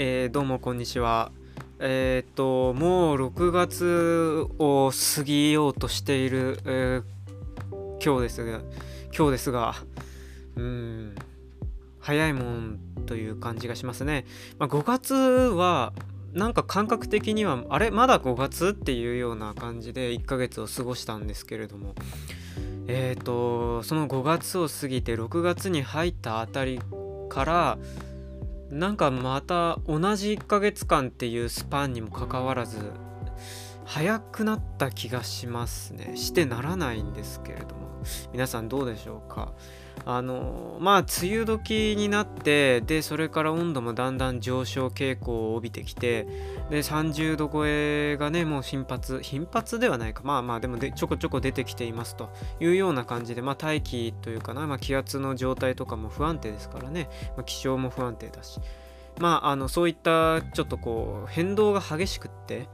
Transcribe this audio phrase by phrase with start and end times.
[0.00, 1.32] えー、どうもこんにちは。
[1.80, 8.60] えっ、と、もう6月を過ぎようとしている、えー、今日ですが、
[9.12, 9.74] 今日ですが、
[10.54, 11.16] うん、
[11.98, 14.24] 早いもんという感じがしますね。
[14.60, 15.92] まあ、5月は、
[16.32, 21.96] なんか感覚的には、あれまだ5月っていうような感じで1ヶ月を過ごしたんですけれども、
[22.86, 26.78] えっ、と、その5月を過ぎて6月に入ったあたり
[27.28, 27.78] から、
[28.70, 32.78] なんかまた同じ1ヶ月間っていうスパンにもかかわらず
[33.84, 36.16] 早くなった気がしますね。
[36.16, 37.88] してならないんですけれども。
[38.32, 39.52] 皆さんどうでしょうか？
[40.04, 46.24] あのまあ梅雨時になってでそれから温度もだんだん上昇傾向を帯びてきて
[46.70, 50.22] で30度超えがねもう頻発頻発ではないか。
[50.24, 52.30] まあまあでもでちょこちょこ出てきていますと
[52.60, 58.60] いうような感じでまあ大気というかな、まあ、気圧の状態とかも不安定ですからね、まあ、気象も不安定だし。
[59.18, 62.68] まああのそういったちょっとこう変動が激しくって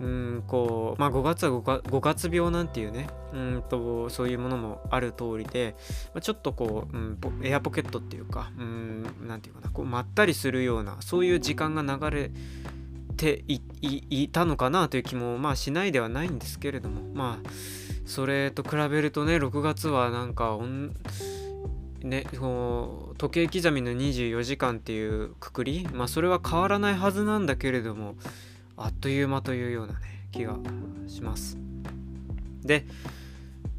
[0.00, 5.74] うんこうまあ5月は 5, 5月病なんていうねうんとそういうものもある通りで、
[6.14, 12.30] まあ、ちょっとこう、うん、エアポケットっていうかうんなんていうかなこうまったりするようなそういう時間が流れ
[13.16, 17.48] ていたのかなという気もまあしないではないんですけれどもまあ
[18.04, 20.58] それと比べるとね6月はなんか
[22.02, 28.14] ね、こう時計刻みの24時間っていうくくり、まあ、それは変わらないはずなんだけれども
[28.76, 29.98] あっという間というようなね
[30.32, 30.56] 気が
[31.06, 31.58] します。
[32.62, 32.86] で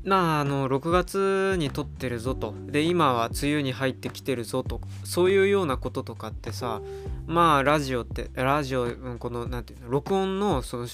[0.03, 2.53] まああの6月に撮ってるぞと。
[2.67, 4.81] で今は梅雨に入ってきてるぞと。
[5.03, 6.81] そういうようなこととかってさ
[7.25, 8.87] まあラジオってラジオ
[9.19, 10.87] この何て言うの録音のその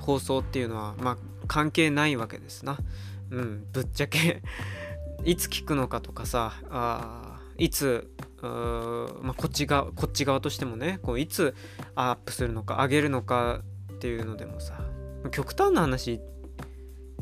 [0.00, 2.78] 放送っていうのはまあ関係ないわけですな。
[3.30, 4.42] うんぶっちゃけ。
[5.24, 7.29] いつ聞くのかとかさあ
[7.60, 8.10] いつ
[8.42, 11.54] まあ、こっち側こっち側としてもねこういつ
[11.94, 13.60] アップするのか上げるのか
[13.92, 14.80] っていうのでもさ
[15.30, 16.20] 極端な話、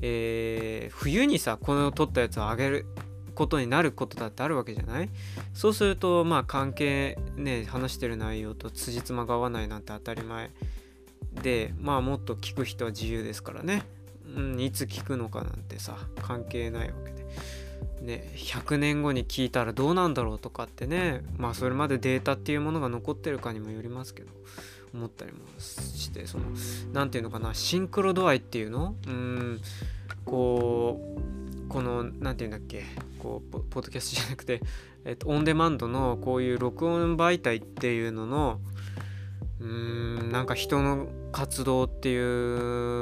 [0.01, 2.87] えー、冬にさこの撮ったやつを上げる
[3.35, 5.11] ことになることだってあるわけじゃない？
[5.55, 10.51] そうするとまあ関係ね話してる内容と辻褄が合わないなんて当たり前。
[11.43, 13.83] でまあもっと聞く人は自由ですからね、
[14.37, 17.18] うん、いつ聞くのかなんてさ関係ないわけで
[18.01, 24.31] ね、100年後に聞いたらどうなんだろうとかってねまあそれまでデータっていうものが残ってるかにもよりますけど
[24.95, 26.45] 思ったりもしてその
[26.93, 28.95] 何て言うのかなシンクロ度合いっていうの？
[29.07, 29.61] うん
[30.25, 32.85] こうこの何て言うんだっけ
[33.19, 34.63] こうポッドキャストじゃなくて、
[35.05, 38.61] えっと、オンデマンドのこういう録音媒体っていうのの
[39.61, 42.17] うんなんか人の活動ってい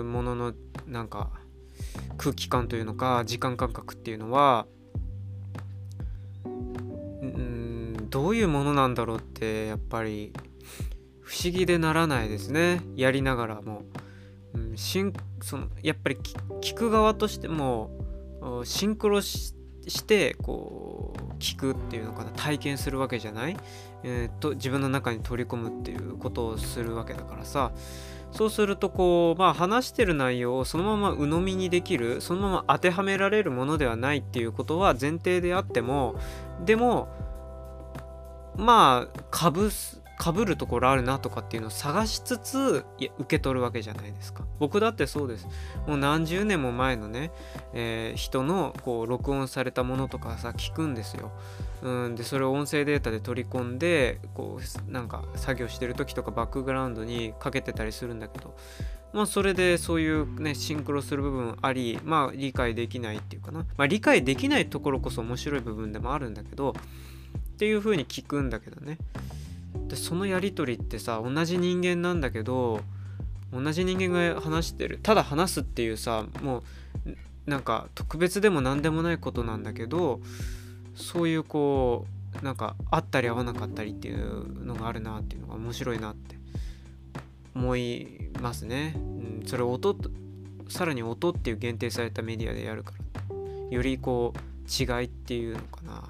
[0.00, 0.54] うものの
[0.86, 1.30] なんか
[2.16, 4.66] 空気感というのか時間感覚っていうのは
[6.44, 10.32] うんどういうものなんだろうってやっぱり
[11.26, 12.80] 不思議でならないですね。
[12.94, 13.82] やりながらも。
[14.54, 15.12] うん、シン
[15.42, 16.16] そのやっぱり
[16.62, 17.90] 聞く側としても
[18.64, 19.54] シンクロし
[20.06, 22.30] てこう聞くっていうのかな。
[22.30, 23.56] 体験するわけじゃない、
[24.04, 27.72] えー、と自分の中に取り込むっていうことをするわけだからさ。
[28.36, 36.16] そうするとこうまあ話してる内容をそのまま鵜呑みにできるそのまま当てはめられるものではないっていうことは前提であっても
[36.64, 37.08] でも
[38.56, 44.44] まあかぶすかぶるところあるなとかっていうのを探しつつ受け取るわけじゃないですか。
[44.58, 45.46] 僕だってそうです。
[45.86, 47.30] もう何十年も前のね、
[47.74, 51.32] えー、人のこう録音されたものとかさ聞くんですよ。
[51.82, 58.56] うんでそれを音声データで取り込んでこうなんか作業してる時とかバックグラウンドにかけてたりするんだけど。
[59.12, 63.60] まあそれでそういうねシンクロする部分ありまあ理解できないっていうかな。
[63.76, 68.98] まあ理解できないところこそ面白い部分でもあるんだけどっていう風に聞くんだけどね。
[69.88, 72.80] でそのやり取りってさ同じ人間なんだけど
[73.52, 76.62] 同じ人間が話してるただ話すっていうさも
[77.06, 80.20] うなんか特別でも何でもないことなんだけど
[80.94, 82.06] そういうこ
[82.40, 86.36] うなんかあったり合わなかったりっていうのがあるなっていうのが面白いなって
[87.54, 88.94] 思いますね。
[88.96, 89.96] うん、それ音
[90.68, 93.36] さらに音っていう限定されたメディアでやるから
[93.70, 94.38] よりこう
[94.68, 96.02] 違いっていうのかな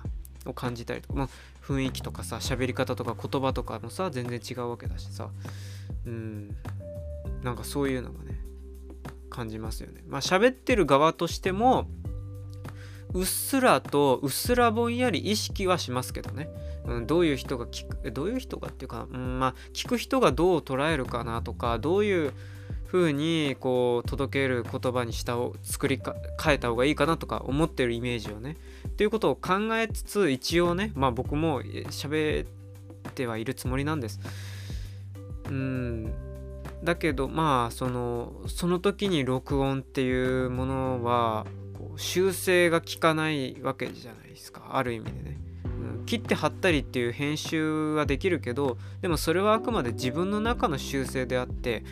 [0.46, 1.28] を感じたりとか、まあ、
[1.66, 5.30] 雰囲気とかさ喋り方とか言葉とかもさ全然違うわけだしさ。
[6.06, 6.56] うん。
[7.42, 8.40] なんかそういうのがね
[9.30, 10.02] 感じますよね。
[10.06, 11.86] まあ喋ってる側としても
[13.12, 16.48] うっすらとうっすらぼんやり意識はしますけどね、
[16.84, 22.32] うん、どういう人が聞くどういう人がっていうか、うん、まあ聞く人がどう捉えるかなとかどういう
[22.86, 26.00] 風にこう届ける言葉にしたを作り
[26.42, 28.56] 変えた方がいいかなとか思ってるイメージをね
[28.96, 34.20] っていうことを考えつつ一応ねまあ僕も喋ってはいるつもりなんです。
[35.50, 36.14] うん。
[36.82, 44.70] だけどまあそのその時に録音っていうものはこう修正が効かないわけじゃないですか。
[44.72, 51.84] ある意味でね、うん、切って貼ったりっていう編集はできるけどでもそれはあくまで自分の中の修正であって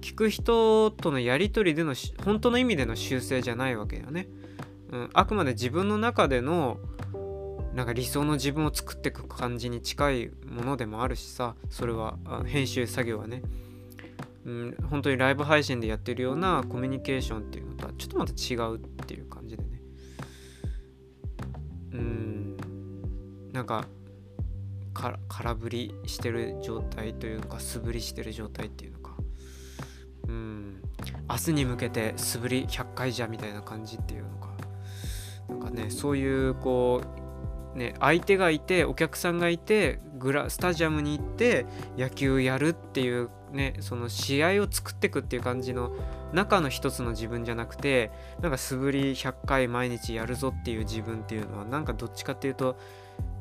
[0.00, 1.94] 聞く人とのやり取りでの
[2.24, 4.26] 本当の意味での修正じゃないわけよね、
[4.90, 6.78] うん、あくまで自分の中での
[7.74, 13.42] なんか理想の自分を作っていく感じに近いものでもあるしさそれは編集作業はね、
[14.44, 19.68] うん、本当にライブ配信でやってるようなコミュニケーションっていうのとはちょっとまた違うっていう感じでね。
[21.92, 22.56] うん
[23.52, 23.86] なんか
[25.28, 29.14] 空振りしてる状態というか素振りしてる状態っていうのか。
[30.28, 30.82] うん
[31.28, 34.49] 明日に向けて素振り100回じゃみたいな感じっていうのか。
[35.50, 37.20] なんかねそういうこう
[37.74, 41.66] ね、相手がいてお客さんがいてグラスタジアムに行って
[41.96, 45.92] 野球やるっていう、ね、その試合を作っていくっていう感じの
[46.32, 48.10] 中の一つの自分じゃなくて
[48.40, 52.76] なんか素振り100回毎日やるぞっていう自分っていうのはなんかどっちかっていうと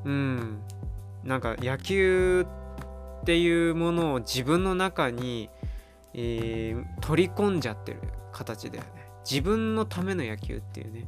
[0.05, 0.59] うん
[1.23, 2.45] なんか野球
[3.21, 5.49] っていうものを自分の中に、
[6.13, 7.99] えー、取り込んじゃってる
[8.31, 8.89] 形だよね。
[9.29, 11.07] 自分のための野球っていうね。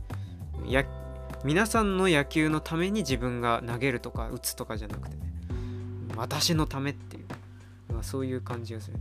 [0.67, 0.85] や
[1.43, 5.31] 皆さんの野球のために自分が投げるとか打つとかじゃなくてね。
[6.15, 8.97] 私のためっていう、まあ、そういう感じがする、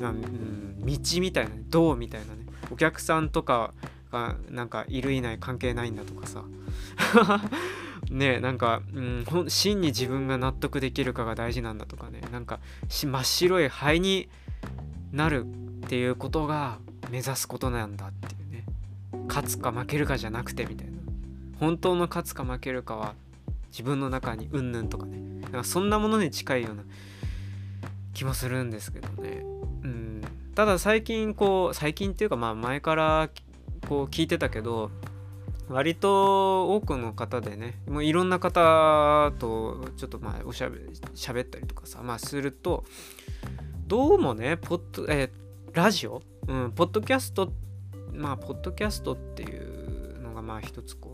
[0.00, 2.40] まあうん、道みたいな道みたいなね。
[2.70, 3.74] お客さんとか
[4.10, 6.44] がなんかいるいない関係ないんだとかさ。
[8.10, 12.20] ねなんか、うん、真に自分が納得できるかが大事なんだとかね。
[12.32, 14.28] なんか真っ白い灰に
[15.12, 16.78] なるっていうことが
[17.10, 18.64] 目指すことなんだっていうね。
[19.28, 20.93] 勝つか負けるかじゃなくてみたいな。
[21.60, 23.14] 本当の勝つか負けるかは
[23.70, 25.34] 自分の中にうんぬんとかね。
[25.54, 26.82] かそんなものに近いような
[28.12, 29.42] 気もするんですけどね。
[29.82, 30.22] うん。
[30.54, 33.30] ただ最近こう最近っていうかまあ前から
[33.88, 34.90] こう聞いてたけど
[35.68, 40.78] 割と多くの方でねもういろんな方とちょっとまあおしゃべ
[41.14, 42.84] しゃべったりとかさまあすると
[43.86, 47.52] どうもねポッド、えー、ラジオ、うん、ポッドキャスト
[48.12, 51.13] まあポッドキャストっていうのがまあ一つこ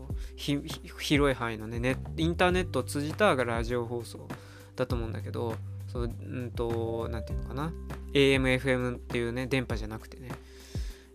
[0.99, 4.27] 広い範囲のねネインターネットを通じたラジオ放送
[4.75, 5.55] だと思うんだけど
[5.87, 7.73] そううんと何て言うのかな
[8.13, 10.29] ？AMFM っていうね電波じゃなくてね。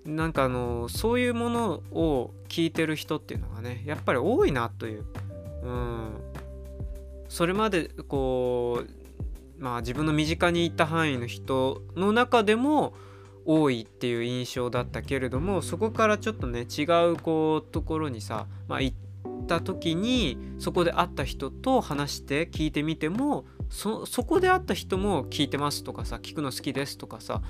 [0.04, 5.04] なんかあのそういうものを聞いてる人っていうのがねやっぱり多いなという、
[5.64, 6.12] うん、
[7.28, 8.84] それまでこ
[9.58, 12.94] うまあ自分の身近にいた範囲の人の中でも
[13.44, 18.96] 多いっていう印象だったけれどもそこからちょっとね違うこうところにさ、まあ、行っ
[19.46, 27.42] た時にそこで会った人と話して聞いてみてもそこで会った人も聞いてますとかさ聞くの好きですとかさ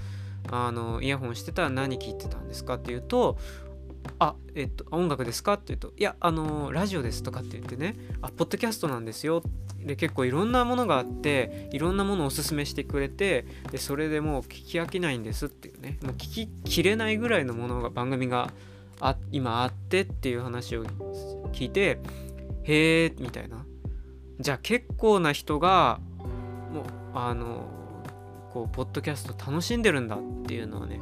[0.51, 3.39] あのイヤホンしてたら何聞いてたんですかっていうと
[4.19, 9.43] あ、えっと、音楽ですかって言うと、いや、あのラジオですとかって言ってね、あ、ポッドキャストなんですよ。
[9.79, 18.53] で、結構いろんなものがあって、いろんなものをおすすめしてくれて、で、それでもう聞き飽きないんですっていうね、もう聞ききれないぐらいのものが、番組が
[19.01, 20.85] あ今あってっていう話を
[21.53, 22.01] 聞いて、
[22.65, 23.65] へえ、みたいな。
[24.41, 26.01] じゃあ結構な人が、
[26.73, 27.67] もう、あの、
[28.53, 31.01] こう、ポッドキャスト楽しんでるんだっていうのはね、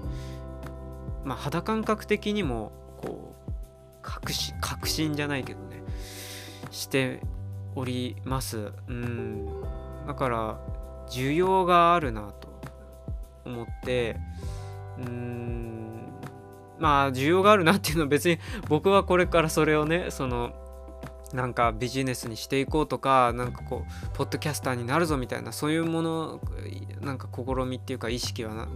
[1.24, 3.52] まあ、肌感覚的にもこう
[4.02, 5.82] 確信確信じゃないけどね
[6.70, 7.20] して
[7.76, 8.72] おります。
[8.88, 9.46] うん。
[10.06, 10.60] だから
[11.08, 12.48] 需要があるなと
[13.44, 14.16] 思って
[14.98, 15.93] うん。
[16.78, 18.38] まあ需要があるなっていうのは別に
[18.68, 20.52] 僕はこれからそれをねその
[21.34, 26.40] なんかビジネスにしていこうとかなんかこうポッドキャスターになるぞみたいなそういうもの
[27.00, 28.68] なんか試みっていうか意識は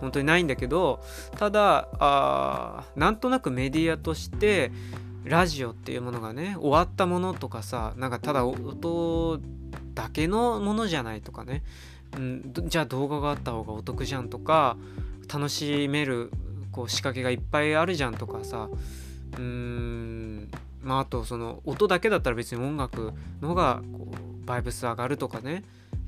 [0.00, 1.02] 本当にないんだけど
[1.38, 4.70] ただあなんとなくメディアとして
[5.24, 9.40] ラジオっていうものがね終わったものとかさなんかただ音
[9.94, 11.62] だけのものじゃないとかね、
[12.18, 14.76] うん、じゃあ動画があった方がお得じゃんとか
[15.32, 16.30] 楽しめる
[16.74, 18.68] こう仕掛けがいっぱいあるじゃんとかさ。
[18.68, 20.50] うーん。
[20.82, 24.08] まああとその音だけだったら別に音楽の方がこ
[24.42, 25.62] うバイブス上がるとかね。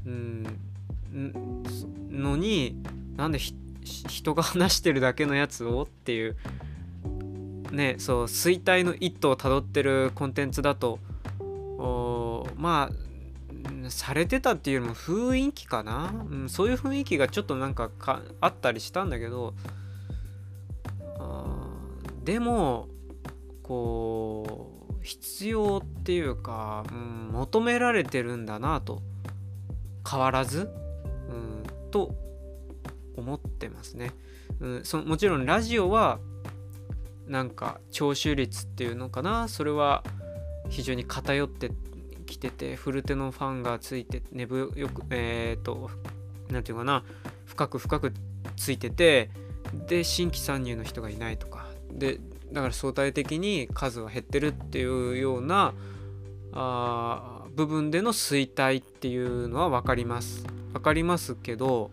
[0.05, 0.45] うん。
[2.11, 2.83] のに
[3.17, 6.37] なんで人が話してるだけのやつをっていう。
[7.71, 10.99] ねそう衰退の一途をたどってるコンテンツだと。
[12.57, 19.55] まあされてたっていうよりも雰囲気かな、うん、そういう雰囲気がちょっとなんかかあったりしたんだけど。
[22.27, 22.89] でも
[23.63, 29.01] こう必要っていうか、うん、求められてるんだなと。
[30.09, 30.71] 変わらず、
[31.29, 32.15] うん、と
[33.17, 34.13] 思ってますね。
[34.61, 36.19] うん、そもちろんラジオは
[37.27, 39.49] なんか聴取率っていうのかな。
[39.49, 40.03] それは
[40.69, 41.71] 非常に偏って
[42.27, 45.91] きててフルテのファンがついて寝ぶよくえっ、ー、と
[46.51, 47.05] 何て言うかな。
[47.45, 48.13] 深く深く
[48.57, 49.31] ついてて
[49.89, 51.66] で新規参入の人がいないとか。
[51.93, 52.21] で
[52.53, 55.75] だから相対的に数は減ってるっていうような
[56.53, 60.45] あ部分での衰退っていうのは分かります。
[60.73, 61.91] 分かりますけど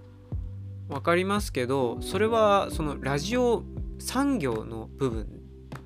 [0.90, 3.64] 分かりますけどそれはそのラジオ
[3.98, 5.28] 産業の部分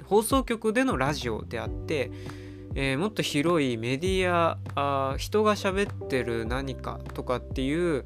[0.06, 2.12] 放送局でのラジオであって、
[2.74, 8.06] えー、もっと広いメディアあ人が喋ってる何かとかっていう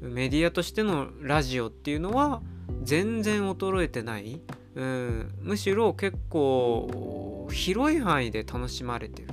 [0.00, 2.40] メディアとしてのラジオっていうのは
[2.82, 4.40] 全然衰えてない、
[4.80, 9.28] うん、むしろ結構広い範囲で楽しまれてる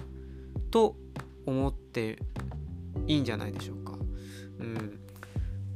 [0.72, 0.98] と
[1.46, 2.20] 思って
[3.08, 3.94] いいんじゃないでしょうか。
[4.60, 5.00] うん、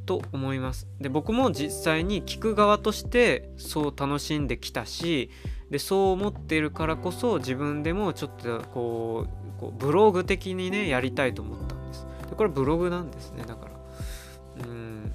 [0.06, 0.88] と思います。
[1.00, 5.30] で僕も実際に聞く側としてそう楽しんできたし
[5.70, 9.26] でそう思っているからこそ自分でもちょっとこ
[9.62, 12.06] うブログ的にねやりたいと思ったんです。
[12.30, 14.66] でこれブログなんですねだから。
[14.66, 15.14] うん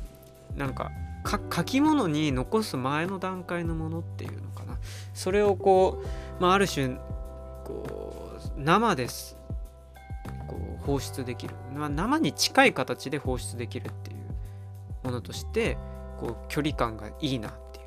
[0.57, 0.91] なんか
[1.53, 4.46] 書き物に残す前の段階のものっていうの
[5.17, 6.03] それをこ
[6.39, 6.97] う、まあ、ある種
[7.65, 9.37] こう生です。
[10.47, 15.77] こう放出できる、まあ、生に近い形で放出できるっていうものとして
[16.19, 17.87] こう距離感がいいなっていう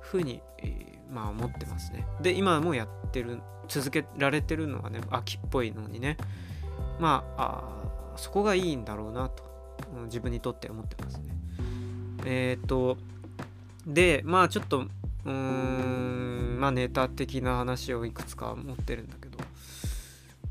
[0.00, 2.06] ふうに、えー、まあ思ってますね。
[2.22, 6.16] で今もやってる続けられてるのはね秋っぽいのにね
[6.98, 7.74] まあ
[8.14, 9.44] あそこがいいんだろうなと
[10.04, 11.36] 自分にとって思ってますね。
[12.24, 12.96] えっ、ー、と
[13.86, 14.86] でまあちょっと
[15.24, 19.38] うーんまあネタ的な話をいくつか持ってるんだけど。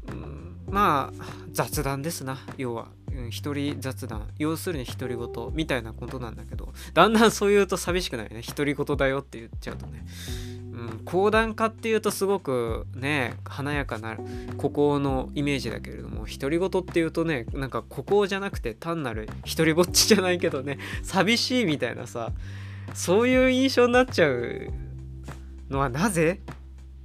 [0.09, 2.39] うんまあ雑談ですな。
[2.57, 2.87] 要は。
[3.31, 4.27] 一人雑談。
[4.37, 6.73] 要するに独り言みたいなことなんだけど。
[6.93, 8.41] だんだんそう言うと寂しくないね。
[8.47, 10.05] 独り言だよって言っちゃうとね。
[10.71, 14.17] うん、講談家っていうとすごくね華やかな
[14.57, 16.25] 孤高のイメージだけれども。
[16.25, 20.77] 独り言っていうとねなんか孤高じゃなくて単なる独りぼっちじゃないけどね。
[21.03, 22.31] 寂しいみたいなさ。
[22.93, 24.67] そういう印象になっちゃう
[25.69, 26.41] のはなぜ？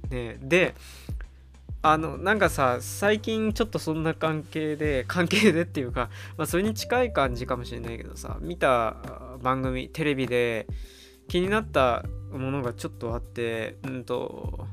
[0.09, 0.75] ねで
[1.81, 8.95] あのなんかさ最近ちょっとそんな関係で 関係でっていうか、まあ、それに近い感じかもしれないけどさ見た
[9.43, 10.67] 番組テレビで
[11.27, 14.67] 気になったものがちょっとあって、うんと、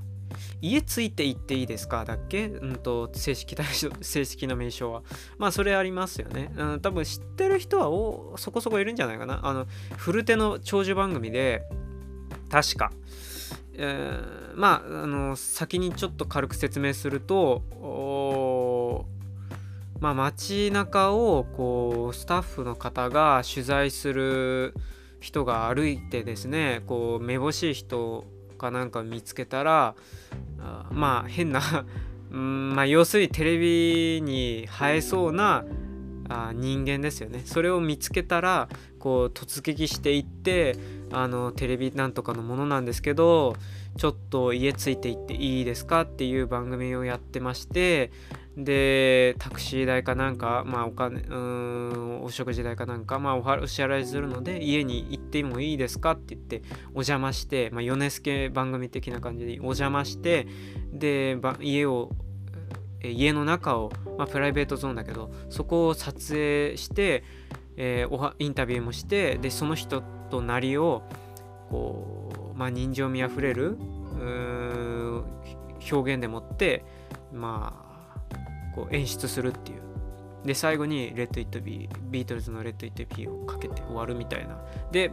[0.60, 2.04] 家ついていっていいですか？
[2.04, 2.46] だっけ？
[2.46, 5.02] うんと、正式対象、 正式な名称は。
[5.38, 6.52] まあ、それありますよね。
[6.56, 9.40] うん、多分知ってる人はおそこそこいるんじゃないかな。
[9.46, 11.62] あの、古手の長寿番組で、
[12.50, 12.92] 確か。
[13.74, 17.62] えー、まあ、あの、先にちょっと軽く説明すると、
[20.00, 24.74] まあ、街中をこうスタッフの方が取材する
[25.20, 28.24] 人が歩いてですねこうめぼしい人
[28.62, 29.95] かなんか見つけたら
[30.59, 31.61] あまあ変な
[32.31, 35.64] うんまあ要するにテレビに映えそうな
[36.28, 37.42] あ人間ですよね。
[37.45, 40.76] それを見つけたらこう突撃していって
[41.11, 43.57] あのテレビなんとかのものなんですけど
[43.99, 48.11] ちょっと家ついていっていいですかっていう番組をやってまして
[48.56, 60.47] でタクシー代かなんか、まあ、お金うんお食事代かなんか、まあ、お支払いするので家に行ってもいいですかって言ってお邪魔して、まあ、米助番組的な感じでお邪魔して
[60.92, 62.11] で家を
[63.02, 67.25] 家の中を、まあ、プライベートゾーンだけどそこを撮影して、
[67.76, 71.02] えー、おはインタビューもしてでその人となりを
[71.71, 73.78] こう、まあ、人情味あふれる
[75.90, 76.85] 表現でもって
[77.32, 77.91] まあ
[78.74, 79.82] こう演出するっていう。
[80.44, 84.58] で最後に「レッド・イット・ビー」ビートルズの「レッド・イット・ビー」をかけて終わるみたいな。
[84.90, 85.12] で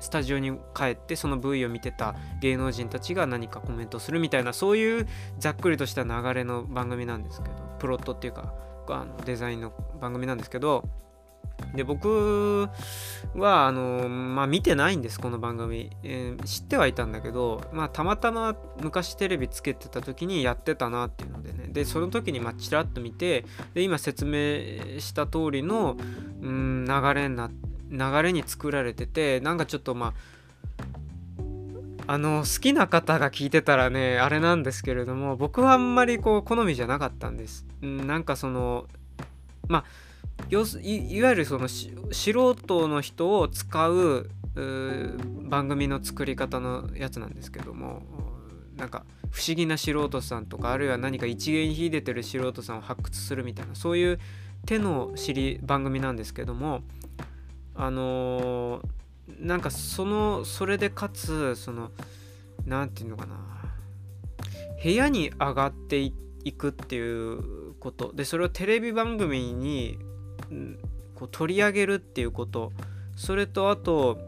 [0.00, 5.06] スタジオに帰ってその V を見てた芸能人たちが何かコメントするみたいなそういう
[5.38, 8.54] ざっくりとした流れの番組なんですけどプロットっていうか
[8.88, 10.88] あのデザインの番組なんですけど
[11.74, 12.68] で僕
[13.34, 25.96] はあの、まあ、見てないんですこの番組、えー、知ってはいたんだけど、まあ、たまたま昔テレビつけてた時にやってたなっていうのでねでその時にまあちらっと見てで今説明した通りの
[26.42, 27.50] うん流れな
[27.90, 30.12] 流れに作られててなんかちょっとまあ
[32.06, 37.64] あの好きな方が聞いてたらねあれなんですけれども僕はあんまりこう好みじゃなかったんです。
[37.82, 38.86] うん、なんかその
[39.68, 39.84] まあ
[40.50, 44.30] 要すいいわゆるその素人の人を使う
[45.48, 48.02] 番組の作り方のやつなんですけども
[48.76, 54.18] なんか不思議な素人さんとかあるいは何か一芸に秀でてる素人さんを発掘するみたいなそういう
[54.66, 56.82] 手の知り番組なんですけども
[57.76, 61.92] あのー、なんかそのそれでかつその
[62.66, 63.36] 何て言うのかな
[64.82, 66.12] 部屋に上がってい
[66.52, 69.98] くっていうことでそれをテレビ番組に
[71.14, 72.72] こう取り上げるっていうこと。
[73.16, 74.18] それとあと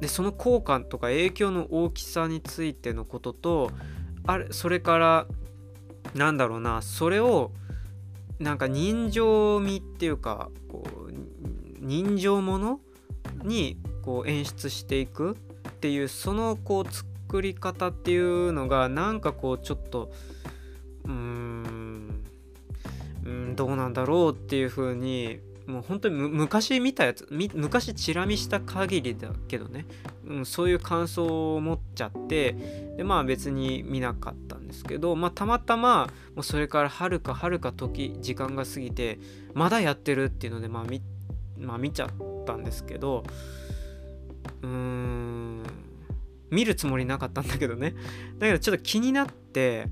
[0.00, 3.70] でその効果とか影響の大きさについてのことと
[4.26, 5.26] あれそれから
[6.14, 7.50] なんだろうなそれを
[8.38, 11.12] なんか人情味っていうかこう
[11.80, 12.80] 人情もの
[13.42, 15.36] にこう演出していく
[15.68, 20.12] っていうそのこう作り方っていうのがなんかこうちょっと
[21.04, 21.75] うーん
[23.26, 29.84] んどうなんだろうっていう風にもう本当に昔見たやつ昔チラ見した限りだけどね、
[30.26, 32.52] うん、そういう感想を持っちゃって
[32.96, 36.06] でまあ別に見なかったんですけど、まあ、たまたま
[36.36, 39.18] もうそれからはるかはるか時時間が過ぎて
[39.54, 41.02] まだやってるっていうのでまあ見,、
[41.58, 42.10] まあ、見ちゃっ
[42.46, 43.24] たんですけど
[44.62, 45.62] うーん
[46.50, 47.94] 見るつもりなかったんだけどね。
[48.38, 49.88] だけどちょっと気になって、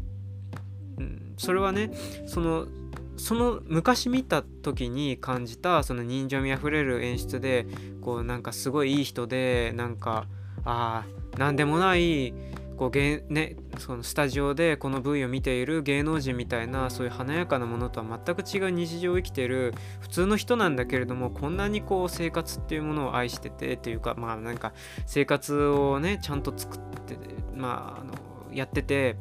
[0.98, 1.90] うん、それはね
[2.26, 2.68] その
[3.16, 7.66] その昔見た時に感じたその人情味あふれる演出で
[8.00, 10.26] こうなんかすごいいい人でなんか
[10.64, 11.04] あ
[11.38, 12.34] 何でもない
[12.76, 24.72] こう、ね、そのスタジオでこの V を見ている芸能人みたいなそういう華やかなものとは全く違う日常を生きている普通の人なんだけれどもこんなにこう生活っていうものを愛しててっていうかまあなんか
[25.06, 27.16] 生活をねちゃんと作って
[27.54, 28.14] まああの
[28.52, 29.16] やってて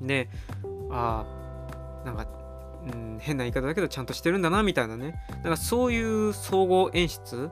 [0.00, 0.28] で
[0.90, 1.24] あ
[2.04, 2.39] あなんか
[2.86, 5.22] うん、変な言い方だけどちゃんとしてるんだなみたいなね。
[5.42, 7.50] なんかそういう総合演出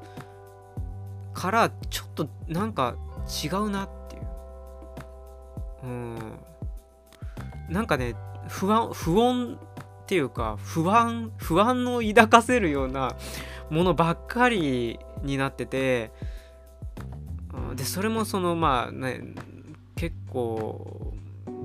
[1.34, 2.96] からちょっとなんか
[3.44, 4.22] 違うなっていう。
[5.84, 6.38] うん。
[7.68, 8.14] なんかね
[8.48, 9.58] 不安不穏っ
[10.06, 13.16] ていうか不安不安を抱かせるような
[13.68, 16.10] ものばっかりになってて
[17.74, 19.20] でそれもそのまあね
[19.96, 21.07] 結構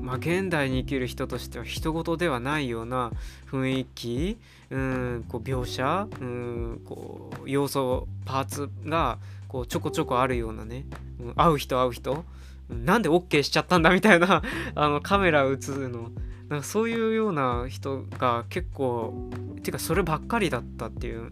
[0.04, 3.12] まあ、現代に生きる人としては人事ではないような
[3.50, 4.38] 雰囲気
[4.70, 10.86] うんこう描写うんこう要素パーツがこうちょこちょこあるようなね、
[11.22, 12.26] うん、会う人会う人
[12.70, 14.42] なんで OK しちゃったんだみたいな
[14.76, 16.12] あのカメラ映るの。
[16.50, 19.32] なんかそういうような人が結構
[19.64, 21.32] てかそればっかりだったっていう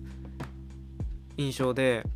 [1.37, 2.07] 印象で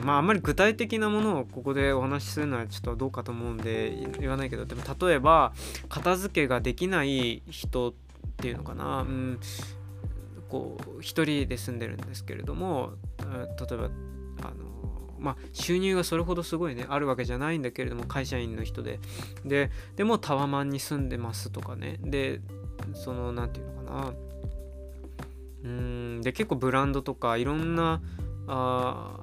[0.00, 5.52] まああんまり具体的なものをここでお話しするのはちょっとどうかと思うんで言わないけどでも例えば
[5.88, 7.92] 片付けができない人っ
[8.38, 9.40] ていうのかな、うん、
[10.48, 13.84] こう一人で住んでるんですけれども例えば
[14.42, 14.70] あの
[15.20, 19.00] まあ、収入がそれほどすごいねあるわけじゃないんだけれども会社員の人で。
[19.44, 21.98] ででもタワマンに住んでますとかね。
[22.02, 22.40] で
[22.94, 24.14] その何て言うのかな。
[25.64, 26.20] うん。
[26.22, 28.00] で結構ブランドとかいろんな
[28.46, 29.20] あ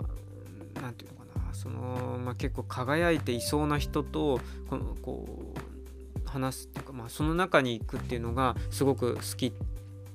[0.81, 1.53] 何て言うのかな。
[1.53, 9.53] その、まあ、結構輝いていそうな人とこのこう話すっていうか、まあ、その中に行くっていうのがすごく好き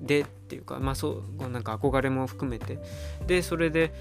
[0.00, 2.78] でっていうかまあそうなんか憧れも含めて。
[3.26, 3.94] でそれで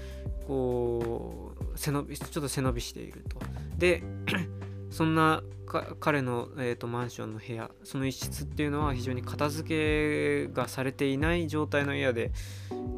[0.46, 3.38] こう背伸びちょっと背伸びしていると。
[3.78, 4.02] で
[4.92, 5.42] そんな
[6.00, 12.30] 彼の、えーと、マンションの部屋その一室っていうのは非常に片付けがされていない状態の部屋で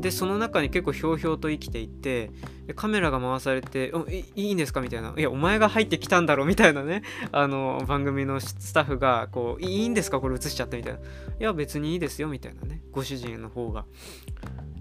[0.01, 2.31] でその中に結構ひょうひょうと生きていて
[2.75, 3.93] カメラが回されて
[4.37, 10.21] 「いいいんですか?」みたいな「いやお前が入ってきたんだろ」みたいなね あの番組のスタッフがこう「いいんですか？
[10.21, 11.03] これ映しちゃって」みたいな「い
[11.39, 13.85] や別にいいですよ」みたいなねご主人の方が。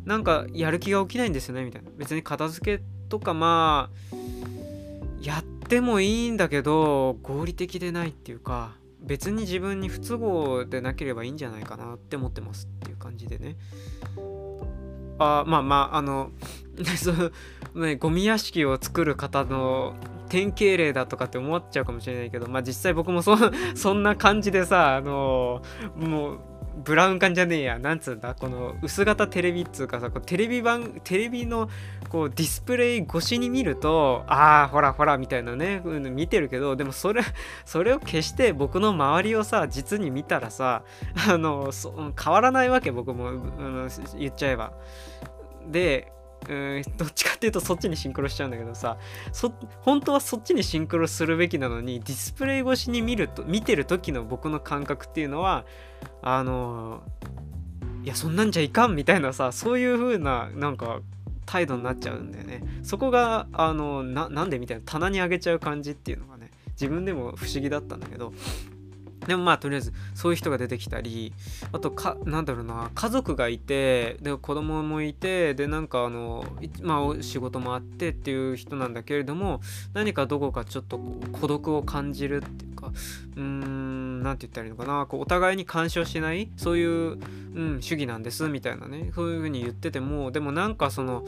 [0.06, 1.90] なんかやる気が起きないんですよねみたいな。
[1.96, 4.16] 別に片付けとかまあ
[5.22, 13.58] やってもいいんだけど合理的でないっていうか別に自分に不都合でなければいいんじゃないかなって思ってますっていう感じでね。
[15.20, 16.32] あまあまああの
[16.98, 19.96] そのねゴミ屋敷を作る方の
[20.30, 23.38] 典型例だとかって思っちゃうかもしれないけどまあ実際僕もそ
[23.76, 25.62] そんな感じでさあの
[25.96, 26.40] もう
[26.76, 28.36] ブラウン管じゃねえやなんつうんだ？
[28.36, 31.70] この薄型テレビっつうかさこうテレビ版テレビの
[32.10, 37.22] こうディスプレイ越しに見るとああほらほらみたいなね見てるけどでもそれ
[37.66, 40.84] それを消して僕の周りをさ実に見たらさ
[41.30, 41.72] あの
[42.22, 44.74] 変わらないわけ僕も、うん、言っちゃえば。
[45.68, 46.12] で
[46.50, 48.98] うんどっちかっていうとそっちにシンクロしちゃうんだけどさ
[49.32, 55.66] そ本当はそっちにシンクロするべきなのにディスプレイ越しに見ると見てる時の僕の感覚っていうのは
[56.22, 57.04] あの
[58.04, 61.00] いやそんなんじゃいかんみたいなさそういう風ななんか
[61.46, 62.64] 態度になっちゃうんだよね。
[62.84, 68.34] そこがあのなんでみたいな棚にあげちゃう感じっていうのがね自分でも不思議だったんだけど
[69.28, 71.34] でもまあとりあえずそういう人が出てきたり
[71.72, 76.46] あとかなんだろうな家族がいてで子供もいてでなんかあの
[76.82, 79.62] まあ仕事もあってっていう人なんだけれども
[79.94, 81.00] 何かどこかちょっと
[81.32, 82.92] 孤独を感じるっていうか
[83.36, 87.18] うーん何て言ったらいいのかなこうお互いに干渉しないそういう、
[87.56, 91.26] うん、主義なんですみたいなねそういうふうに言っててもでもなんかその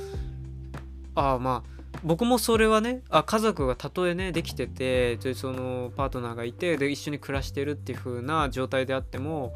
[1.15, 9.53] ああまあ僕もそれはねあ家族がたとえねできててでそのパートナーがいてで一緒に暮らしてるっていう風な状態であっても、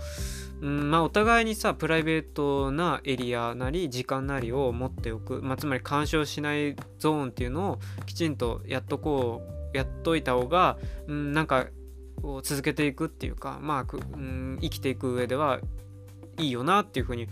[0.61, 9.41] うん、まあお互いにさプライベートなエリアなり時間なりを持っておく、まあ、つまり干渉しないゾーンっていうのをきちんとやっとこ
[9.73, 11.67] うやっといた方が、うん、なんか
[12.43, 15.59] 続けていくっていうかまあ、うん、生きていく上では
[16.37, 17.27] いいよなっていう風に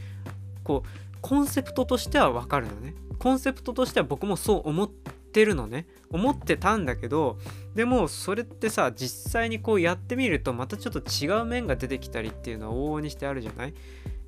[0.63, 2.95] こうコンセプトとしては分かるのね。
[3.19, 5.87] コンセプトとしては僕もそう思ってるのね。
[6.09, 7.37] 思ってたんだけど
[7.75, 13.73] でもそれってさ実際にこうやってみるとまたちょっと違う面が出てきたりっていうのは往々にしてあるじゃない？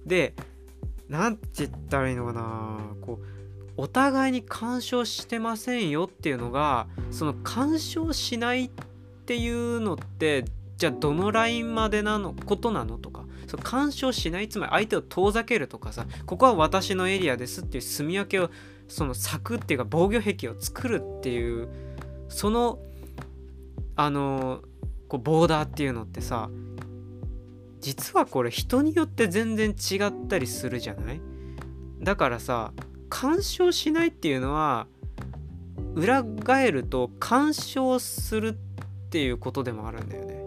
[0.06, 0.34] で
[1.08, 2.80] 何て言ったらいいのかな。
[3.02, 3.26] こう
[3.78, 8.70] お互いに干渉してませんよっていうのがその干渉しないっ
[9.26, 10.44] ていうのって
[10.78, 12.34] じゃあどのラインまでなの？
[12.34, 12.98] ことなの？
[12.98, 13.24] とか。
[13.50, 18.50] そ干渉しないつまり相手を遠ざけるとかさここは私のエリアですっていう住み分けを
[18.88, 21.68] その柵っていうか防御壁を作るっていう
[22.30, 22.80] その
[23.96, 24.62] あの
[25.08, 26.50] こうボーダーっていうのってさ
[27.82, 31.22] 実はこれ人によって全然違ったりするじゃない？
[32.02, 32.72] だからさ
[33.10, 34.88] 干渉しないっていうのは
[35.96, 38.54] 裏返ると干渉するっ
[39.10, 40.39] ていうことでもあるんだよね。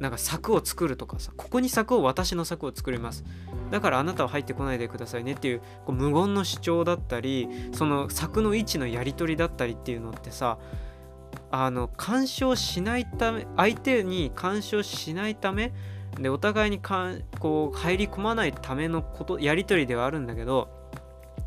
[0.00, 3.24] なんか柵を作るとかさここに柵を私の柵を作ります。
[3.70, 10.58] だからあなたは入ってこないでくださいねっていうこう無言の主張だったりその柵の位置のやり取りだったりっていうのってさ
[11.50, 15.72] あの干渉しないため相手に干渉しないため
[16.20, 20.68] でお互いにかんこう入り込まないためのことやり取りではあるんだけど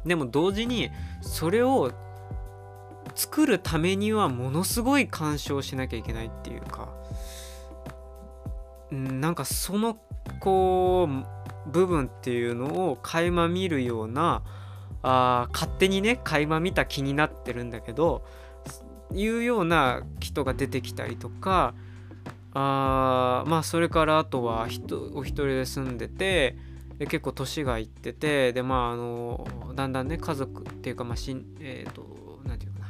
[0.06, 0.90] でも同時に
[1.22, 1.92] それを
[3.16, 6.90] 作るためにはものすごい干渉しなきゃいけないっていうか
[8.92, 9.98] なんかその
[10.40, 14.44] こう部分っていうのを垣間見るような
[15.04, 18.24] あ勝手にね垣間見た気になってるんだけど
[19.14, 21.74] いうような人が出てきたりとか
[22.54, 24.68] あまあそれからあとは
[25.14, 26.58] お一人で住んでて
[26.98, 32.88] で結構年がいっててでまああのだんだんね家族っていうかまあしんえっ、ー、と何て言うかな。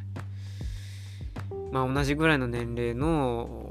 [1.72, 3.66] まあ同じぐらいの年齢の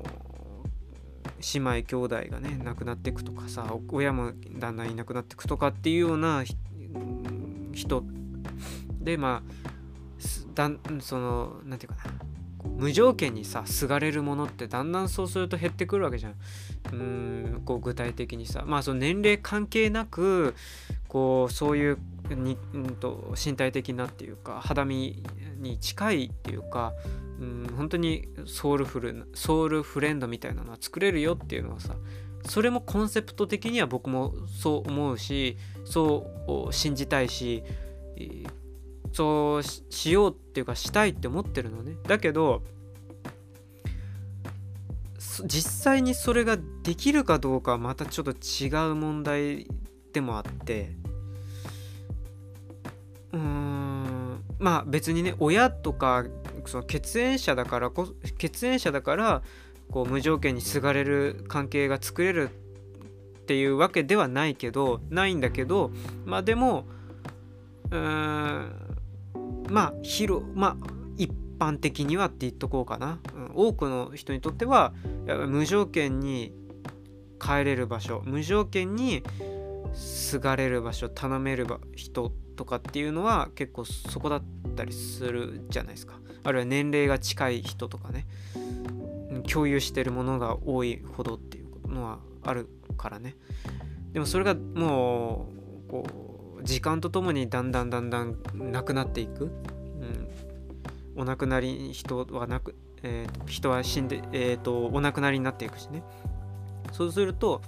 [1.54, 6.44] 姉妹兄弟がね亡くなっていくとかさ親もだんだんいなくなっていくとかっていうような
[7.72, 8.04] 人。
[9.00, 9.52] でまあ
[10.54, 12.14] だんその何て言うかな。
[12.76, 16.34] 無条件にさすがれるものってだんだんそうすると減ってくるわけじゃん。
[16.92, 18.64] うんこう具体的にさ。
[18.66, 20.54] まあその年齢関係なく
[21.08, 21.98] こうそういう
[22.30, 25.22] に、んと身体的なっていうか肌身
[25.58, 26.92] に近いっていうか
[27.40, 31.94] うん本当にソウルフルソウルフレンドみたいなのは作れるよっていうのはさ
[32.44, 37.62] それもコンセプト的には僕もそう思うしそう信じたいし
[39.12, 41.96] そうしようっていうかしたいって思ってるのね。
[42.06, 42.62] だけど
[45.44, 49.66] 実際にそれができるかどうかはまたちょっと違う問題
[50.12, 50.96] でもあって
[53.32, 56.24] うーんまあ別にね親とか
[56.66, 59.42] その血縁者だからこ血縁者だから
[59.90, 65.90] こう無条件にすがれる関係が作れるっていうわけではないけどないんだけど
[66.24, 66.84] まあでも
[67.90, 68.72] うーん
[69.70, 74.92] まあ広まあ一般的にはって言っとこうかな、うん、多くの人にとっては
[75.48, 76.52] 無条件に
[77.40, 79.22] 帰れる場所無条件に
[79.94, 84.42] すがれる場所頼める人とかっていうのは結構そこだっ
[84.76, 86.14] たりするじゃないですか。
[86.46, 88.24] あるいは年齢が近い人とかね
[89.48, 93.34] 共有してるものが多いほどっていうのはあるからね。
[94.12, 95.48] でもそれがも
[95.88, 96.06] うこ
[96.60, 100.28] う時間とともにだんだんだんだんなくなっていく、うん、
[101.16, 106.04] お亡くなり人はなく、えーと、人は死んで、えーと、お亡くなりになっていくしね。
[106.92, 107.60] そうすると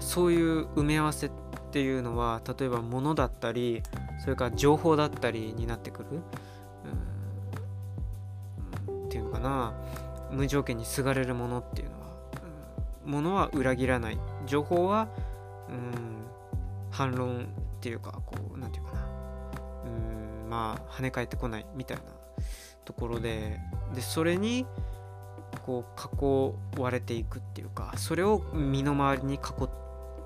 [0.00, 1.30] そういう埋め合わせっ
[1.70, 3.82] ていうのは例えば物だったり
[4.22, 6.22] それから情報だったりになってくる、
[9.14, 9.72] ていうのかな
[10.32, 12.06] 無条件にすがれるものっていうのは、
[13.04, 14.18] うん、ものは裏切らない。
[14.46, 15.06] 情報は、
[15.68, 16.26] うん、
[16.90, 17.46] 反論っ
[17.80, 19.06] ていうかこう何て言うかな
[19.84, 22.02] うんまあ跳ね返ってこないみたいな
[22.84, 23.60] ところで
[23.94, 24.66] でそれに
[25.64, 29.68] こう囲われていくっていうかそれを身の回りに囲っ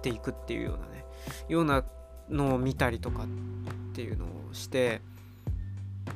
[0.01, 1.05] ていくっていうようなね
[1.49, 1.85] ような
[2.31, 3.27] のを見たりとかっ
[3.93, 5.03] ていうのをして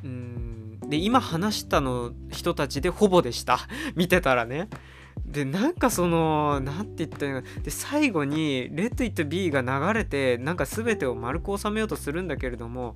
[0.03, 3.59] うんで今話したの人たちでほぼでした。
[3.95, 4.69] 見てたらね。
[5.25, 12.95] でなんかその何て言ったらで最後に「Let It Be」が流れてなんか全てを丸く収めようとするんだけれども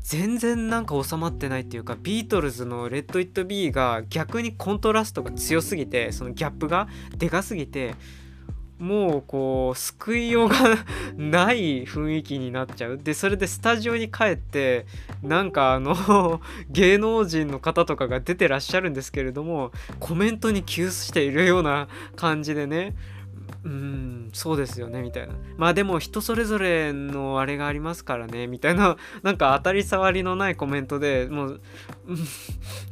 [0.00, 7.94] 全然なんか収まってないっていうかビートルズの「Let It Be」が逆にコントラストが強すぎてそのギャップがでかすぎて
[8.80, 10.56] もうこう救いようが
[11.16, 12.98] ない雰囲気になっちゃう。
[12.98, 14.86] でそれでスタジオに帰って
[15.22, 16.40] なんかあの
[16.70, 22.94] 芸能人の方とかが出てらっしゃるんですけれどもコメントに窮しているような感じでね
[23.64, 25.34] うんそうですよねみたいな。
[25.58, 31.60] まあでも人それぞれのあれがありますからねみたいな なんか当たり障りのないコメントでもう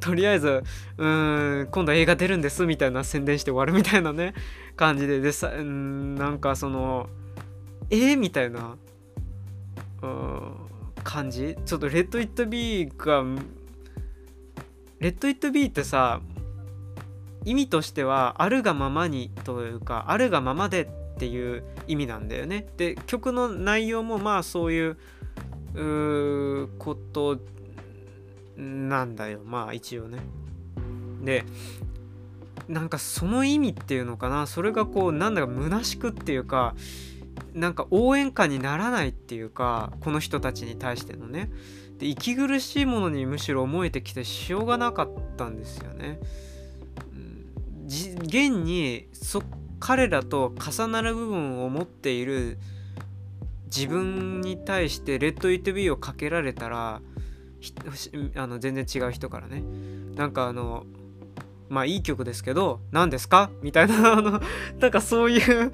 [0.01, 0.63] とりあえず
[0.99, 4.35] うん今度映画出るんですみたいな宣伝して終わるみたいなね。
[4.79, 7.09] 感じででさなんかその
[7.91, 8.77] えー、みたいな
[11.03, 11.57] 感じ？
[11.67, 13.25] ちょっとレッド・イット・ビーが
[15.01, 16.21] レッド・イット・ビーってさ
[17.45, 20.87] 意味としてはあるがままにというかあるがままでっ
[21.19, 22.69] ていう意味なんだよね。
[22.77, 24.97] で曲の内容もまあそういう
[26.79, 27.41] こと
[28.57, 30.19] なんだよまあ一応ね。
[31.25, 31.45] で
[32.69, 34.47] なんかその意味っていうのかな？
[34.47, 36.75] それがこうなんだか虚しくっていうか
[37.55, 41.51] なんか応援歌にならないっていうかこの人たちに対してのね。
[41.99, 46.21] で息苦しいものにむしろ思えてきてしようがなかったんですよね。
[48.23, 49.43] 現にそ
[49.81, 52.59] 彼らと重なる部分を持っている
[53.65, 57.01] 自分に対して「レッド・イット・ビー」をかけられたら
[58.37, 59.63] あの全然違う人からね。
[60.15, 60.85] なんかあの
[61.69, 63.51] まあいい曲ですけど何ですか？
[63.63, 64.41] みたいな あの
[64.81, 65.71] なんかそういう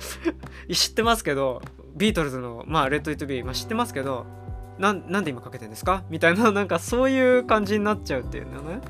[0.72, 1.62] 知ってますけど
[1.96, 4.26] ビートルズのまあ Let It Be、まあ、知ってますけど
[4.78, 6.02] なんで今かけてんですか？
[6.10, 8.80] みたいな なんかそういう感じになっちゃうっていうのね。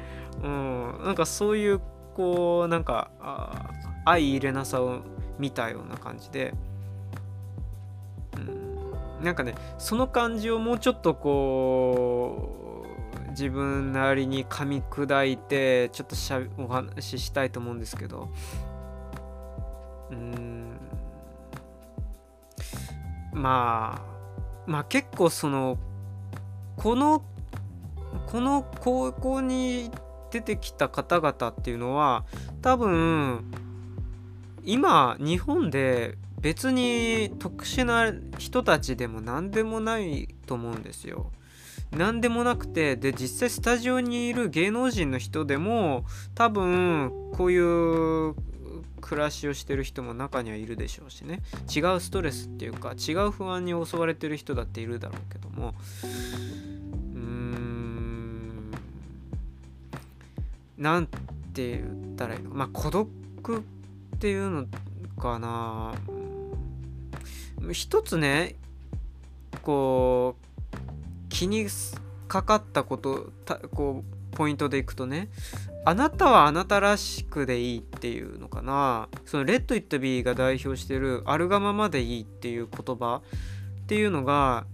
[0.43, 1.81] うんなんかそういう
[2.15, 3.71] こうなんかあ
[4.05, 5.01] 相入れなさを
[5.39, 6.55] 見たような感じで、
[8.37, 12.64] うん、なんかねその感じをもうちょっとこう
[13.35, 18.29] 自分なりに噛み砕いてちょっとしゃお話ししたいと思うんですけど
[20.11, 20.79] うん
[23.33, 25.79] まあまあ結構その
[26.77, 27.25] この
[28.27, 29.91] この高校に
[30.31, 32.25] 出てきた方々っていうのは
[32.63, 33.51] 多分
[34.65, 41.33] 今日本で別に特殊な人たちでも何でもないと思うんですよ。
[41.97, 46.05] 何でもなくてで実際スタジオにいる芸能人の人でも
[46.35, 48.35] 多分こういう
[49.01, 51.43] 暮らしをしてる人も中にはいるでしょうしね。
[51.75, 55.75] 違うストレスっていうか違う不安に襲われてる人だっているだろうけども。
[57.15, 58.71] うん。
[60.79, 61.13] 何て
[61.55, 62.51] 言ったらいいの？
[62.51, 63.09] まあ孤独
[63.59, 63.61] っ
[64.19, 64.67] ていうの
[65.21, 65.95] かな。
[67.73, 68.57] 一つね
[69.63, 70.44] こう
[71.35, 71.67] 気に
[72.29, 73.33] かかったこと
[73.75, 75.31] こうポイントでいくとね
[75.85, 79.09] あなたはあなたらしくでいいっていうのかな。
[79.27, 83.21] そのレッド・イット・ビーが代表してるあるがままでいいっていう言葉
[83.83, 84.65] っていうのが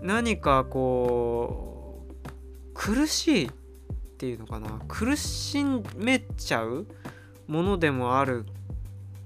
[0.00, 3.50] 何かこう苦しいっ
[4.16, 4.80] ていうのかな。
[4.88, 5.62] 苦し
[5.96, 6.86] めちゃう
[7.48, 8.46] ものでもある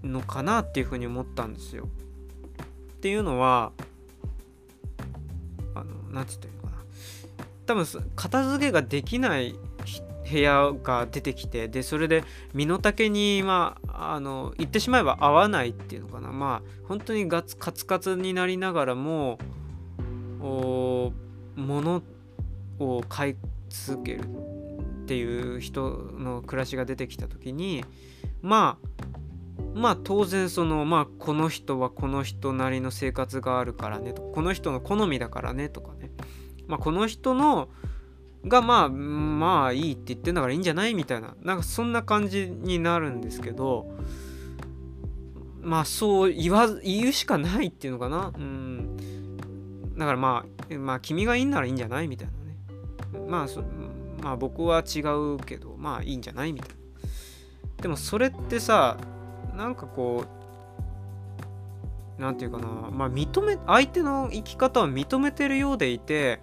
[0.02, 1.88] のかなっていうふうに思ったんですよ。
[2.94, 3.72] っていうのは
[5.74, 6.59] あの何て言ったら
[7.70, 9.54] 多分片付けができない
[10.28, 16.32] 部屋が出てきてでそれで身の丈にまああの言ってしまえば合わないっていうのかな。
[16.32, 19.38] まあ本当にガツカツカツになりながらも
[20.40, 21.12] も
[21.56, 22.02] の
[22.80, 23.36] を買い
[23.68, 27.84] 続けるっていう人の暮らしが出てきた時に
[28.42, 36.10] まあまあ当然そのまあこの人はこの人なりの生活があるからねとこの人の好みだからねとかね。
[36.70, 37.68] まあこの人の
[38.46, 41.34] がまあまあいいって言ってんだからいいんじゃないみたいな。
[41.42, 43.86] なんかそんな感じになるんですけど
[45.60, 48.32] まあそう言わ言うしかないっていうのかな。
[48.34, 48.96] うん。
[49.98, 52.32] だからまあまあ君がいいんならいいんじゃないみたいな
[53.18, 53.28] ね。
[53.28, 53.46] まあ
[54.22, 56.74] まあ僕は違うけどまあいいんじゃないみたいな。
[57.82, 58.96] でもそれってさ
[59.56, 60.39] なんかこう
[62.20, 66.40] 何て言うかなまあ認め相手の生き方を認めてるようでいて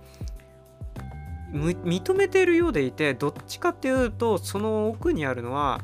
[1.54, 5.82] 認めてるようでいてどっちかっていうとその奥にあるのは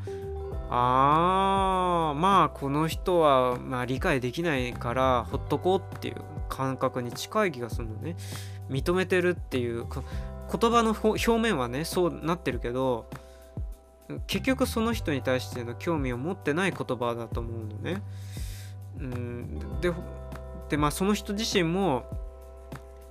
[0.69, 6.15] あーまあこの人はまあ理解できないからほっとこうっていう
[6.49, 8.15] 感覚に近い気がするのね
[8.69, 13.07] 認めてるっていう言葉の表面はねそうなってるけど
[14.27, 18.01] 結局その人に対しての興味を持ってない言葉だと思うのね。
[18.99, 19.91] うん、で
[20.69, 22.05] でまあその人自身も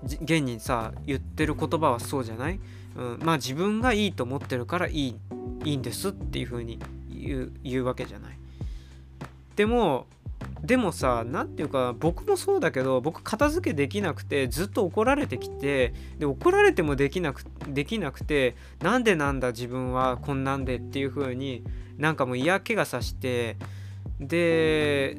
[0.05, 2.59] 現にさ言ってる言葉はそうじゃない、
[2.97, 5.17] うん、まあ自分がいいと思ってるからいい
[5.65, 8.39] いいんですっていう風に言う言うわけじゃない？
[9.55, 10.07] でも
[10.61, 21.63] でもさ何て言うか僕もそうだけど僕片付けできなくてずっと怒られてきてで怒られてもできなくできなくてなんでなんだ自分はこんなんでっていう風に
[21.99, 23.57] なんかもう嫌気がさして
[24.19, 25.17] で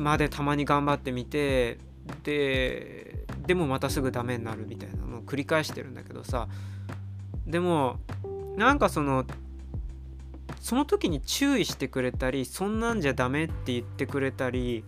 [0.00, 1.78] までたまに頑張ってみて
[2.24, 6.48] ででもまたすぐダメになるみたいなのを繰り返してるんだけどさ。
[7.46, 7.98] でも
[8.56, 9.24] なんかその
[10.60, 14.84] その時に注意してくれたりそんなんじゃダメって言ってくれたり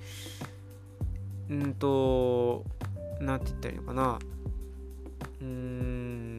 [1.49, 2.65] うんと
[3.21, 4.19] 何て言ったらいいのかな。
[5.41, 6.39] うーん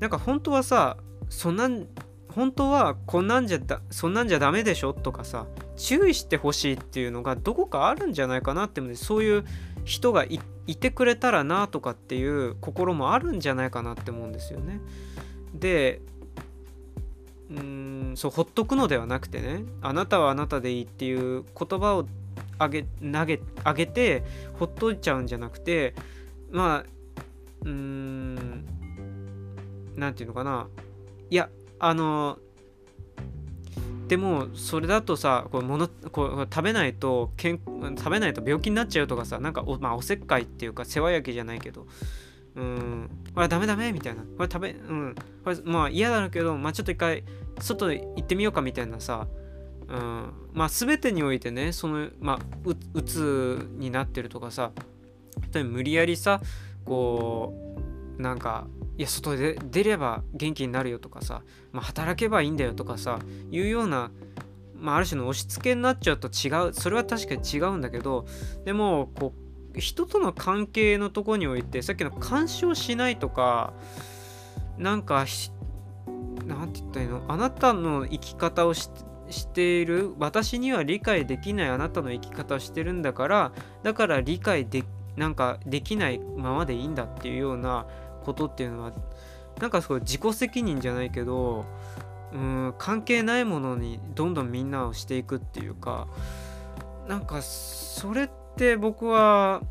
[0.00, 0.96] なんか本当はさ
[1.28, 1.86] そんなん
[2.34, 9.44] 本当はこんなんじゃだそんなんじゃダメでしょとかさ注意してほしいっていうのがどこかあるんじゃないかなって思うそういう
[9.84, 10.38] 人がい
[10.76, 14.80] てくれたらなとかっていう心もあるんじゃないかなって思うんですよね。
[15.54, 16.00] で
[17.50, 22.06] うんそうほっとくのではなくてねあなたはあなたでいいっていう言葉を
[22.58, 24.22] あげ投げ上げて
[24.58, 25.94] ほっといちゃうんじゃなくて
[26.50, 26.90] まあ
[27.62, 28.64] うーん
[29.96, 30.66] 何て言うのかな
[31.30, 32.38] いやあの
[34.08, 37.60] でもそれだとさこうものこう食べないとけん
[37.96, 41.86] 食べないと病気になっちゃうとかさなんかお,、まあ、おせっかいっていうか世話焼きじゃないけど
[42.58, 44.22] うん、これダメダメみたいな。
[44.22, 45.14] これ食べ、うん。
[45.44, 47.22] これまあ嫌だろうけど、まあちょっと一回
[47.60, 49.28] 外行ってみようかみたいなさ。
[49.88, 52.38] うん、まあ全てにおいてね、その、まあ
[52.94, 54.72] う、つになってるとかさ、
[55.54, 56.40] 無理やりさ、
[56.84, 57.67] こう、
[58.18, 63.18] なんか、いや、外で出れば元気になるよとかさ、まあ、働けばいいんだよとかさ、
[63.50, 64.10] いうような、
[64.74, 68.26] まあ、ある種の押し付けになっちゃうと違う、それは確かに違うんだけど、
[68.64, 73.74] でも、こう、人との関係のとこにおいてさっきの干渉しないとか
[74.76, 75.24] なんか
[76.46, 77.22] なんて言ったらいいの？
[77.28, 78.88] あなたの生き方をし
[79.52, 83.52] ている私には理解できないあなたの生き方をしてるんだから
[83.84, 84.82] だから理解で
[85.16, 87.86] なんかできないままでいいんだっていうような
[88.28, 88.92] ことっていうのは
[89.58, 91.64] なんかそう自己責任じゃないけど
[92.32, 96.06] うん関係ないものにどんどんみんなをしていくっていうか
[97.08, 99.62] なんかそれって僕は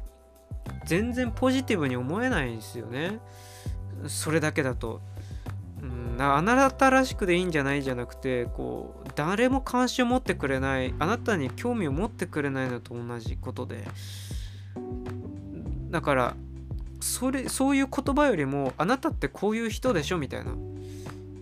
[0.86, 3.20] 全然ポジティブに思えないんですよね
[4.08, 5.02] それだけだと。
[5.82, 13.88] うん、あなたらしくでいいんじゃないじゃなくてこう誰も関心を持ってくれないあなたに興味を持ってくれないのと同じことで
[15.91, 16.36] だから
[17.00, 20.52] それそういう言葉よりもあなたってこういう人でしょみたいな。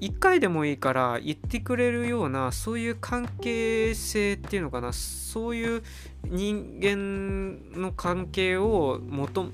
[0.01, 4.93] 1回でもいいから言ってくれるようなそういう関係性っていうのかな。
[4.93, 5.83] そういう
[6.25, 9.49] 人間の関係を求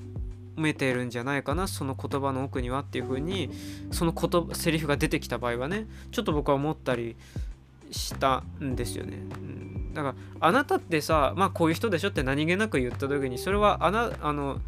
[0.56, 1.68] めてるんじゃないかな。
[1.68, 3.50] その言葉の奥にはっていう風に
[3.92, 5.86] その言葉セリフが出てきた場合はね。
[6.10, 7.16] ちょっと僕は思ったり
[7.92, 9.18] したんですよね。
[9.36, 14.60] うん、だからあなたってさまあこういう人でしょって何気なく言った時にそれはあなあの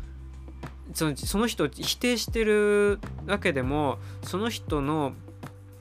[0.93, 5.15] そのその人を否定してるわけでもその人の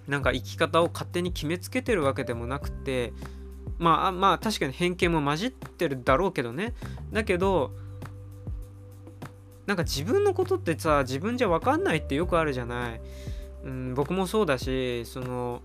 [0.08, 3.14] なんか生き方を勝手に決めつけてるわけでもなくて
[3.80, 6.74] まあまあ確かに偏見も混じってるだろうけどね。
[7.12, 7.72] だけど
[9.66, 13.02] なんか自分のことってさ自分じゃ分かんないってよくあるじゃない、
[13.64, 15.62] うん、僕もそうだしその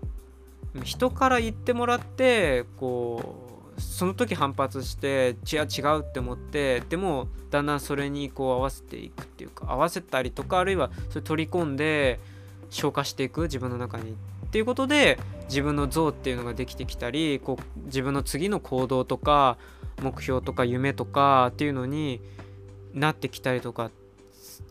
[0.83, 3.48] 人から言ってもらってこう
[3.79, 12.19] その時反発して違う違うって思ってでもだんだんそれにこう合わせていくっていうか合わせたりとかあるいはそれ取り込んで
[12.69, 14.11] 消化していく自分の中に。
[14.11, 19.57] っていうことで自分の像っていうのができてきたりこう自分の次の行動とか
[20.01, 22.19] 目標とか夢とかっていうのに
[22.95, 23.91] なってきたりとかっ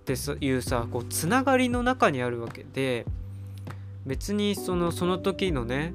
[0.05, 3.07] ていうさこうつながりの中にあるわけで
[4.05, 5.93] 別にそのその時のね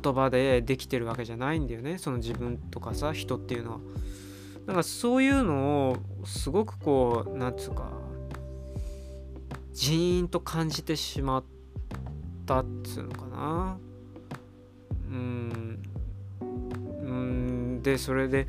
[0.00, 1.98] 言葉でできてるわけじゃないんだよね。
[1.98, 3.78] その自分とかさ人っていうのは。
[4.66, 7.90] なんかそういうのをすごくこうなんつうか
[9.72, 11.44] ジーンと感じてしまっ
[12.46, 13.78] たっつうのかな。
[15.10, 15.82] うん。
[16.40, 17.82] うん。
[17.82, 18.46] でそれで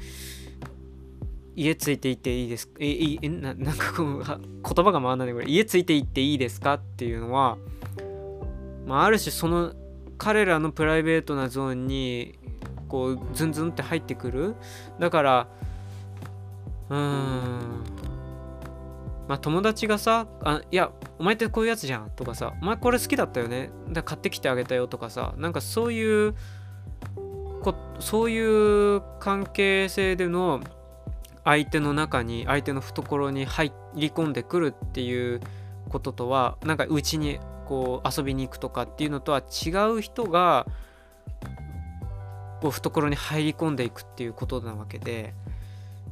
[1.56, 6.76] 家ついていっていいですえいえななんかこう言葉が回らないでこれ家ついていっていいですか？
[6.76, 7.58] っていうのは、
[8.86, 9.74] まあ、ある種その
[10.24, 12.39] 彼らのプライベートなゾーンに
[12.88, 14.55] こうズンズンって入ってくる。
[14.97, 15.47] だから
[16.89, 17.84] うーん。
[19.28, 26.36] まあ友達がさあいやお前ってこういうやつじゃんとかさお前これ好きだったよねだ買ってきてあげたよとかさなんかそういう
[27.61, 30.61] こそういう関係性での
[31.45, 35.41] 相手の中に相手の懐に入り込んでくるっていう
[35.89, 37.39] こととはなんかうちに
[37.74, 40.67] こう遊びに行くとかっていうのとは違う人が
[42.61, 45.34] こう懐に入り込んでいくっていうことなわけで。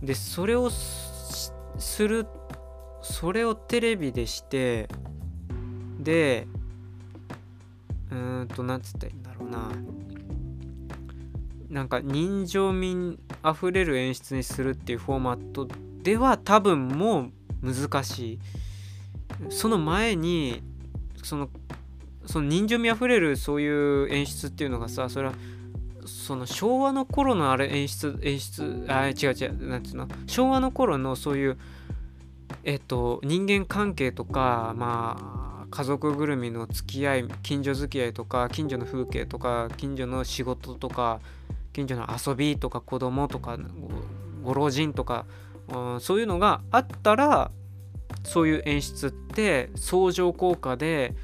[0.01, 1.53] でそれをす
[1.99, 2.25] る
[3.03, 4.89] それをテレビでして
[5.99, 6.47] で
[8.09, 9.69] うーんと何つったらいいんだろうな。
[11.69, 15.67] なんか人情味あふれる演出にするっていうフォーマット
[16.01, 17.29] では多分も
[17.61, 18.39] う難しい。
[19.49, 20.63] その前に
[21.23, 21.49] その
[22.25, 25.33] その人情味あふれるそういう演出っていうのがさそれは
[26.05, 30.07] その昭和の頃のあれ演出演出あ違う違うなんていうの？
[30.27, 31.57] 昭和の頃のそういう
[32.63, 41.21] えっと人間関係とかまあ家族ぐるみの付き合い近所付き合いとか近所の風景とか近所の仕事とか
[41.73, 43.57] 近所の遊びとか子供とか
[44.43, 45.25] ご老人とか、
[45.69, 47.51] うん、そういうのがあったら
[48.23, 51.15] そういう演出って相乗効果で、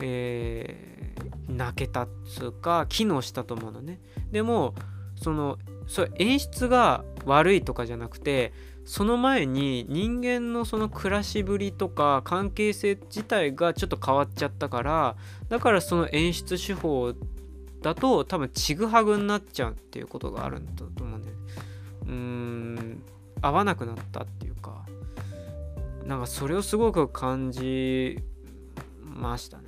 [0.00, 4.00] えー、泣けたっつうか機能したと思うのね。
[4.30, 4.74] でも
[5.16, 8.52] そのそれ演出が悪いとかじゃなくて
[8.84, 15.16] その前に人間のその暮らしぶりとか関係性自体がちょっと変わっちゃったから
[15.48, 17.12] だからその演出手法
[17.82, 21.42] だと多分ちぐはぐになっちゃうっていうことがあるんだと思うんだよね。
[22.02, 23.02] うーん
[23.40, 24.84] 合わなくなったっていうか
[26.08, 28.18] なんかそれをすごく感じ
[29.04, 29.64] ましたね。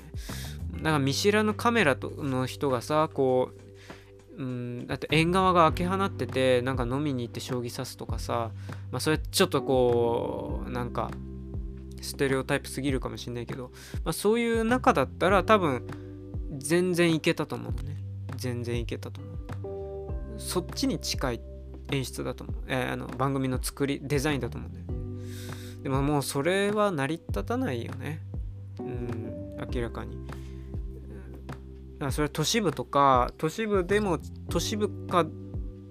[0.81, 3.51] なんか見知らぬカメラとの人がさこ
[4.39, 8.53] ううんだって縁側が開け放っててなんか飲みに行って将棋指すとかさ
[8.91, 11.11] まあそれちょっとこうなんか
[12.01, 13.71] ステレオタイプすぎるかもしんないけど、
[14.05, 15.87] まあ、そういう中だったら多分
[16.57, 17.99] 全然いけたと思うね。
[18.37, 19.31] 全然いけたと思
[20.37, 20.41] う。
[20.41, 21.43] そっちに近い
[21.93, 24.90] 演出だと思う、えー、あの番組の作りデザインだと思うんだよ。
[25.83, 28.21] でももうそれは成り立たないよね。
[28.79, 30.17] うん明らかに、
[32.01, 34.19] うん、それは都市部とか都市部でも
[34.49, 35.27] 都市部か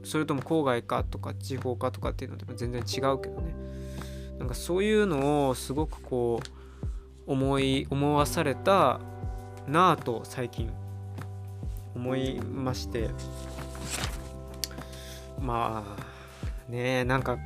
[0.04, 3.54] それとも郊外かとか地方かとかっていうのでも全然違うけどね。
[4.40, 6.40] なんかそういうのをすごくこ
[7.28, 9.00] う思い思わされた
[9.68, 10.72] なぁと最近
[11.96, 13.10] 思いまして。
[15.42, 17.38] まあねえなんか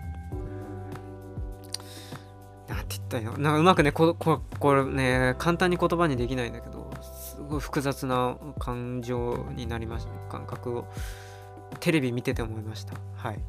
[2.67, 10.11] なんて言ったらいいのなんかうまくねこここれね簡単に言葉にできないんだけどすごい複雑な感情になりました。
[10.29, 10.87] 感覚を。
[11.79, 12.93] テレビ見てて思いました。
[13.15, 13.39] はい。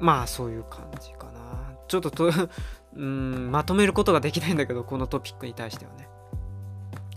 [0.00, 1.76] まあそういう感じかな。
[1.88, 2.30] ちょっとと
[2.94, 6.08] うんまとめることができないんだけどこのトピックに対してはね。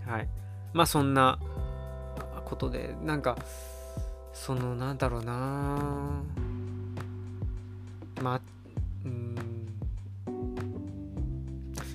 [0.06, 0.28] はい。
[0.72, 1.38] まあそんな
[2.44, 3.36] ことでなんか
[4.32, 6.22] そのなんだろうな。
[8.22, 8.40] まあ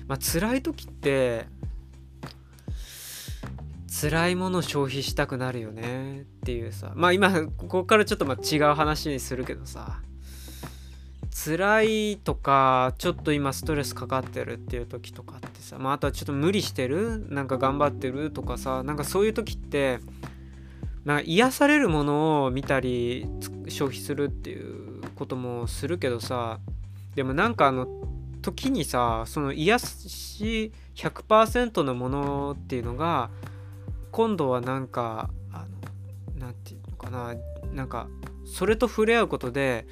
[0.06, 1.46] まあ辛い時って
[4.00, 6.92] 辛いものを消費したくなるよねっていうさ。
[6.96, 10.00] まあ今ここからちょっとま違う話にするけどさ。
[11.46, 15.78] 辛いとかちょっと今ストレスかかってるっていう時とかってさ。
[15.78, 18.82] まああとはちょっと無理してるなんか頑張ってるとかさ。
[18.82, 20.00] なんかそういう時って
[21.04, 23.26] なんか癒されるものを見たり
[23.68, 26.58] 消費するっていうこともするけどさ。
[27.14, 27.86] でもなんかあの
[28.44, 33.30] 時にさその癒し100%のものっていうのが
[34.10, 35.64] 今度はなんかあ
[36.36, 37.34] のなんていうのかな
[37.72, 38.06] なんか
[38.44, 39.86] それと触れ合うことで、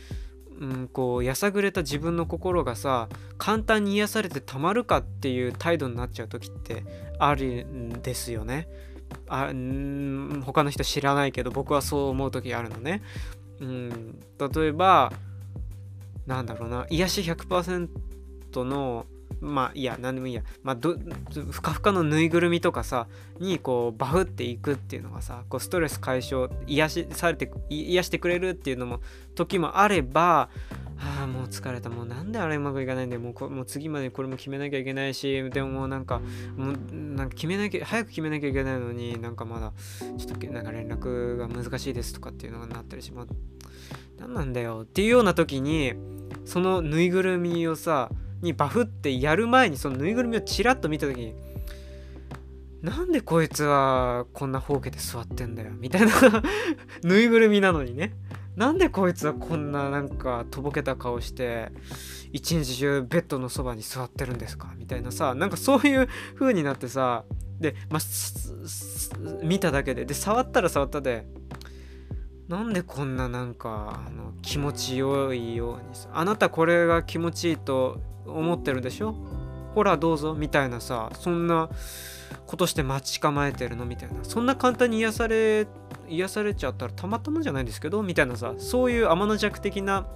[0.60, 6.84] うん、こうやさぐれた自分の心がさ簡単に癒されてたまるかっていう態度になっちゃう時って
[7.18, 8.68] あるんですよね。
[9.28, 13.02] あん他の人知らないけど僕はそう思う時あるのね。
[13.60, 15.10] うん、例えば
[16.26, 18.11] なんだろうな癒し100%
[18.64, 19.06] の
[19.40, 20.96] まあいや何でもいいや、まあ、ど
[21.50, 23.08] ふかふかのぬいぐるみとかさ
[23.40, 29.00] にこうバフっていくっていうのがさこうストレス解消癒しされて癒してくれるっていうのも
[29.34, 30.48] 時もあれば
[30.98, 31.90] ああもう疲れた。
[31.90, 33.20] もうなんであれうまくいかないんだよ。
[33.20, 36.20] もうもう次までこれも決めなきゃいけないしでももうなんか
[36.56, 39.72] もうなんか決めなきゃ早く決めなきゃいけないのになんかまだ
[40.16, 43.32] ちょっとなんか連絡が難しいですとかっていうのがなったりします
[44.18, 44.82] 何なんだよ。
[44.84, 45.94] っていうような時に
[46.44, 48.08] そのぬいぐるみをさ
[48.42, 51.34] にバフってやる前にそのぬいぐるみをチラッと見た時に
[52.82, 56.12] なんでこいつはこんなほうけて座ってんだよみたいな。
[57.04, 58.12] ぬいぐるみなのにね。
[58.56, 61.72] なんでこいつはこんななんかとぼけた顔して
[62.32, 65.34] 一日中ベッドのそばに座ってるんですかみたいなさ。
[65.36, 67.24] なんかそういう風になってさ。
[67.60, 70.04] で、まあ、見ただけで。
[70.04, 71.24] で触ったら触ったで
[72.48, 76.08] なんでこんななんかあの気持ちよいようにさ。
[76.12, 79.14] あなたこれが気持ちいいと思ってるでしょ？
[79.74, 81.68] ほらどうぞみたいなさそんな
[82.46, 84.16] ことして待ち構えてるのみたいな。
[84.22, 85.66] そんな簡単に癒され
[86.08, 88.02] 癒されちゃったらたまたまじゃないですけど？
[88.02, 90.06] みたいなさそういう天の弱的な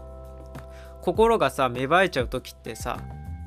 [1.02, 2.98] 心がさ芽生えちゃう時ってさ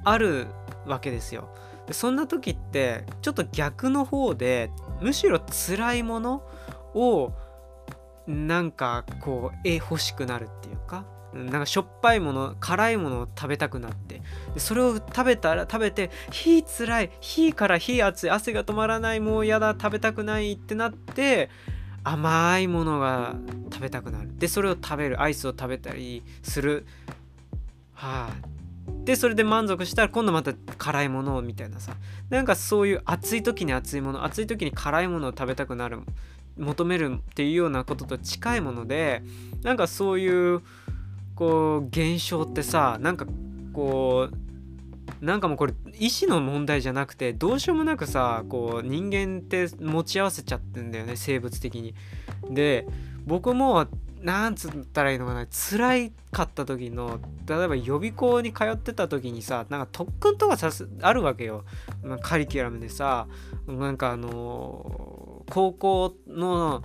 [0.03, 0.47] ある
[0.85, 1.49] わけですよ。
[1.87, 6.43] でそんな時ってちょっと逆の方でむしろ辛いもの
[6.95, 7.33] を
[8.27, 11.03] なんかこうえ欲しくなるっていうか
[11.33, 14.21] なんかしょっぱいもの辛いものを食べたくなって。
[14.53, 17.11] でそれを食べたら食べて火つらい。
[17.19, 18.29] 火から火熱い。
[18.29, 19.19] 汗が止まらない。
[19.19, 19.75] もうやだ。
[19.79, 21.49] 食べたくないってなって
[22.03, 23.35] 甘いものが
[23.71, 24.37] 食べたくなる。
[24.37, 25.21] でそれを食べる。
[25.21, 26.85] アイスを食べたりする。
[27.93, 28.59] はあ
[29.03, 31.93] でそれで満足したら今度また辛いものをみたいなさ。
[32.29, 35.99] なんかそういう暑い時に暑いもの暑い時に辛いものを食べたくなる
[36.57, 39.23] 求めるっていうようなことと近いもので
[39.63, 40.61] なんかそういう
[41.39, 43.25] こう現象ってさなんか
[43.71, 51.95] こうなんかもうこれ意思の問題じゃなくてどうしようもなくさこう人間って持ち合わせちゃってんだよね生物的に。
[52.49, 52.85] で
[53.25, 53.87] 僕も
[54.21, 61.63] なんつったらいいのかな辛いかった時の例えば予備校に通ってた時にさなんか特訓とかさすあるわけよ、
[62.21, 63.27] カリキュラムでさ
[63.65, 66.83] なんかあのー、高校の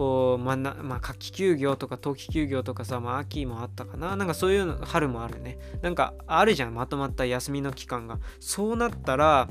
[0.00, 4.16] こう、まなまあ、夏季休業とか冬季休業とかさ、まあ、秋もあったかな。
[4.16, 5.58] なんかそういうの春もあるね。
[5.82, 6.74] なんかあるじゃん。
[6.74, 8.18] まとまった休みの期間が。
[8.38, 9.46] そうなったら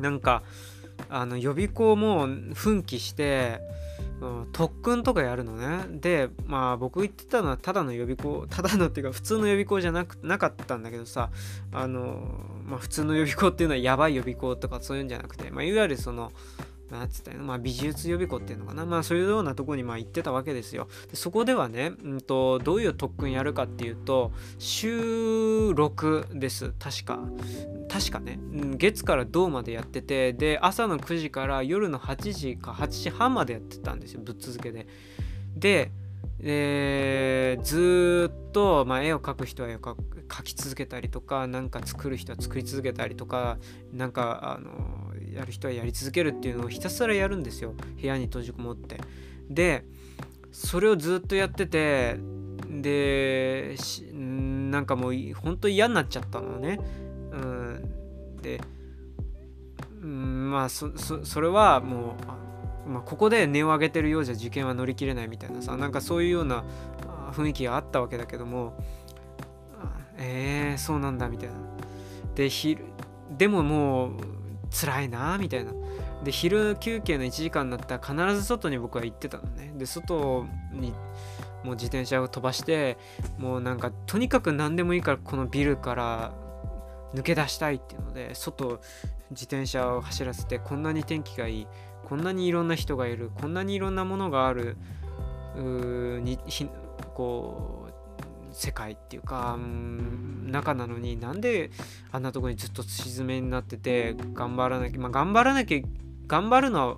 [0.00, 0.42] なんか
[1.08, 3.60] あの予備校も奮起して
[4.20, 5.86] うん、特訓とかやるのね。
[6.00, 11.30] でまあ僕言ってたのはただの予備校ただのっていうか普通の予備校じゃなくなかったんだけどさ
[11.72, 12.20] あの
[12.66, 16.32] まあ普通の予備校っていうのはやばい予備校とかそういうんじゃなくて、まあ、いわゆるその
[16.90, 18.84] なんったのまあ、美術予備校っていうのかな。
[18.84, 20.88] まあ、そういうようなとこにまあ行ってたわけですよ。
[21.10, 26.72] でそこではね、うんと、どういう特訓やるかっていうと、週6です。
[26.78, 27.20] 確か。
[27.88, 28.38] 確かね、
[28.76, 34.20] 月から銅までやってて、で、朝の9時から夜の8時か8時半までやってたんですよ。
[34.24, 34.86] ぶっ続けで。
[35.56, 35.90] で、
[36.38, 39.96] でずっと、まあ、絵を描く人は絵を描
[40.42, 43.58] き続けたりとか何か作る人は作り続けたりとか
[43.92, 47.74] なんかあのやる人はやり続けるっていうのをひたすらやるんですよ。
[48.00, 48.98] 部屋に閉じこもって。
[49.48, 49.84] で
[50.52, 52.16] それをずっとやってて
[52.68, 53.76] で
[54.12, 56.80] なんかもう本当嫌になっちゃったのね。
[57.32, 58.40] うん。
[58.40, 58.60] で
[60.02, 62.49] うんまあそそれはもう、
[62.90, 66.64] まあ、ここで値を上げてるようじゃ受験は乗り切れないみたいなさなんかそういうような
[67.32, 68.74] 雰囲気があったわけだけども
[70.20, 71.54] えー、そうなんだみたいな。
[72.34, 72.84] で昼
[73.36, 74.12] でももう
[74.70, 75.72] 辛いなみたいな。
[76.22, 79.72] で昼休憩の1時間になったら必ず外に僕は行ってたのね。
[79.76, 80.92] で外に
[81.64, 82.98] もう自転車を飛ばして
[83.38, 86.32] もうなんかとにかく何でもいいからこのビルから
[87.14, 88.80] 抜け出したいっていうので外
[89.30, 91.66] 自転車を走らせてこんなに天気がいい
[92.10, 94.76] こんなにいろんな人がいるこんなにいろんなものがある
[95.56, 96.40] に
[97.14, 101.70] こう世界っていうか、うん、中なのになんで
[102.10, 105.80] あんなとこにずっと沈めになってて頑張らなきゃまあ頑張らなきゃ
[106.26, 106.96] 頑張るのは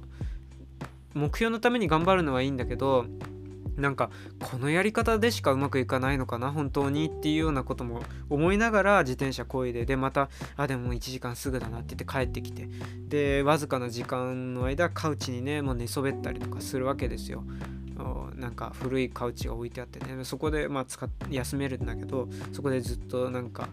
[1.13, 3.05] 目標のために頑張るのはいいんだけど
[3.77, 4.11] なんか
[4.41, 12.69] このやり方でしかうまくいかないのかな本当にっていうようなことも思いながら自転車こいででまたあでも1時間すぐだなって言って帰ってきて
[13.09, 17.45] でわずかな時間の間カウチにねもう寝そべったりとかするわけですよ。
[18.35, 20.25] なんか古いカウチが置いてあってね。
[20.25, 23.69] そこでまあ使っ休めるんだけどそこでずっとなんか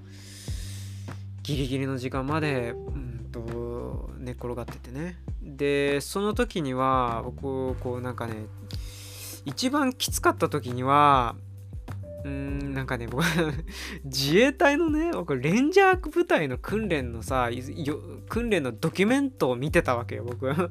[1.42, 5.18] ギリギリの時間まで、うんと、寝っ転がっててね。
[5.42, 8.36] でその時には僕こうなんかね
[9.50, 11.36] 一番きつかった時には
[12.24, 13.24] うーんなんかね僕
[14.06, 17.50] 自衛隊のね僕レンジャー部隊の訓練のさ
[18.28, 20.54] 訓練のドキュメントを見てたわけよ僕。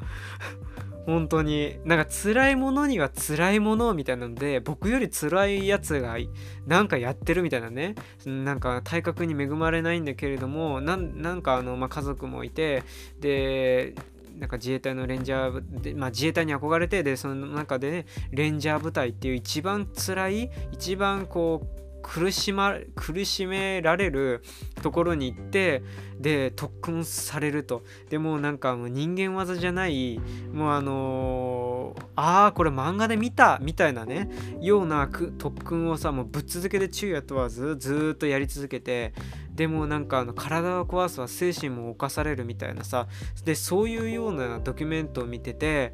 [1.07, 1.79] 本当に。
[1.87, 6.19] なんか辛いものには辛いものみたいなので僕より辛いやつが
[6.67, 7.95] なんかやってるみたいなね。
[8.27, 12.83] なんか体格に恵まれないんだけれどもなんかあの、まあ、家族もいて
[13.21, 13.95] で
[14.39, 24.43] なんか自衛隊のレンジャーで、まあ、自衛隊に憧れてでその中でねレンジャー部隊っていう一番辛い一番こう苦しま苦しめられる
[24.83, 25.83] ところに行って
[26.19, 27.85] で特訓されると。
[28.11, 30.21] でもなんかもう人間技じゃない
[30.53, 34.31] もうあのー、ああこれ漫画で見たみたいなね
[34.61, 39.13] ような特訓をさもうぶっ続けで昼夜問わずずっとやり続けて
[39.55, 43.09] でもなんかあの体を壊すは精神も侵されるみたいなさ
[43.45, 45.93] でそういうようなドキュメントを見てて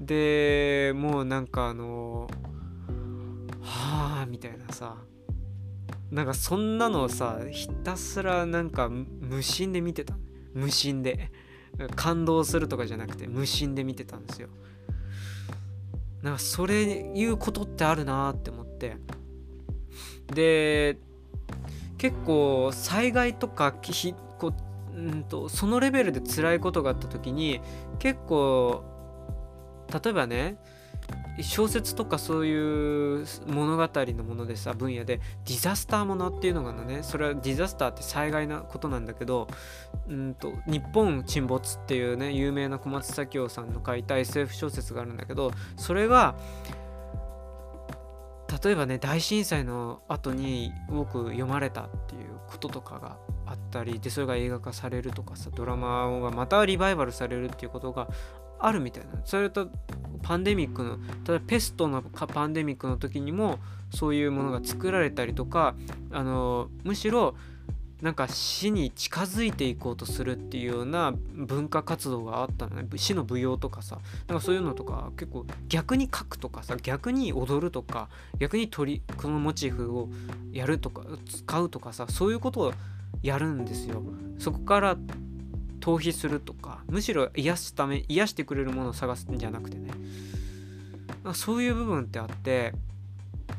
[0.00, 4.96] でもうなんかあのー、はあみたいなさ
[6.10, 10.16] なんかそんなのをさひたすらなんか無心で見てた。
[10.54, 11.30] 無心で。
[11.96, 14.48] 感動するとかじゃなくて無心で見てたんですよ。
[16.22, 18.96] なんかそれいうことってあるなって思って。
[20.34, 20.98] で
[21.98, 24.52] 結構災害とかひこ
[24.94, 27.60] うんとそのレベルで辛いことがあった時に
[27.98, 28.84] 結構
[29.92, 30.58] 例えばね
[31.40, 37.02] 小説とかそういう物語のものでさ分野でディザスターものっていうのがね。
[37.02, 39.48] それはディザスターって災害なことなんだけど
[40.08, 46.36] うんと日本沈没っていうね有名な小松左京さんの書いた SF 小説があるんだけどそれが
[48.62, 53.16] 例えばね大震災の後に多く読まれたっていうこととかが
[53.46, 58.08] あったりでそれが映画化されるとかさドラマがまたリバイバルされるっていうことが
[58.60, 59.20] あるみたいな。
[59.24, 59.68] それと
[60.22, 63.58] パンデミックの例えばペストのパンデミックの時にも
[63.90, 65.74] そういうものが作られたりとか
[66.12, 67.34] あのむしろ
[68.02, 72.88] なんか死に近づいていこうとするっていうような文化活動があったのね。
[72.96, 73.98] 死の舞踊とかさ。
[74.26, 78.08] なんかそういうのとか結構逆に書くとかさ逆に踊るとか
[78.38, 80.08] 逆に鳥このモチーフを
[80.52, 82.72] やるとか使うとかさそういうことを
[83.22, 84.02] やるんですよ。
[84.38, 84.96] そこから
[85.80, 89.90] 逃避するとかむしろ癒すため癒してくれるものを探すんじゃなくてね。
[91.34, 92.72] そういう部分ってあって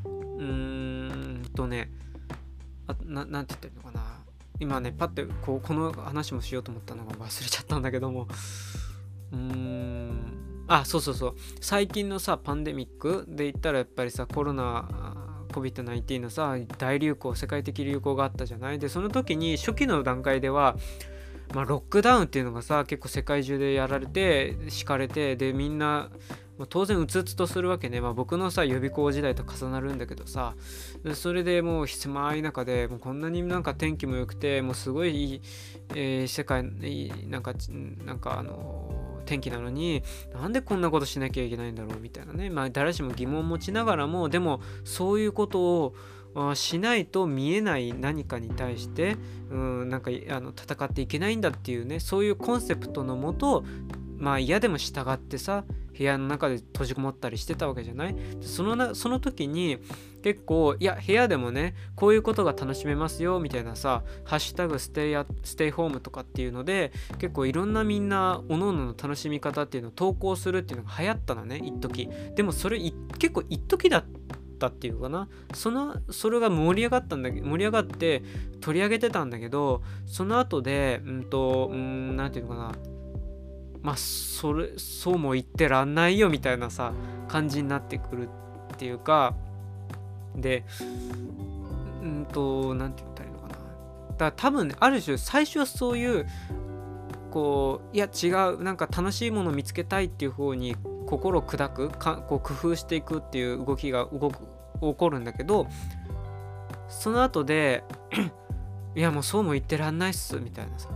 [0.06, 1.92] うーんとね
[2.88, 4.22] あななんて言ったらいいのかな。
[4.60, 8.28] 今ねパッてこうこの話もしようと思ったのが忘れちゃったんだけども。
[9.32, 10.66] うーん。
[10.68, 11.36] あそうそうそう。
[11.60, 14.88] 最近のさパンデミックで言ったらやっぱりさコロナ
[15.50, 18.80] COVID-19 のさ大流行世界的流行があったじゃない。
[18.80, 20.78] でその時に初期の段階では
[21.54, 26.10] まあ、ロックダウンっていうのがさ結構世界中でやられて敷かれてでみんな、
[26.58, 30.56] まあ、当然うつうつとするわけね、まあ、僕のさ予備校時代と重なるんだけどさ
[31.14, 35.42] それでもう狭い中でもうこんなになんか天気も良くてもうすごいいい、
[35.96, 36.64] えー、世界
[37.28, 37.54] なんか
[38.06, 42.50] なんかあの天気なのになんでこんなことしなきゃいけないんだろうみたいなね。
[42.50, 45.96] まあ誰しも疑問を持ちながらもでもそういうことを
[46.56, 49.18] しないと見えない何かに対して
[49.50, 53.66] うんなんかあの戦っていけないんだっていうねそういうコンセプトのもと
[54.18, 55.66] まあ嫌でも従ってさ
[55.98, 58.16] 部屋の中で閉じこもったりしてたわけじゃない？
[58.40, 59.78] そのなその時に
[60.24, 72.08] 結構いや部屋でもねこういうことが楽しめますよみたいなさ「ハッシュタグステイステイホーム」とかっていうので結構いろんなみんなおのおのの楽しみ方っていうのを投稿するっていうのが流行ったのね一時。
[72.36, 72.80] でもそれ
[73.18, 75.28] 結構一時だったったっていうかな。
[75.56, 78.22] そのそれが盛り上がったんだけど盛り上がって
[78.60, 82.76] 取り上げてたんだけどその後でうんとうん何て言うのかな。
[83.82, 86.94] まあそれそうも言ってらんないよみたいなさ
[87.28, 88.30] 感じになってくる
[88.74, 89.36] っていうか。
[90.36, 90.64] で
[92.02, 93.56] うんと何て言ったらいいのかな。
[93.56, 93.66] だか
[94.26, 96.28] ら多分ねある種最初はそういう
[97.32, 100.76] こういや違うなんか楽しいもの見つけたいっていう方に
[101.08, 104.48] 心砕くかこう工夫していくっていう動きが動く
[104.82, 105.68] 起こるんだけど
[106.90, 107.84] その後で
[108.96, 110.90] いやもうそうも言ってらんないっすみたいなさ。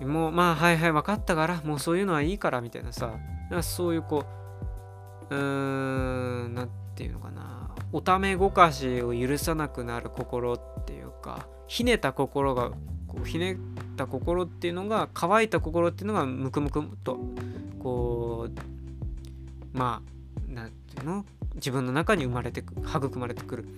[0.00, 3.12] もうまあはいはい分かったからもうそういうのはいいからみたいなさ。
[3.50, 4.24] なそういうこ
[5.30, 7.70] ううーん何て言うのかな。
[7.92, 12.70] おためごかしを許さなくなる心っていうかひねた心が
[13.08, 13.56] こうひねっ
[13.96, 17.18] た心っていうのが乾いた心っていうのがムクムクと
[17.82, 20.17] こうまあ
[21.04, 21.24] の
[21.54, 23.68] 自分の中に生まれて育まれてくる。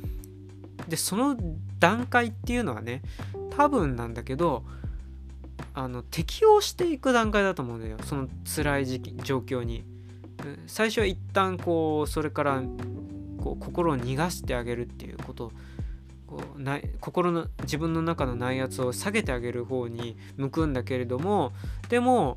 [0.88, 1.36] でその
[1.78, 3.02] 段階っていうのはね
[3.56, 4.64] 多分なんだけど
[5.74, 7.98] あの適応していく段階だと思うんだよ。
[8.04, 9.84] その辛い時期状況に。
[10.66, 12.62] 最初は一旦こうそれから
[13.38, 15.52] こう心を逃がしてあげるっていうこと。
[16.26, 21.52] こうな心の自分の中の内圧を下げてあげる方に向くんだけれども
[21.88, 22.36] でも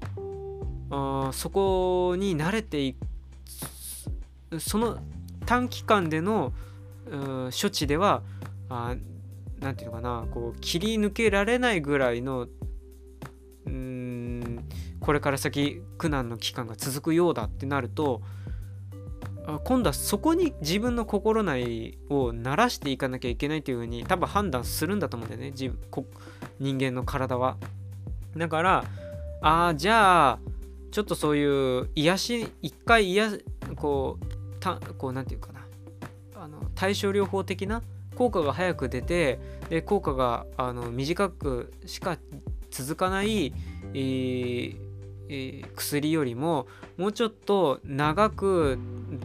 [0.90, 2.98] あそこに慣れていく
[4.60, 4.97] その
[5.45, 6.54] 短期間での
[7.10, 8.24] 処置では
[8.70, 12.47] 何て言うのかなこう切り抜けられないぐらいの
[13.66, 14.64] うん
[14.99, 18.22] これから先苦難の期間が続くようだってなると
[19.66, 25.72] 今度はそこに自分の心内を慣らしていかなきゃいけないというふうに多分判断するんだと思うんだよね自
[26.60, 27.58] 人間の体は。
[28.38, 28.86] だから
[29.41, 30.39] ああじゃあ
[30.91, 33.32] ちょっとそういう癒し一回癒
[33.76, 34.33] こう
[34.64, 35.61] たこうなんていうかな。
[36.36, 37.82] あの対症療法的な
[38.16, 39.39] 効果が早く出て
[39.70, 42.18] で効果があの短くしか
[42.70, 43.53] 続かない、
[43.93, 44.76] えー
[45.30, 48.78] えー、薬よりももうちょっと長く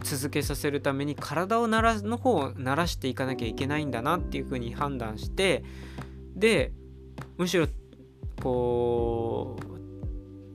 [0.03, 5.63] 続けさせるために体をならの方を慣らしていかなきゃいけないんだなっていうふうに判断して
[6.35, 6.71] で
[7.37, 7.67] むしろ
[8.41, 9.57] こ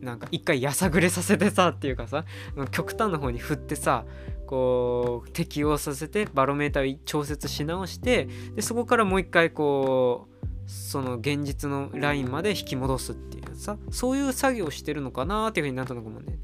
[0.02, 2.24] うなんか一回やさぐれさせてさっていうかさ
[2.70, 4.04] 極端な方に振ってさ
[4.46, 10.34] こう適応させてバロメーターを調節し直してでそこからもう一回こう
[10.66, 16.38] その現実のラインまで引き戻すっていうさそういう作業をしてるのかなっていうふうになったのかもね。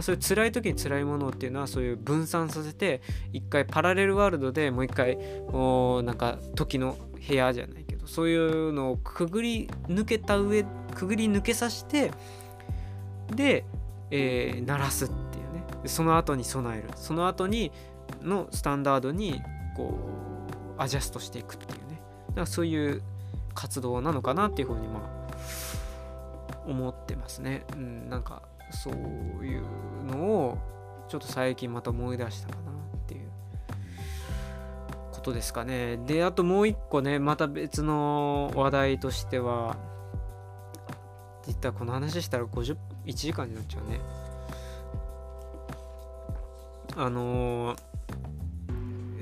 [0.00, 3.00] そういう辛い時に辛いものっていうのはそういう分散させて
[3.32, 5.18] 一回パラレルワールドでもう一回
[5.52, 6.96] おなんか時の
[7.28, 12.12] 部屋じゃないけどそういうのをくぐり抜けた上くぐり抜けさせて
[13.34, 13.64] で、
[14.12, 15.29] えー、鳴らすって
[15.86, 17.72] その後に備えるその後に
[18.22, 19.40] のスタンダードに
[19.76, 19.98] こ
[20.78, 23.02] うアジャストしていくっていうねだからそういう
[23.54, 25.20] 活動なのかなっていうふうにまあ
[26.66, 27.64] 思ってますね。
[27.74, 28.94] うん、なんかそう
[29.44, 29.64] いう
[30.06, 30.58] のを
[31.08, 33.30] ちょっと最近また思い出したかなっていう
[35.12, 35.98] ことですかね。
[36.06, 39.76] で、あともう一個ね、また別の話題としては、
[41.46, 42.76] 言ったらこの話したら50
[43.06, 44.00] 1時間になっちゃうね。
[46.96, 47.76] あの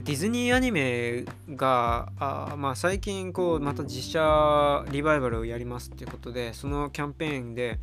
[0.04, 7.78] ディズニーアニメがあ、まあ、最近こうまた実写リバイバルをやりますっていうことでそのキャンペーンで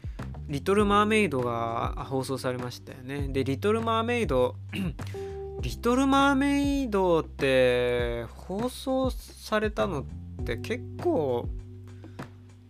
[0.48, 3.28] 「リトル・マーメイド」が放送されましたよね。
[3.28, 4.56] で「リトル・マーメイド」
[5.62, 11.48] リトル・マーメイドって放送されたのって結構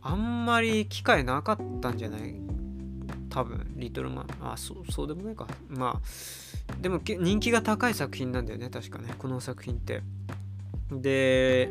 [0.03, 2.35] あんまり機会なかったんじゃない？
[3.29, 5.47] 多分リトルマンあそうそうでもないか。
[5.69, 6.01] まあ
[6.81, 9.15] でも人気が高い作品なんだよね確かね。
[9.19, 10.03] この作品って。
[10.91, 11.71] で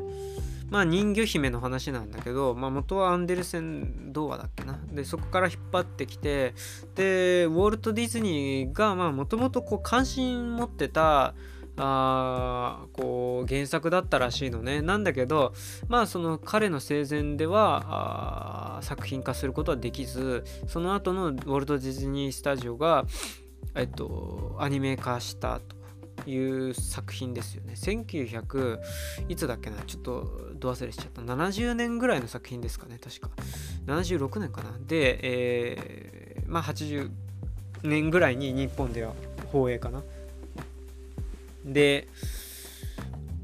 [0.70, 4.80] まあ人魚姫の話なんだけど、まあ、元はアンデルセン童話だっけな。
[4.92, 6.54] でそこから引っ張ってきて
[6.96, 11.34] でウォルト・ディズニーがもともと関心持ってた
[11.82, 14.82] あこう原作だったらしいのね。
[14.82, 15.54] なんだけど
[15.88, 23.06] まあその彼の生前では作品化することはできずその後のウォルト・ディズニー・スタジオが
[23.76, 27.74] えっとアニメ化したという作品ですよね。
[27.76, 28.80] 1900
[29.30, 29.78] いつだっけな？
[29.84, 31.22] ちょっとど忘れしちゃった。
[31.22, 33.30] 70年ぐらいの作品ですかね確か。
[33.86, 34.72] 76年かな？
[34.86, 37.10] で、えー、まあ80
[37.84, 39.14] 年ぐらいに日本では
[39.52, 40.04] 放映かな。
[41.66, 42.08] で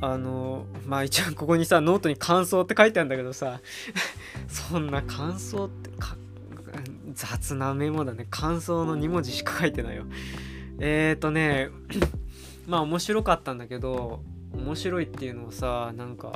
[0.01, 3.61] あのまあ一応ここにさノートに感想って書いてあるんだけどさ
[4.49, 5.89] そんな感想って
[7.15, 10.05] 雑なメモだね感想の2文字しか書いてないよ
[10.79, 11.69] えーとね
[12.67, 14.21] まあ面白かったんだけど
[14.53, 16.33] 面白いっていうのをさなんか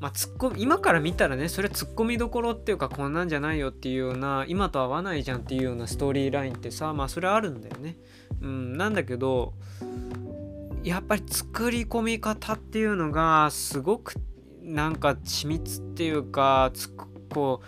[0.00, 7.96] まあ、ツッコ今から見たらねそれツッコミどころっていうかこんなんじゃないよっていうような今と合わないじゃんっていうようなストーリーラインってさまあそれあるんだよね。
[8.40, 9.54] うん、なんだけど
[10.82, 14.14] やっぱり作り込み方っていうのがすごく
[14.60, 16.92] なんか緻密っていうかつ
[17.32, 17.66] こう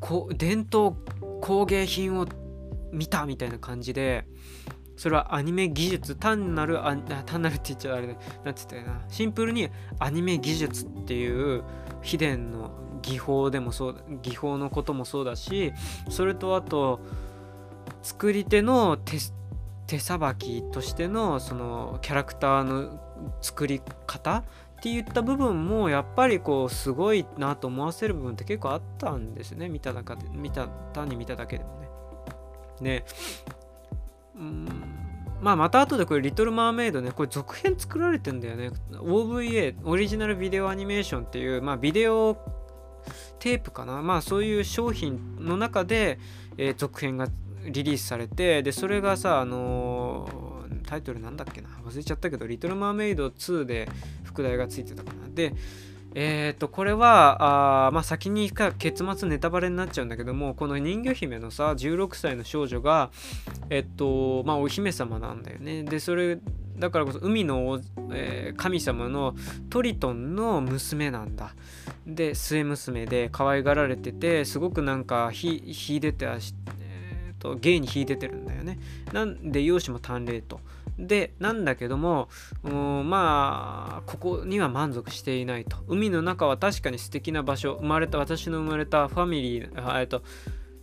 [0.00, 0.96] こ伝統
[1.40, 2.26] 工芸品を
[2.92, 4.24] 見たみたいな感じで
[4.96, 8.14] それはアニメ技術単なるあ単なるって言っちゃあれだ。
[8.44, 9.00] なんつったよな。
[9.08, 9.70] シンプルに
[10.00, 11.62] アニメ技術っていう
[12.02, 15.72] 秘伝の技法でもそう技法のこともそうだし
[16.08, 17.00] それとあと
[18.02, 19.18] 作り手の手
[19.86, 23.00] 手さばきとしてのそのキャラクターの
[23.40, 24.44] 作り方
[24.78, 29.68] っていった部分もやっぱりこうすごいなと思わせる部分って結構あったんですね。
[29.68, 31.88] 見ただけで見た単に見ただけでもね。
[32.80, 33.04] で
[34.36, 34.68] うん
[35.40, 38.70] まあまた後でこれ「リトル・マーメイドね」これ続編作られてんだよね。
[38.92, 42.36] OVA オリジナルビデオアニメーションっていうまあビデオ
[43.40, 44.00] テープかな。
[44.02, 46.20] まあそういう商品の中で、
[46.56, 47.26] えー、続編が
[47.64, 50.47] リリースされてでそれがさあのー、
[50.88, 51.68] タイトルなんだっけな？
[51.84, 53.88] 忘れちゃったけど「リトル・マーメイド2」で
[54.24, 55.28] 副題がついてたかな。
[55.28, 55.54] で
[56.14, 63.10] えっ、ー、とこれはあまあ先にか結末ネタバレになっちゃうんだけどもこの人魚姫のさ16歳の少女が
[63.68, 65.82] えっとまあお姫様なんだよね。
[65.82, 66.38] でそれ
[66.78, 67.80] だからこそ海の、
[68.12, 69.34] えー、神様の
[69.68, 71.54] トリトンの娘なんだ。
[72.06, 78.78] で末娘で可愛がられててすごくなんか秀でてえーと、芸に秀でてるんだよね。
[79.12, 80.60] なんで容姿も淡麗と。
[80.98, 82.28] でなんだけども
[82.62, 90.22] まあここには満足していないと海の中は確かに素敵な場所生まれた私の生まれたファミリーえっと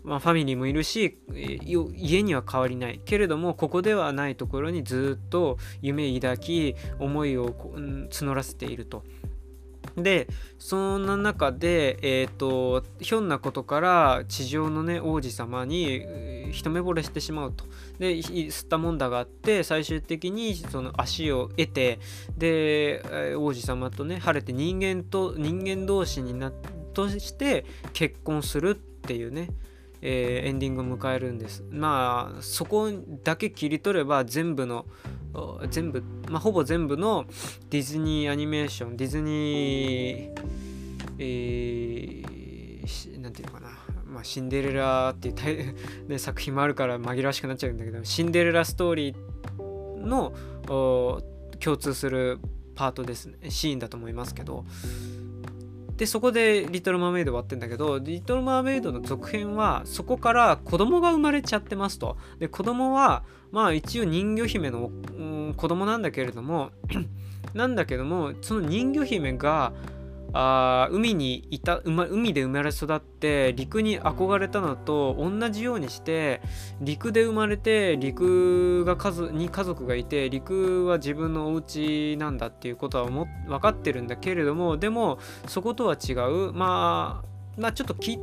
[0.06, 9.04] まあ、ファミリーもいるし家には変わりないけれどもここではないところにずっと夢抱き思いを募らせていると。
[9.98, 10.28] で
[10.60, 17.66] そんな中で、えーと、ひょんなことから地上のね王子様に一目惚れしてしまうと。
[18.00, 22.00] で吸ったもんだがあって最終的にその足を得て
[22.38, 26.52] で王子様とね晴れて人間と人間同士にな
[26.94, 29.50] として結婚するっていうね
[30.08, 31.64] えー、エンディングを迎えるんです。
[31.72, 32.92] まあそこ
[33.24, 34.86] だけ切り取れば全部の
[35.70, 37.26] 全部、まあ、ほぼ全部の
[37.70, 40.34] ディズニーアニメーションディズニー
[41.18, 43.85] えー、なんていうのかな。
[44.16, 45.76] まあ、シンデレラっていう、
[46.08, 50.34] ね、作品もあるから紛らわしくなっちゃうんだけどシンデレラストーリーの
[51.60, 52.40] 共通する
[52.76, 54.64] パートですねシーンだと思いますけど
[55.98, 62.18] でそこで「リトル・マーメイド」終わってんだけど「リトル・マーメイド」の続編はそこから子供が生まれちゃってますと。
[62.40, 66.72] で子供はまあ一応人魚姫の、うん、子供なんだけれども
[67.54, 69.74] なんだけどもその人魚姫が
[70.38, 76.42] あ海にいた、ま、海で生まれ育って陸に憧れたのと同じようにして
[76.82, 86.52] 陸で生まれて陸が数に家族がいて陸は自分のお家なんだっていうことはも分かってるんだけれどもでもそことは違う。
[86.52, 88.20] まあまあちょっとき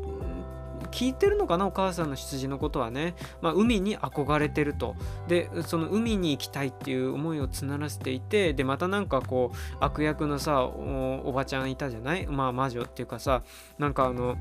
[0.92, 4.94] 聞いてるのかなお母さんの羊のことはね、まあ、海に憧れてると。
[5.26, 12.26] でその海に行きたいっていう思いを募らせていてでまたなんかこう悪役のさおばちゃんいたじゃない？
[12.26, 13.42] まあ魔女っていうかさ
[13.78, 14.36] なんかあの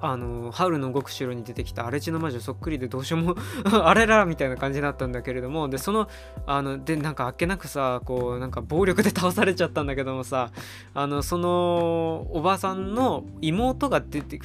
[0.00, 3.36] あのハウルの動く城に出てきた荒地の魔女そっくりでどうしようも
[3.84, 6.08] あれらみたいな感じだったんだけれどもでその
[6.46, 10.50] あのでなんかあっけなくさこうなんか暴力で倒されちゃったんだけどもさ
[10.94, 14.40] あのそのおばさんの妹が出て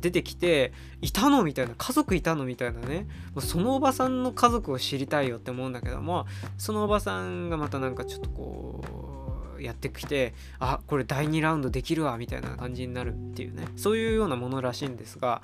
[0.00, 3.06] 出てきていたのみたいな家族いたのみたいなね。
[3.38, 6.26] そのおばさんの家族を知りたいよって思うんだけども
[6.58, 9.13] そのおばさんがまたなんかちょっとこう
[9.60, 13.66] やってきてあこれ第2ラウンドできるわみたいな感じになるっていうね。
[13.76, 15.40] そういうようなものらしいんですが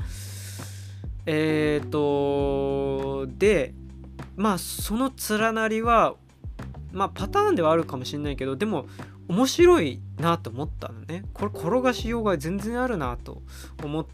[1.26, 3.74] えっ、ー、とで
[4.36, 6.14] まあその連なりは
[6.92, 8.86] まあパターンではあるかもしれないけどでも
[9.28, 11.24] 面白いなと思ったのね。
[11.34, 13.42] これ転がしようが全然あるなと
[13.82, 14.06] 思っ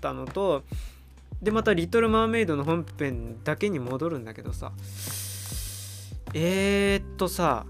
[0.00, 0.64] たのと
[1.40, 4.72] でまた「リトル・マーメイド」の本編だけに戻るんだけどさ。
[6.34, 7.64] えー、っとさ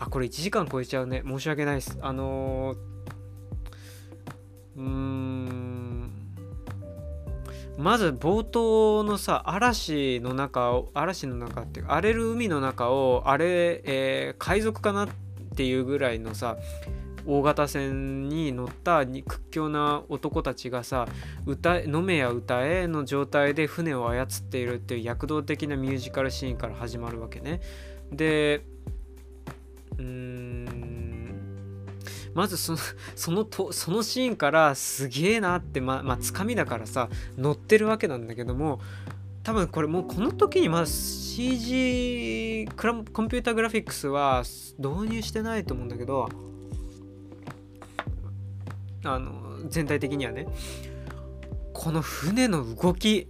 [0.00, 1.22] あこれ1時間超えちゃうね。
[1.26, 1.98] 申し訳ないです。
[2.00, 2.76] あの
[4.76, 6.10] うーん。
[7.78, 15.08] まず冒頭のさ嵐の中を嵐の中っていうか荒れる海の中をあれ、えー、海賊かなっ
[15.54, 16.56] ていうぐらいのさ
[17.24, 21.06] 大型船に乗った屈強な男たちがさ
[21.46, 27.60] 歌飲めや歌えの状態で船を操っているっていう躍動的なミュージカルシーンから始まるわけね。
[28.10, 28.62] で
[29.98, 30.38] うん。
[32.34, 32.78] まずその
[33.16, 38.80] そのとそのシーンからすげえなってままあつかみだからさ乗ってるわけなんだけども
[39.42, 44.44] 多分これもうこの時にまだ CG コンピュータグラフィックスは
[44.78, 46.28] 導入してないと思うんだけど
[49.04, 50.46] あの全体的にはね
[51.72, 53.26] この船の動き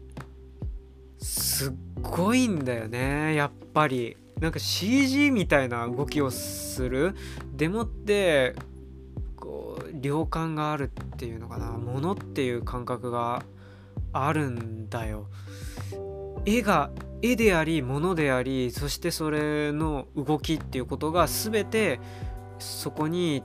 [1.18, 4.16] すっごいんだよねやっぱり。
[4.40, 7.14] なんか CG みたいな動きをする
[7.52, 8.54] でもって
[9.36, 13.42] こう量感があるっていうのかなものっていう感覚が
[14.12, 15.26] あるんだよ。
[16.44, 22.00] 絵が絵であり物でありそしてそれの動きっていうことが全て
[22.58, 23.42] そこに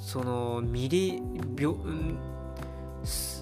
[0.00, 1.22] そのミリ
[1.54, 1.76] 秒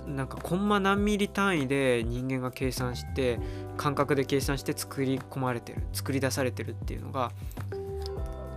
[0.06, 3.38] なんかコンマ何ミリ単位で人間が計算して
[3.78, 7.32] 感覚で計算して作り込まれてる作り出されてるっていうのが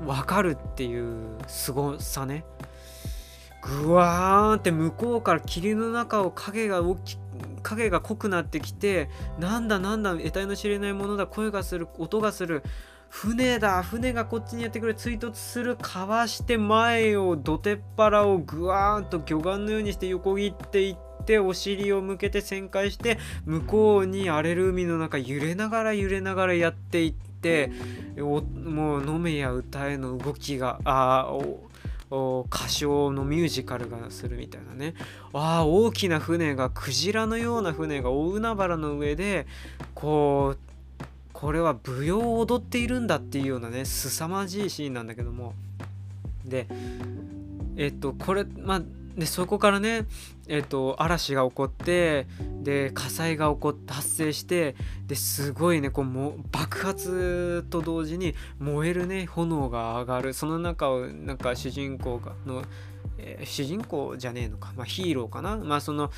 [0.05, 2.43] 分かるっていう凄さね。
[3.61, 7.17] ぐわーんって向こうから霧の中を影が大き
[7.61, 9.07] 影が濃くなってきて
[9.39, 12.63] なんだなんだ得体の知れないものだ声がする音がする
[13.07, 27.71] 船だ船がこっちにやってくる追突するかわして前を土手っ腹をぐわーんと魚眼のようにして横切っていってお尻を向けて旋回して向こうに荒れる海の中揺れながら揺れながらやっていって
[28.17, 31.31] もう飲めや歌えの動きがあ
[32.09, 34.95] 歌唱のミュージカルがするみたいなね。
[35.33, 39.47] ああ大きな船がクジラのような船が大海原の上で
[39.95, 40.59] こう
[41.31, 45.53] これは舞踊を踊っているんだっていうようなね凄まじいシーンなんだけども。
[46.45, 46.67] で
[47.77, 48.81] えっとこれまあ
[49.17, 50.05] でそこからね、
[50.47, 52.27] えっと、嵐が起こって
[52.61, 54.75] で火災が起こって発生して
[55.07, 60.33] ですごいねこうも爆発と同時に燃えるね炎が上がる。
[60.33, 62.63] その中をなんか主人公がの、
[63.17, 65.57] えー、主人公じゃねえのか、まあ、ヒーローかな。
[65.57, 66.11] まあその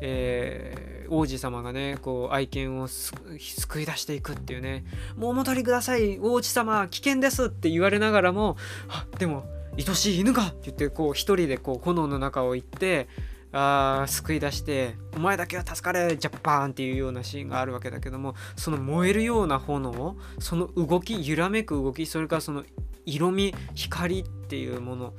[0.00, 4.84] えー、王子様がねこう愛犬を救い出していくっていうね
[5.16, 6.18] 「もうお戻りください。
[6.18, 8.56] 王子様危険です」って言われながらも
[9.18, 9.44] 「でも
[9.76, 13.08] 愛しい犬が!」って言ってこう一人でこう炎の中を行って
[13.52, 22.64] あ救い出して「お前だけは助かれジャッパーン!」っていうようなシーンがあるわけだけどもその燃えるような炎その動き揺らめく動きそれからその
[23.06, 25.14] 色味光っていうもの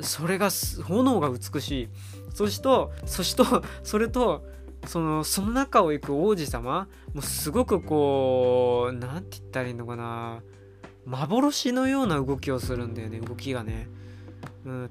[0.00, 0.50] それが
[0.84, 1.88] 炎が美しい
[2.34, 4.44] そしとそしとそれと
[4.86, 10.42] そのその中を行く王子様もうすごくこう何て言ったらいいのかな
[11.06, 13.88] 幻のような動きをするんだよね動きがね、
[14.64, 14.90] うん、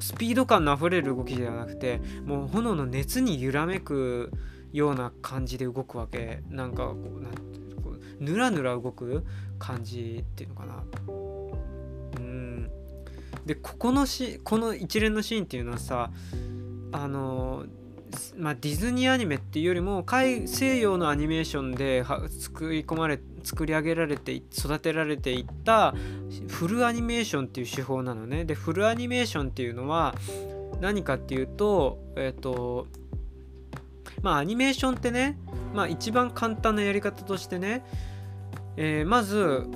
[0.00, 4.30] スピード感のあふれる動きじゃなくてもう炎の熱に揺らめく
[4.72, 6.42] ような感じで動くわけ。
[6.48, 7.32] なんかこうなん
[7.80, 9.24] こうぬらぬら動く
[9.58, 10.84] 感じっていうのかな。
[12.18, 12.70] うん。
[13.46, 16.10] でここのしこの一連のシーンっていうのはさ
[16.90, 17.66] あの
[18.36, 22.04] まあ、ディズニーアニメっていうよりも西洋のアニメーションで
[22.40, 25.94] 作り込まれ作り上げられて育てられていった
[26.48, 28.44] フルアニメーションっていう手法なのね。
[28.44, 30.14] でフルアニメーションっていうのは
[30.80, 32.86] 何かっていうとえっ、ー、と
[34.22, 35.38] まあアニメーションってね
[35.74, 37.84] まあ一番簡単なやり方としてね、
[38.76, 39.68] えー、まず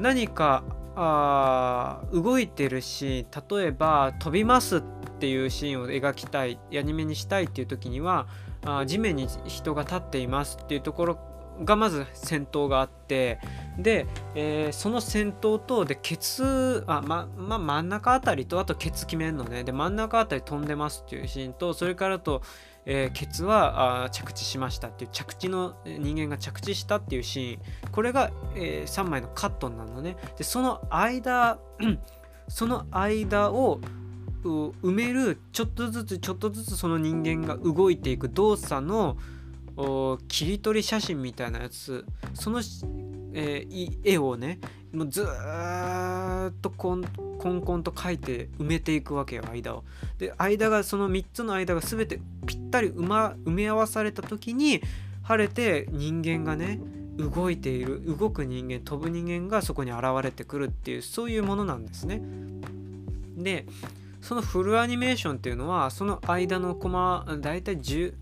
[0.00, 0.64] 何か
[0.96, 8.26] あ動いてるし例えば飛びますってっていうシーンを描きたいアニメにしたいっていう時には
[8.64, 11.18] あ地面に人が立っていますっていうところ
[11.62, 13.38] がまず戦闘があって
[13.78, 19.62] で、えー、その戦闘とでケツあまま真ん中あたりとあとケツ決めるのね。
[19.62, 22.42] で真ん中あたり飛んでますっていうシーンとそれからと、
[22.86, 27.90] えー、ケツはあ着地しましたっていう着地の人間が着地したっていうシーン。
[27.92, 30.16] これが、えー、3枚のカットになるのね。
[30.36, 31.58] でその間
[32.48, 33.80] その間を
[34.48, 39.16] 埋めるちょっとずつちょっとずつその人間が動いていく動作の
[40.28, 42.60] 切り取り写真みたいなやつその、
[43.32, 44.58] えー、絵をね
[44.92, 45.26] もうずっ
[46.60, 49.84] とこんこんこんと描いて埋めていくわけよ間を。
[50.18, 54.80] で間がその3つの間が全てぴったり埋,、ま、埋め合わされた時に
[55.22, 56.78] 晴れて人間がね
[57.16, 62.22] 動いている動く人間飛ぶ人間がそこに現れてくるっていうそういうものなんですね。
[63.36, 63.66] で
[64.24, 68.14] そのフルアニメーションっていうのはその間のコマだいたい10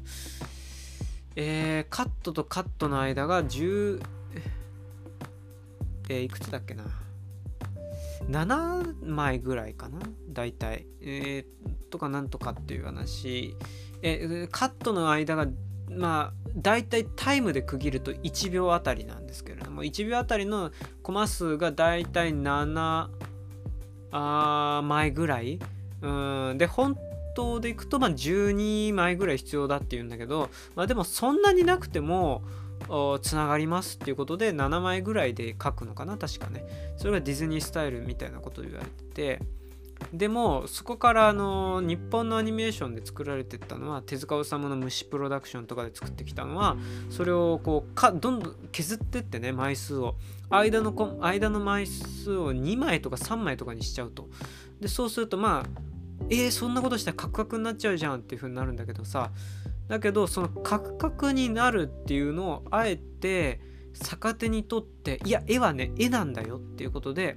[1.37, 4.03] えー、カットとカットの間が10
[6.09, 6.85] えー、いくつだっけな
[8.29, 10.01] ？7枚ぐらいかな？
[10.29, 10.87] 大体。
[11.01, 13.57] えー、とかなんとかっていう話。
[14.03, 15.47] えカットの間が
[15.89, 20.73] まあ大体タイムで区切ると1秒あたりなんですけれども1秒あたりの
[21.05, 23.09] コマ数が大体7
[24.11, 25.61] あ枚ぐらい。
[26.09, 26.59] ん。
[26.59, 26.97] で本
[27.35, 32.43] 当でいくとまあ12枚ぐらい必要だっていうんだけど、まあ、でもそんなになくても
[33.23, 36.65] つながりますっていうことで7枚ぐらいで書くのかな確かね。
[36.97, 39.43] それがディズニースタイルみたいなこと言われてて。
[40.13, 46.77] でもそこからあの日本のアニメーションで作られてったのは手塚治虫の虫プロダクションとかで作ってきたのは
[47.09, 50.17] それをこうかどんどん削ってってね枚数を。
[50.51, 54.29] 間の間の枚数を2枚とか3枚とかにしちゃうと。
[54.81, 55.92] でそうするとまあ
[56.31, 59.31] えー、そんなことしたらカクカクになっちゃうじゃんっていう風になるんだけどさ。
[59.89, 63.61] だけどそのカクカクになるっていうのをあえて
[63.93, 67.37] 逆手にとっていや絵はね絵なんだよっていうことで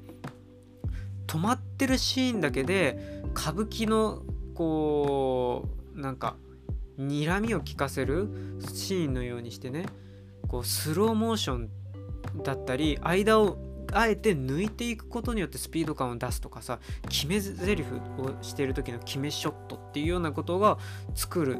[1.28, 4.24] 止まってるシーンだけで歌舞伎の
[4.54, 6.38] こうなんか
[6.98, 8.30] 睨みを利かせる
[8.74, 9.88] シーンのようにしてね
[10.48, 11.70] こうスローモーション
[12.44, 13.58] だったり間を
[13.96, 16.80] あえて抜いていくことによってスピード感を出すとかさ
[17.10, 17.84] 決め台詞
[18.18, 20.78] をしてる時の決めショットっていうようなことが
[21.16, 21.58] 作る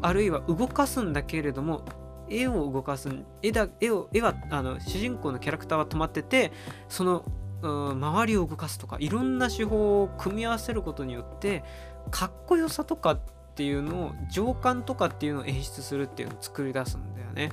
[0.00, 1.84] あるいは動かすんだけれども
[2.30, 3.08] 絵を動かす
[3.42, 6.52] 絵だ絵を絵はあの主人公のキャラクターは止まってて
[6.88, 7.24] その
[7.60, 11.64] 周りを動かすとかいろんな手法を組み合わせることによって
[12.12, 13.20] かっこよさとかっ
[13.56, 17.50] ていうのを情感とかっていうのを演出するっていうのを作り出すんだよね。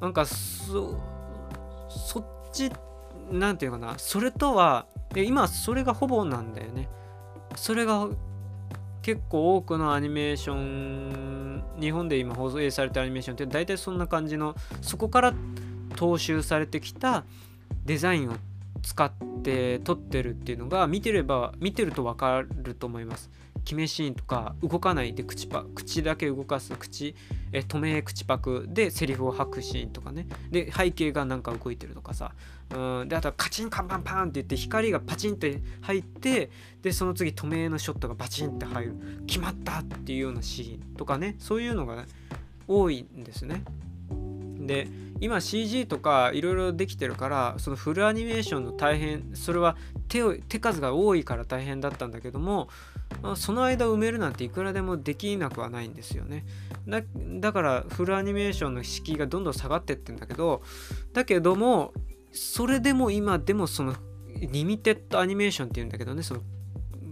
[0.00, 0.98] なんかそ
[1.88, 2.72] そっち
[3.32, 6.88] なんていうかなそれとは今それがほぼなんだよね。
[7.56, 8.08] それが
[9.02, 15.34] 結構多くのアニメーション日本で今放送されたアニメーションって大体そんな感じのそこから
[15.96, 17.24] 踏襲されてきた
[17.84, 18.34] デザインを
[18.82, 19.12] 使っ
[19.42, 23.30] て撮ってるっていうのが見てれば見てると分かると思います。
[23.64, 27.14] 決めシーンとか動かないで口パ口だけ動かす口
[27.52, 30.26] え止め口パクでセリフを吐くシーンとかね。
[30.50, 32.32] で背景がなんか動いてるとかさ。
[32.74, 36.50] うんであとはカチンカンパンパンって言って光がパチンって入って
[36.80, 38.94] でその次止めのショットがバチンって入る。
[39.26, 41.36] 決まったっていうようなシーンとかね。
[41.38, 42.06] そういうのがね
[42.66, 43.62] 多いんですね。
[44.66, 44.88] で
[45.20, 49.76] 今 CG とかいろいろできてるからそのフルアニメーションの大変それは
[50.08, 52.68] 手を手数が多いから大変だったんだけども
[53.36, 56.44] その間埋めるなんていくらでもできなくはないんですよね。
[57.40, 60.62] だからフルアニメーションの敷居がどんどん下がってってんだけど
[61.12, 61.92] だけども
[62.32, 63.94] それでも今でもその
[64.40, 66.40] リミテッドアニメーションっていうんだけどねその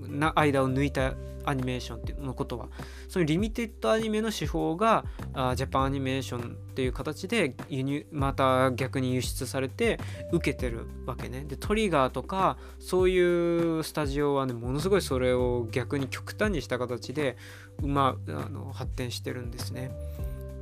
[0.09, 1.15] な間を抜いた
[1.51, 2.69] アニメーションっていうのことは。
[3.09, 9.99] そのリミテッドアニメの手法があジャパンアニメーションっていう形で輸入また逆に輸出されて
[10.33, 11.45] 受けてるわけね。
[11.45, 17.37] でトリガーとかそういうスタジオはねものすごいそれを逆に極端にした形で
[17.83, 19.91] うまあの発展してるんですね。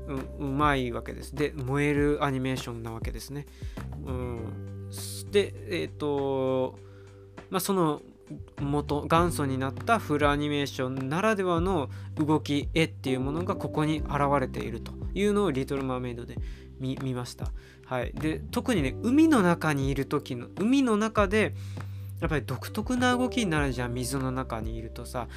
[0.09, 1.35] ううまいわけです。
[1.35, 3.47] で燃えるアニメーションなわけですね。
[4.05, 4.91] うん。
[5.31, 6.79] でえっ、ー、と
[7.51, 8.01] まあその
[8.61, 16.37] 元元祖になったフルアニメーションならではの動き絵っていうものがここに現れているというのを「リトル・マーメイド」で
[16.79, 17.53] 見ました。
[17.85, 21.55] はい、で特にね海の中にいる時の海の中で
[22.21, 25.29] やっぱり独特な動きになるじゃん水の中にいるとさ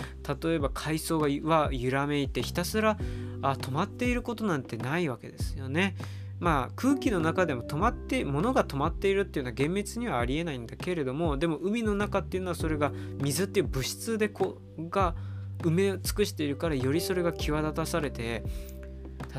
[0.43, 2.97] 例えば海藻は揺らめいてひたすら
[3.41, 5.95] あ止まっていることなんてないわけですよね。
[6.41, 14.57] まあ空気の中でも止まって物が止まっているっていうのは厳密にはありえないんだけれどもでも海の中っていうのはそれが水っていう物質でこ
[14.89, 15.15] が
[15.59, 18.43] 埋め尽くしているからよりそれが際立たされて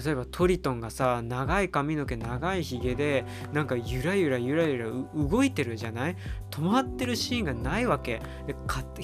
[0.05, 4.87] 例えばトリトンがさ長い髪の毛長いひげでなんかゆらゆらゆらゆら
[5.29, 6.17] 動いてるじゃない？
[6.53, 8.23] 止まってるシーンがないわけ。
[8.47, 8.55] で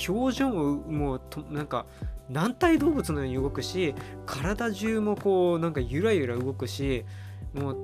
[0.09, 1.85] 表情ももうとなんか
[2.31, 3.95] 軟体動物のように動くし
[4.25, 7.05] 体中もこうなんかゆらゆら動くし
[7.55, 7.77] もう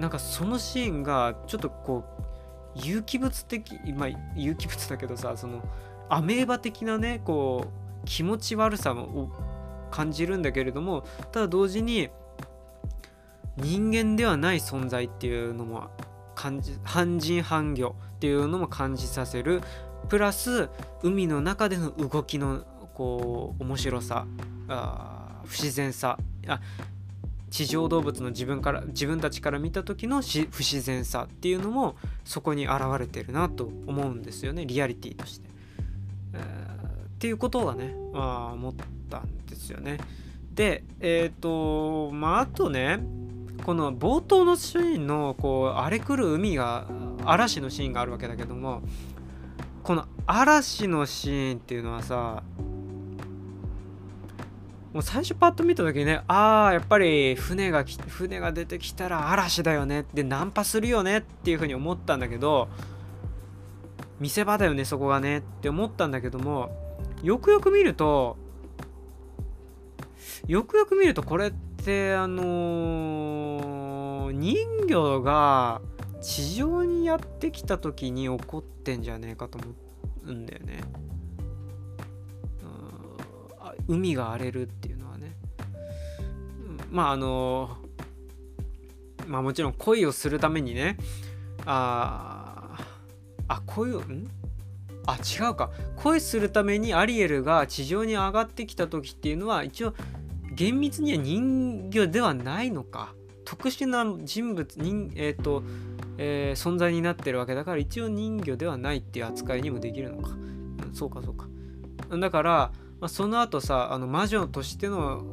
[0.00, 2.04] なんかそのシーンがちょっとこ
[2.76, 5.62] う有機物的まあ有機物だけどさその
[6.08, 9.30] アメーバ的なねこう気持ち悪さを
[9.90, 12.08] 感じるんだけれどもただ同時に
[13.56, 15.90] 人間ではない存在っていうのも
[16.34, 19.62] 感じ半人半魚っていうのも感じさせる。
[20.08, 20.68] プラス
[21.02, 24.26] 海の中での動きのこう面白さ
[24.68, 26.60] あ不自然さあ
[27.50, 35.50] 地上動物の自分から自分たちから見た時の不自然さっていうのもそこに現れてるなと思うんですよねリアリティとして。
[36.32, 36.44] えー、っ
[37.18, 38.74] ていうことがね、まあ、思っ
[39.10, 39.98] たんですよね。
[40.54, 43.00] でえっ、ー、とまああとね
[43.64, 46.86] この冒頭のシーンのこう荒れ狂う海が
[47.24, 48.82] 嵐のシーンがあるわけだけども
[49.82, 52.42] この嵐のシーンっていうのはさ
[54.92, 62.68] もう最初パッと見た時にねああやっぱり船が船が出てきたら嵐だよねでナンパするよねっていうふうに思ったんだけど
[64.18, 66.70] 見せ場だよねそこがねって思ったんだけども
[67.22, 68.36] よくよく見ると
[70.48, 74.56] よくよく見るとこれってあのー、人
[74.88, 75.80] 魚が
[76.20, 79.68] 地上にやってきた時に起こってんじゃねえかと思
[80.26, 80.80] うんだよね。
[83.90, 85.36] 海が荒れるっていうのはね、
[86.90, 87.76] まああの
[89.26, 90.96] まあもちろん恋をするためにね
[91.66, 92.78] あ
[93.48, 94.28] あ恋をん？
[95.06, 95.70] あ違うか。
[95.96, 99.94] 恋するためにアリエルが地上に上がってきた時っていうのは一応
[100.54, 103.12] 厳密には人魚ではないのか。
[103.44, 105.64] 特殊な人物人えっ、ー、と、
[106.18, 111.48] えー、存在になってるわけだから一応人魚ではないっていう扱いにもできるのか、うん、そうかそうか。
[112.16, 115.24] だからまあ、その後さあの魔女としての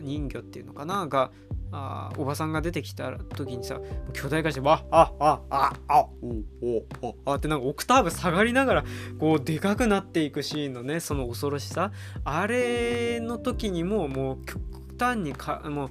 [0.00, 1.30] 人魚っていうのかなが
[1.74, 3.80] あおばさんが出てきた時にさ
[4.12, 8.84] 巨大化してわああああおおおあってなんかオクターブ下がりながら
[9.18, 11.90] こうでかくなっていくシーンのねその恐ろしさ。
[12.24, 14.60] あれの時にももう極
[14.98, 15.88] 端にかもう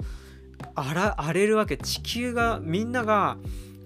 [0.76, 1.77] 荒荒れるわけ。
[1.77, 3.38] 地球がみんなが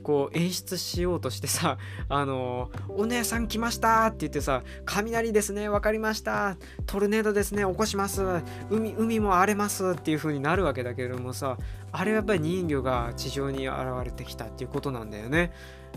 [0.06, 1.80] こう演出しようとしてさ
[2.10, 8.24] 「あのお姉さん来ました」って言ってさ「雷ですね分かりましたトルネードですね起こします
[8.70, 11.58] 海海も荒れます」っていう風になるわけだけれどもさ
[11.92, 15.52] あれはやっぱり人魚が地上に現れてきたっていうことなんだよね。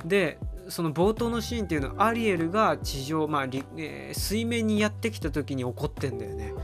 [0.07, 6.55] でその冒頭のシーンっていうのはアリエルが地上、まあえー、水面にやってきた時に起こってんだよね。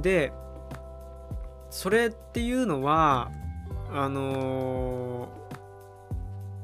[0.00, 0.32] で
[1.70, 3.30] それっていうのは
[3.92, 5.41] あのー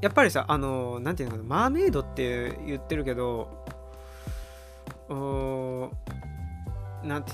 [0.01, 3.65] やっぱりさ、あの、なんていうのかな、マーメイドって言ってるけど、
[7.05, 7.33] なんて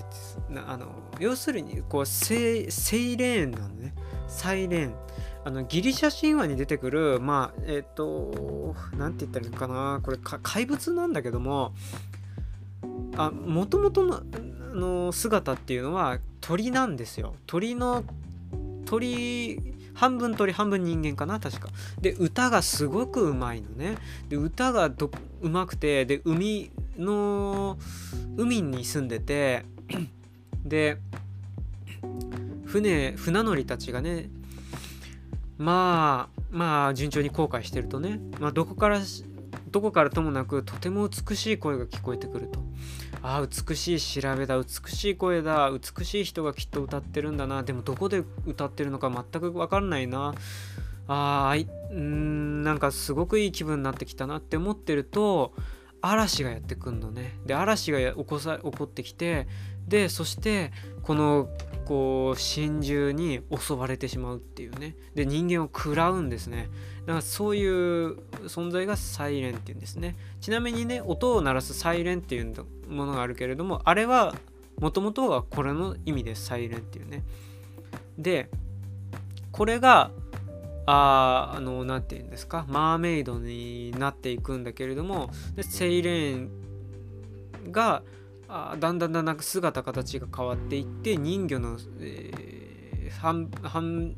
[0.48, 0.86] 言ってあの、
[1.18, 3.94] 要するに、こう、セイセイレーンなのね。
[4.28, 4.94] サイレーン。
[5.44, 11.74] あの、ギリシャ神話に出てくる、まあ、えっ、ー、と、なんて言ったらいいかな、これ怪物なんだけども、
[13.16, 14.22] あ、もともとの
[14.74, 17.34] の姿っていうのは鳥なんですよ。
[17.46, 18.04] 鳥の、
[18.86, 21.68] 鳥半分鳥半分人間かな確か。
[22.00, 23.96] で歌がすごくうまいのね。
[24.28, 25.10] で歌がど
[25.40, 27.78] うまくてで海の
[28.36, 29.64] 海に住んでて
[30.64, 30.98] で
[32.64, 34.28] 船船乗りたちがね
[35.58, 39.00] まあまあ順調に航海してるとね、まあ、どこから
[39.70, 42.60] どこからともなくとても美しい声が聞こえてくると。
[43.26, 47.62] あ美しい調べだ美しい声だ美しい人がきっと歌ってるんだな。
[47.62, 50.34] でもどこで歌ってるのか全く分かんないな。
[51.09, 54.38] あーうんなんかすごくいい気分になってきたな。
[54.38, 55.55] って思ってると
[56.02, 57.38] 嵐がやってくんのね。
[57.46, 59.48] で嵐が起こさ起こってきて
[59.88, 60.70] でそして
[61.02, 61.48] この
[61.86, 64.96] こう心中に襲われてしまうっていうね。
[65.14, 66.68] で人間を食らうんですね。
[67.06, 70.16] だからそういう存在がサイレンっていうんですね。
[70.40, 72.55] ちなみにね音を鳴らすサイレンっていう
[72.89, 74.35] ものがあるけれどもあれは
[74.81, 77.22] もともとはこれの意味ですサイレンっていうね。
[78.18, 78.48] で
[79.52, 80.10] これが
[80.86, 86.36] ああの何て言うんですかマーメイドになっていくんだけれどもでセイレー
[87.68, 88.02] ンが
[88.48, 94.14] あだんだんだんだん姿形が変わっていって人魚の、えー、半半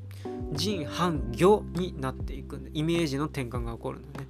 [0.53, 4.27] 人半魚になっていくイメージの転換が起こるのね。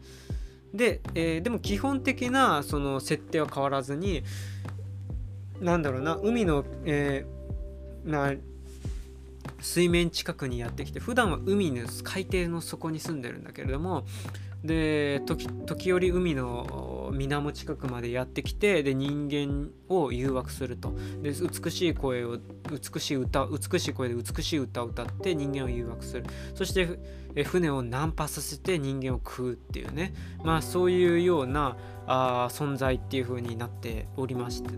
[0.74, 4.22] で、えー、でも基本的なその設定は変わらずに
[5.60, 8.34] なんだろうな海の、えー、な
[9.60, 14.04] 水面近くにやってきて普段は海の海底の底に住んでるんだけれども
[14.66, 20.94] で時折海の水面近くまでやってきてで人間を誘惑すると。
[21.22, 22.38] で美しい声を
[22.70, 26.24] 美しい歌美しい声で美しい歌を歌って人間を誘惑する。
[26.54, 26.98] そして
[27.44, 30.14] 船をナンパさせて人間を食うっていうね。
[30.44, 31.76] まあそういうような
[32.06, 34.70] あ存在っていう風になっておりまして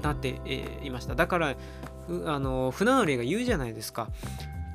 [0.00, 1.14] なって、えー、いました。
[1.14, 1.56] だから
[2.26, 4.08] あの船乗りが言うじゃないですか。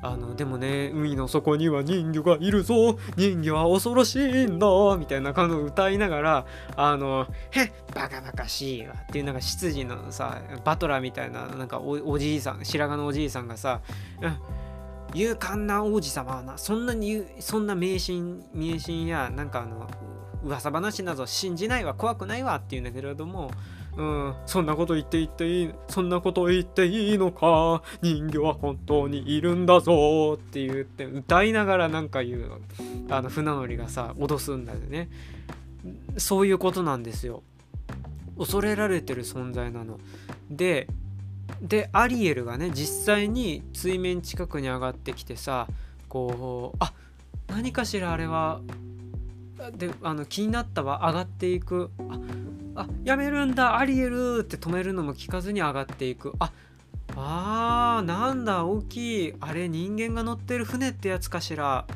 [0.02, 2.98] あのでもね海の底には人魚がいるぞ。
[3.16, 4.66] 人魚は恐ろしいんだ。
[4.98, 6.46] みたいな感じを歌いながら
[6.76, 13.80] あの「へっバカバカしいわ」っていうなんか執事のさバトラーみたいななんかおじいさん白髪のおじいさんがさ
[14.22, 14.36] 「うん
[15.14, 19.88] 勇敢な王子様はなそんなにそんな迷信迷信やなんかあの
[20.44, 23.50] 噂話など信じないわ怖くないわっていうんだけれども
[23.96, 32.60] うん、そんなこと言っていっていい、そんなこと言っていいのか、人魚は本当にいるんだぞって言って歌いながらなんか言う
[33.10, 35.08] あの船乗りがさ、脅すんだよね。
[36.16, 37.42] そういうことなんですよ。
[38.38, 39.98] 恐れられてる存在なの。
[40.50, 40.86] で、
[41.60, 45.66] で、アリエルがね、実際に水面近くに上がってきてさ、
[46.08, 46.92] こう、あ
[47.48, 48.60] 何かしらあれは、
[49.72, 51.90] で、あの気になったわ、上がっていく。
[52.08, 52.18] あ
[52.74, 56.32] あやめるんだありえるって止めるのも聞かずに上がっていく。
[56.38, 56.52] あ
[57.16, 59.34] あーなんだ大きい。
[59.40, 61.86] あれ人間が乗ってる船ってやつかしら。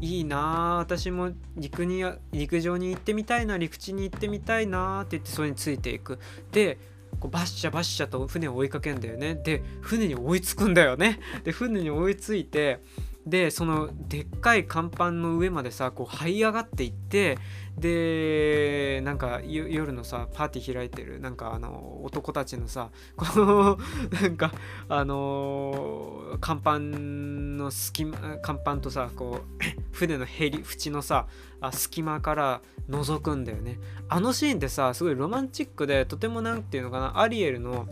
[0.00, 6.18] いいな私も陸に陸上に行ってみたいな陸地に行ってみたいなって言ってそれについていく。
[6.52, 6.78] で
[7.20, 9.34] こうバッシャバッシャと船を追いかけんだよね。
[9.34, 11.20] で船に追いつくんだよね。
[11.44, 12.80] で船に追いついて
[13.26, 17.38] でそのでっかい甲板の上までさこう這い上がっていって
[17.78, 23.78] でなんか夜のさパーティー開いてるなんかあの男たちのさこの
[24.20, 24.52] なんか
[24.88, 31.26] あの甲板の隙間甲板とさこう 船のへり縁のさ
[31.60, 32.60] あ隙間から
[32.90, 33.80] 覗くんだよね。
[34.10, 37.88] あのシーンってさすごいロマンチックでとても何て言うのかなアリエルの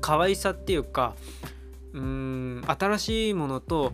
[0.00, 1.16] 可愛さっていうか
[1.92, 3.92] うん新しいものと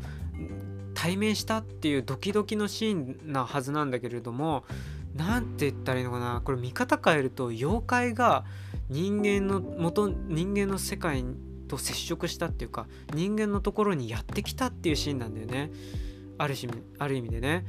[0.94, 4.64] 対面したっていうドキドキのシーンなはずなんだけれども
[5.14, 6.42] 何て言ったらいいのかな。
[6.44, 8.44] これ見方変えると妖怪が
[8.88, 11.24] 人間の元人間の世界
[11.68, 15.70] と接触したっていうか人間のところにやってきたっていうシーンなんだよね。
[16.38, 16.54] ある
[16.98, 17.64] ある意味でね。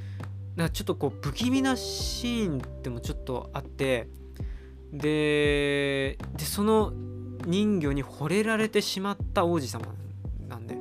[0.55, 4.07] だからちょっとこう不気味なシーンでもちょっとあって。
[4.91, 6.91] ででその
[7.47, 9.85] 人魚に惚れられてしまった王子様。
[10.51, 10.77] なんで。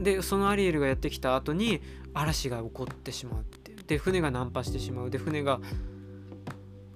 [0.00, 1.80] でそのアリエルがやってきた後に
[2.14, 5.10] 嵐が起こってしまうってで船がナンパしてしまう。
[5.10, 5.60] で船が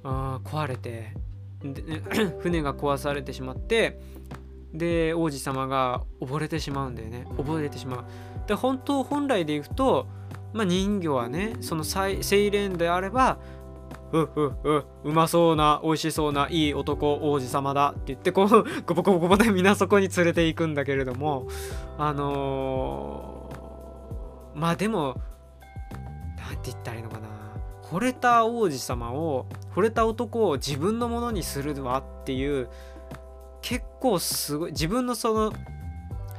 [0.04, 1.14] あ壊れて
[1.62, 1.82] で
[2.40, 4.00] 船が壊されてしまって
[4.72, 7.26] で王子様が溺れてしまうんだよね。
[7.36, 8.04] 溺れてしまう。
[8.46, 10.06] で本当本来でいくと、
[10.52, 13.38] まあ、人魚はねそのセイレーンであれば
[14.12, 18.48] ううううまそうな美味しそうないい男王子様だって言ってこう
[18.86, 21.46] ゴボゴボゴボでみんなそこに連れていくんだけれども
[21.98, 25.16] あのー、まあでも
[26.36, 27.28] 何て言ったらいいのかな。
[27.82, 32.70] 惚れた王子様を惚れた男を自分のものにするわっていう
[33.60, 35.52] 結構すごい自分のその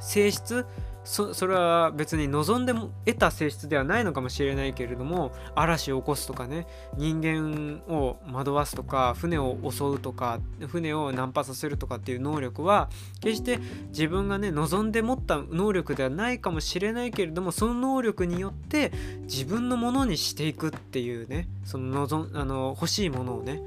[0.00, 0.66] 性質
[1.04, 6.66] そそれは別に望んでも得た性質ではないのかもしれないけれども嵐を起こすとかね
[6.96, 12.88] 人間を惑わすとか船を襲うとか船を難破させるとかっていう能力は
[13.20, 13.58] 決して
[13.88, 18.90] 自分がね望んで持った能力ではないかもしれないけれどもその能力によって
[19.22, 23.60] 自分のものにしていくっていうねその望あの欲しいものをね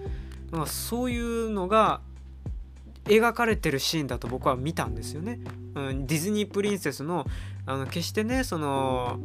[0.65, 2.01] そういうのが
[3.07, 5.39] 描かれてるシーンだと僕は見たんですよね。
[5.75, 7.25] うん、ディズニープリンセスの
[7.65, 9.19] あの決してねその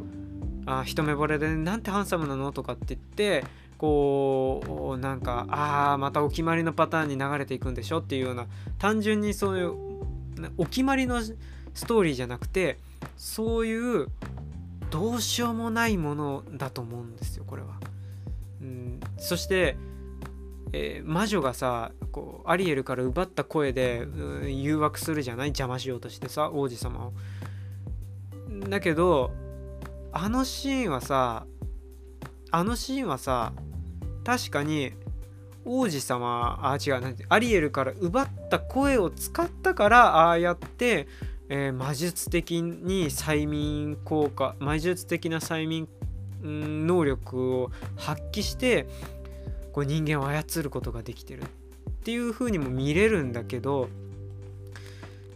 [0.65, 3.43] あ一目惚れで、なんてハンサムなのとかって言って
[3.77, 8.45] こうなんかああまたお決まりのパターンに流れていくんでしょっていうような
[8.79, 9.73] 単純にそういう
[10.57, 11.35] お決まりのス
[11.85, 12.77] トーリーじゃなくて
[13.17, 14.07] そういう
[14.89, 17.79] どうしようもないものだと思うんですよこれは。
[18.61, 19.75] うん、そして
[20.73, 24.07] えー、魔女がさこうアリエルから奪った声で
[24.47, 25.47] 誘惑するじゃない？
[25.49, 27.13] 邪魔しようとしてさ王子様を。
[28.69, 29.31] だけど
[30.11, 31.45] あのシーンはさ
[32.51, 33.53] あのシーンはさ
[34.23, 34.93] 確かに
[35.65, 41.07] 王子様あ違うなんてアリエルから奪った声を使ったからああやって、
[41.49, 45.87] えー、魔術的に催眠効果魔術的な催眠
[46.43, 48.87] 能力を発揮して
[49.73, 51.45] こう人間を操ることができてるっ
[52.03, 53.89] ていう風にも見れるんだけど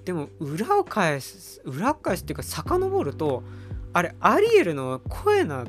[0.05, 3.43] でも裏を返す裏返すっていうか遡ると
[3.91, 5.65] あれアリエルの声な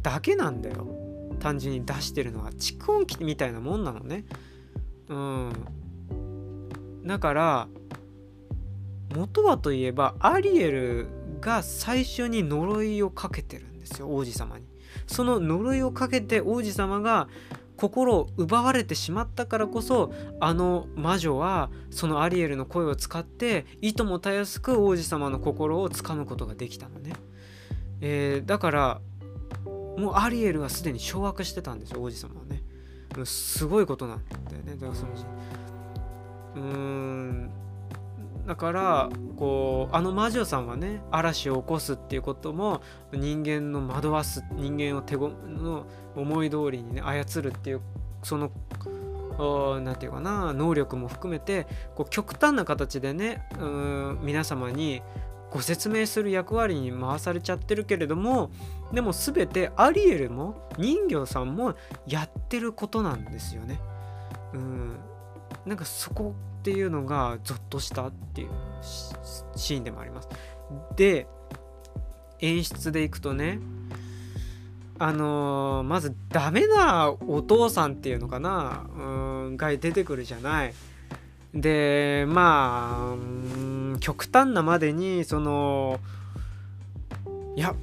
[0.00, 0.86] だけなんだよ。
[1.40, 4.24] 単純に出してるのは蓄音機みたいなもんなのね。
[5.08, 5.52] うん。
[7.04, 7.68] だから
[9.14, 11.08] 元はといえばアリエル
[11.40, 14.64] が最初に呪いをかけてるんですよ王子様に。
[15.06, 17.28] その呪いをかけて王子様が
[17.82, 27.14] 心を奪われてしまったからこそあの魔女はそのアリエルの声を使っていともたやすく王子様の心をつかむことができたのね、
[28.00, 29.00] えー、だから
[29.64, 32.62] もうアリエルはすでに掌握してたんですよ王子様はね。
[33.24, 34.76] すごいことなんだよね。
[34.76, 35.12] だからその
[36.54, 37.50] うーん。
[38.46, 42.80] だからこうあの魔女さんはね嵐を起こすっていうことも
[43.12, 45.86] 人間の惑わす人間を手ごの
[46.16, 47.80] 思い通りにね操るっていう
[48.22, 48.50] その
[49.80, 55.02] 何て言うかな能力も含めてこう極端な形でねうん皆様に
[55.50, 58.50] ご説明する役割に回されちゃってるけれども
[58.92, 61.74] でも全てアリエルも人魚さんも
[62.06, 63.80] やってることなんですよね。
[64.54, 64.96] うん
[65.66, 68.50] なんかそこっていうのがゾッとしたっていう
[69.56, 70.28] シーンでもあります。
[70.94, 71.26] で
[72.38, 73.58] 演出でいくとね
[75.00, 79.02] あのー、まずダメなお父さんっていうのかなう
[79.50, 80.74] んが出てくるじゃない。
[81.52, 85.98] でまあ極端なまでにその
[87.56, 87.74] いや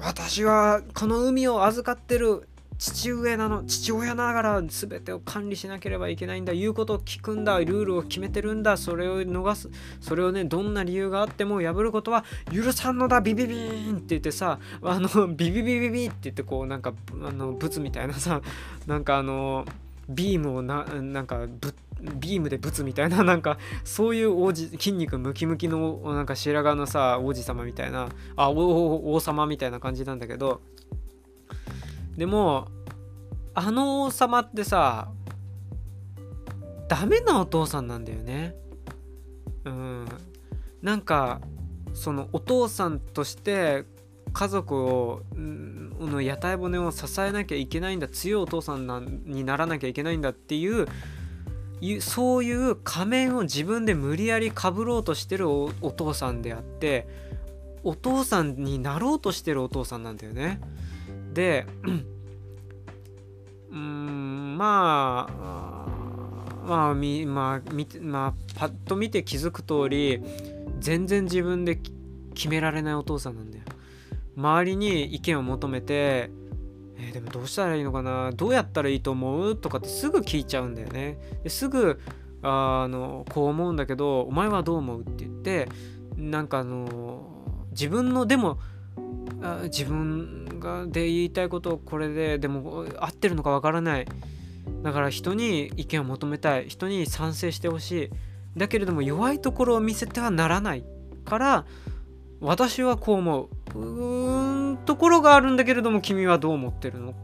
[0.00, 2.47] 私はこの海を預かってる
[2.78, 3.64] 父上なの。
[3.64, 6.52] 父親ながら全てを管理しなければいけないんだ。
[6.52, 7.58] 言うことを聞くんだ。
[7.58, 8.76] ルールを決めてるんだ。
[8.76, 9.68] それを逃す。
[10.00, 13.20] それをねどんな理由があっても破ることは許さんのだ。
[13.20, 18.40] ビビビーンって言ってさあのビビビビビって言ってこうなんかあのブツみたいなさ
[18.86, 19.66] なんかあの
[20.08, 30.62] ビームをななんかぶビームでぶつみたいななんかそういう王子筋肉ムキムキのなんか白髪のさ王子様みたいなあ王様みたいな感じなんだけど
[32.18, 32.66] でも
[33.54, 35.08] あの王様ってさ
[36.88, 38.56] ダメなお父さんなんだよね
[39.64, 40.04] うん
[40.82, 41.40] なんか
[41.94, 43.84] そのお父さんとして
[44.32, 50.86] 家族をの屋台骨を支えなきゃいけないんだ強いお父さんなにならなきゃいけないんだっていう
[52.00, 57.06] そういう仮面を自分で無理やりかぶろうとしてるお父さんであって
[57.84, 60.60] お父さんになろうとしてるお父さんなんだよね。
[61.38, 61.66] で
[63.70, 70.20] うんまあまあみまあ見てまあパッと見て気づく通り
[70.80, 71.80] 全然自分で
[72.34, 73.64] 決められないお父さんなんだよ。
[74.36, 76.30] 周りに意見を求めて
[77.00, 81.18] えー、でもどうしたらいいのかなどうやったらいいと思うとかってすぐ聞いちゃうんだよね。
[81.44, 82.00] ですぐ
[82.42, 85.68] あのこう思うんだけどお前はどう思うって言って
[86.16, 87.22] なんかあの
[87.70, 88.58] 自分のでも
[89.64, 94.06] 自分がで言いたいことをこれででも合ってるのかわからない。
[94.82, 96.68] だから人に意見を求めたい。
[96.68, 98.10] 人に賛成してほしい。
[98.56, 100.84] だけれども弱いところを見せてはならない
[101.24, 101.66] から
[102.40, 103.48] 私はこう思う。
[103.74, 107.14] うーんところがあるんだけれども君はどう思ってるの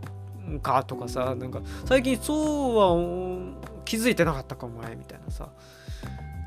[0.61, 1.35] かとかさ。
[1.35, 3.55] なんか最近そうは
[3.85, 5.49] 気づいてなかったかお前みたいなさ。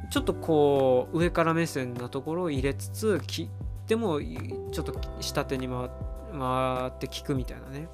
[0.10, 3.22] ちょっとこう上から目線なところを入れつつ
[3.88, 4.20] でも
[4.72, 5.90] ちょっと下手に回っ
[7.00, 7.88] て聞くみたいなね。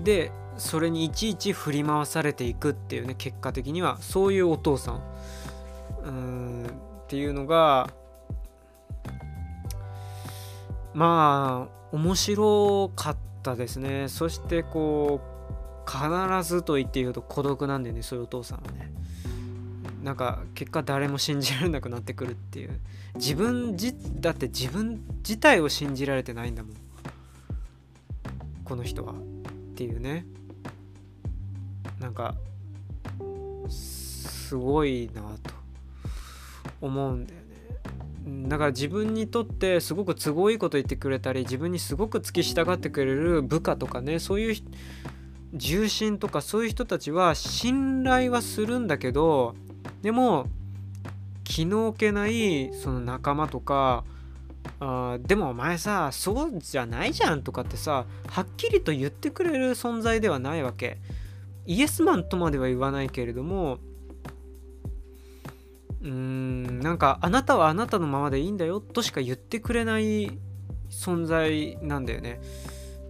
[0.00, 5.02] でそれにいちいち振り回されていくっていうね結果的にはそういうお父さん。
[6.04, 7.90] うんっていうのが
[10.94, 14.08] まあ面白かったですね。
[14.08, 18.90] そしてこう必ずと言って言うと孤独なんでねそういうお父さんはね。
[20.02, 22.80] なんか結果誰も信じられなくなってくるっていう。
[23.16, 26.76] 自分じだって自分自体を信じられてないんだもん。
[28.64, 29.12] この人は。
[29.12, 29.16] っ
[29.76, 30.26] ていうね。
[32.00, 32.34] なんか
[33.68, 35.56] すごいなと。
[36.80, 38.48] 思うんだよね。
[38.48, 44.56] だから自分にとってすごく都合いいこと言ってくれたり自分にすごく付き従ってくれる部下とかねそういう
[45.54, 49.54] 重臣とかそういう人たちは信頼はするんだけど
[50.02, 50.46] でも
[51.46, 54.04] 気の置けないその仲間とか
[54.80, 60.98] あでもお前さそうじゃないじゃんとかってさはっきりと言ってくれる存在ではないわけ。
[61.68, 63.78] イエスマンとまでは言わないけれども
[66.00, 70.38] うーんなんかあなたはあなたのままでいいんだよとしか言ってくれない
[70.90, 72.40] 存在なんだよね。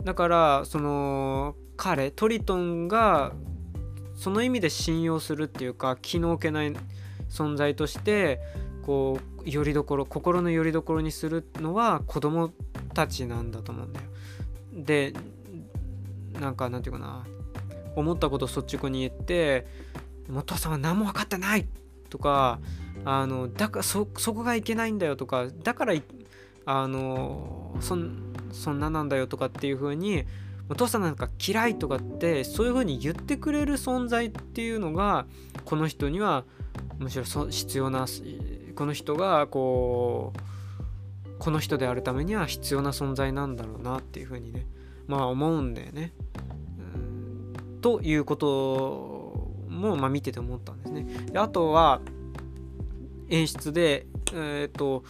[0.05, 3.33] だからその彼トリトンが
[4.15, 6.73] その意味で信用するっていうか気の置けない
[7.37, 8.41] 存在として
[8.83, 12.53] こうよりどころ心のよりどころにするのは子供
[12.95, 14.07] たちなんだと思うんだよ。
[14.73, 15.13] で
[16.41, 17.25] なんかなんていうかな
[17.97, 19.67] 思ったことを率直に言って
[20.35, 21.67] 「お父さんは何も分かってない!」
[22.11, 22.61] とか
[23.05, 25.95] あのだからそこがいけないんだよとかだから
[26.67, 27.97] あのそ
[28.53, 30.25] そんななんだよとかっていう風に
[30.69, 35.27] お父さんなんか嫌いとかってそういう風に言ってくれる存在っていうのが
[35.65, 36.45] この人には
[36.99, 38.07] むしろそ必要な
[38.75, 44.67] この人がこうこの人であるためには必要な存在なんだろうなっていう風にね
[45.07, 46.13] まあ思うんだよね。
[47.83, 51.07] ということも、まあ、見てて思ったんですね。
[51.31, 52.01] であとは
[53.29, 55.05] 演出で、えっ、ー、と、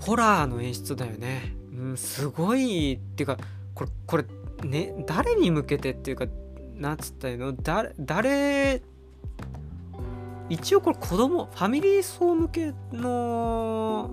[0.00, 1.54] ホラーの演出だよね。
[1.72, 3.38] うん、すごい、っていうか、
[3.74, 4.24] これ、これ、
[4.64, 6.26] ね、誰に向けてっていうか、
[6.76, 8.82] なんつったらいいの、誰、
[10.50, 14.10] 一応これ子供、ファミリー層向けの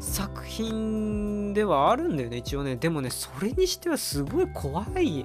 [0.00, 2.74] 作品ではあるんだよね、一応ね。
[2.74, 5.24] でもね、それにしてはすごい怖い。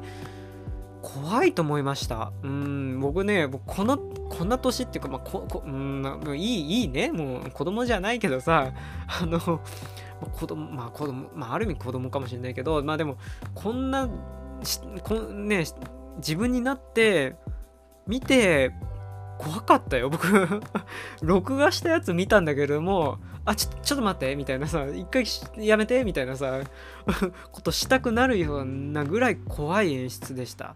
[1.01, 2.31] 怖いと思いました。
[2.43, 6.05] うん、僕ね、この、こんな年っていうか、まあ、こ、こん、
[6.37, 7.11] いい、いいね。
[7.11, 8.71] もう子供じゃないけどさ、
[9.21, 13.17] あの、子供、まあ子供、まあある意味子供かもしれないけど、まあでも、
[13.55, 14.07] こんな、
[15.03, 15.65] こね、
[16.17, 17.35] 自分になって、
[18.07, 18.71] 見て、
[19.37, 20.27] 怖かったよ、僕。
[21.21, 25.25] 録画したやつ見たんだけども、あ、ちょ、ちょっと待って、みたいなさ、一回
[25.65, 26.61] やめて、みたいなさ、
[27.51, 30.75] ことしたくなるようなぐらい怖い演出でした。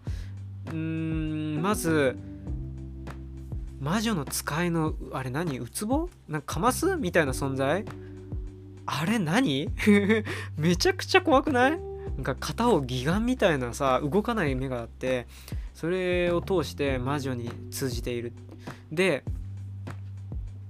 [0.66, 2.16] うーん、まず、
[3.80, 5.58] 魔女の使いの、あれ何？
[5.60, 6.08] ウツボ？
[6.28, 6.96] なんかかます？
[6.96, 7.84] みたいな存在？
[8.86, 9.70] あれ何？
[10.58, 11.70] めちゃくちゃ怖くない？
[12.16, 15.28] なんか片方義眼みたいなさ動かない目があって
[15.72, 18.32] それを通して魔女に通じている。
[18.90, 19.22] で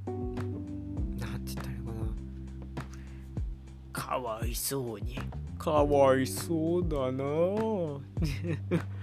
[0.06, 1.98] なんて言ったらいいのか
[3.94, 4.02] な。
[4.02, 5.18] かわいそうに。
[5.58, 7.24] かわいそうだな。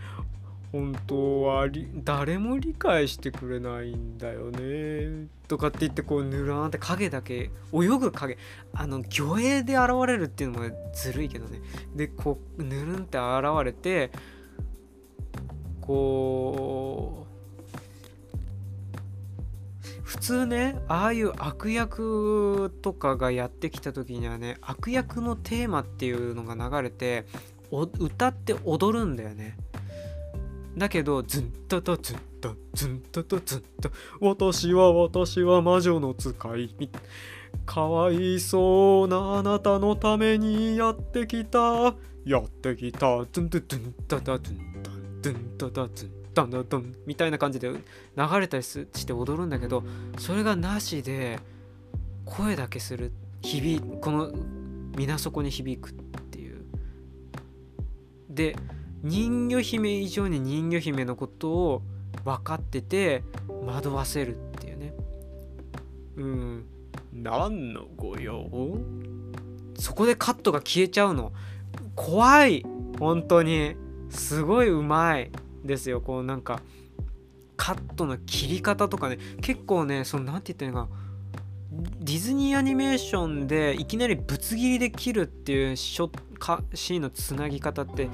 [0.72, 1.70] 本当は
[2.04, 5.28] 誰も理解してくれないんだよね。
[5.48, 8.38] とかって言ってこうぬらーんって影だけ泳ぐ影。
[8.74, 11.62] あの魚影で現れるっていうのもずるいけどね。
[11.96, 14.12] でこうぬるんって現れて
[15.80, 17.25] こう
[20.16, 27.26] 普通ねああいう悪役とかがやってきた時にはね悪役のテーマっていうのが流れて
[28.00, 29.58] 歌って踊るんだよね。
[30.78, 33.90] だけどズンタタズンタズンタタズンタ
[34.22, 36.90] 私は私は魔女の使い
[37.66, 41.94] かわいそうなあなたのためにやってきた
[42.26, 43.26] やってきた。
[43.32, 47.80] ズンタズンタタズンタズンタタズンダンダンダンみたいな感じで流
[48.40, 49.84] れたりして踊るんだけど
[50.20, 51.40] それがなしで
[52.26, 54.32] 声だけする響この
[54.96, 55.94] 水底に響くっ
[56.32, 56.66] ていう。
[58.30, 58.56] で
[59.04, 61.82] 人魚姫以上に人魚姫のことを
[62.24, 63.24] 分かってて
[63.66, 64.94] 惑わせるっていうね。
[66.18, 66.66] うん。
[67.14, 68.50] 何の御用？
[69.78, 71.32] そこでカットが消えちゃうの。
[71.96, 72.66] 怖い。
[73.00, 73.76] 本当に。
[74.10, 75.30] すごいうまい。
[75.66, 76.02] ですよ。
[76.02, 76.62] こうなんか
[77.58, 81.06] カットの切り方とかね結構ねその何て言ったらいいか
[82.00, 88.10] ディズニーアニメーションでいきなりぶつ切りで切るっていうショかシーンのつなぎ方って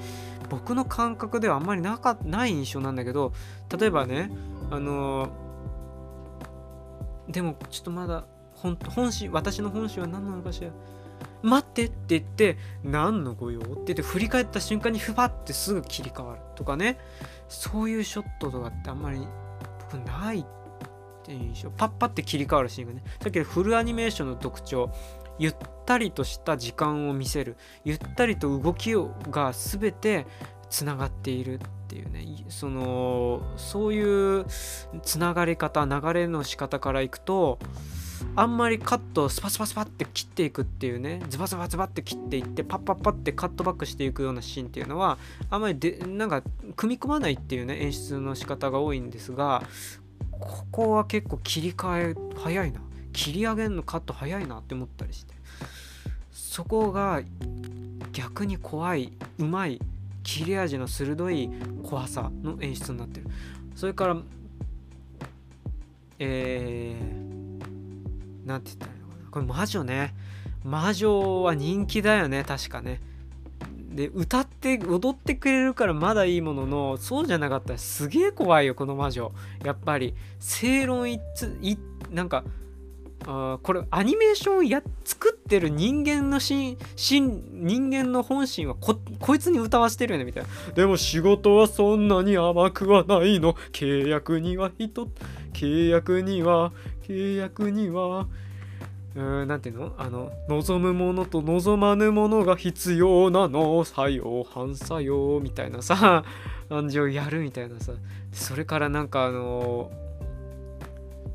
[0.48, 3.32] 僕の感覚ではあんまりなかない印象なんだけど
[3.78, 4.30] 例えばね
[4.70, 8.24] あのー、でもちょっとまだ
[8.54, 10.70] 本本心私の本心は何なのかしら。
[11.42, 13.60] 待ってって言って何の御用？
[13.60, 16.98] って言って振り返った瞬間にふばってすぐ切り替わるとかね。
[17.52, 19.20] そういうショットとかってあんまり
[19.90, 20.44] 僕ないっ
[21.22, 21.70] ていう印象。
[21.70, 23.02] パッパって切り替わるシーンがね。
[23.20, 24.90] だけどフルアニメーションの特徴
[25.38, 27.56] ゆったりとした時間を見せる。
[27.84, 28.92] ゆったりと動き
[29.30, 30.26] が全て
[30.70, 31.58] つながっているっ
[31.88, 32.24] ていうね。
[32.48, 34.46] そのそういう
[35.02, 37.58] つながり方流れの仕方からいくと
[38.34, 45.18] あんまりカットをスパスパスパって切っていくっていうねズバズバズバって切っていってパッパッパってカットバックしていくようなシーンっていうのは
[45.50, 46.42] あんまりでなんか
[46.76, 49.62] 組み込まないっていうね演出の仕方が多いんですが
[50.30, 52.80] ここは結構切り替え早いな。
[53.12, 55.34] 切り上げるのカット早いなって思ったりして。
[56.32, 57.22] そこが
[58.12, 59.80] 逆に怖いうまい
[60.22, 61.50] 切れ味の鋭い
[61.82, 63.26] 怖さの演出になってる。
[63.74, 64.16] それから
[66.18, 67.41] えー、
[68.44, 69.30] なんて言ったらいいのかな。
[69.30, 70.14] これ魔女ね。
[70.64, 72.44] 魔女は人気だよね。
[72.46, 73.00] 確かね。
[73.94, 79.32] で歌って踊ってくれるからまだいいもののそうじゃなかったらすげえ怖いよこの魔女。
[79.64, 81.58] やっぱり正論一つ
[82.10, 82.42] なんか
[83.26, 90.72] あこれアニメーションや作ってる人間のし人間の本心はここいつに歌わせてるよねみたいな。
[90.72, 93.52] でも仕事はそんなに甘くはないの。
[93.72, 95.06] 契約には人
[95.52, 98.26] 契約には契約には
[99.14, 99.92] うんなんていうの？
[99.98, 103.84] あの望むものと望まぬものが必要なの。
[103.84, 106.24] 作用反作用みたいなさ
[106.70, 107.92] 感じをやるみたいなさ。
[108.32, 109.90] それからなんかあの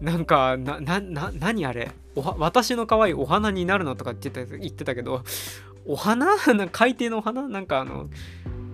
[0.02, 1.92] なんかななな何あれ？
[2.16, 5.24] おは私の可愛いお花になるのとか言ってた言ってたけど
[5.86, 6.36] お花？
[6.56, 7.48] な 海底のお花？
[7.48, 8.10] なんかあの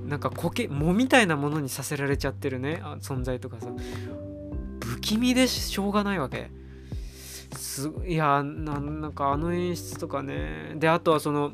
[0.08, 2.82] なんか苔藻みたいなものにさせられちゃってるね。
[3.02, 3.68] 存在とかさ。
[4.82, 6.52] 不気味でしょうがないわけ。
[7.54, 10.74] すいやなんかあの演出とかね。
[10.76, 11.54] であとはその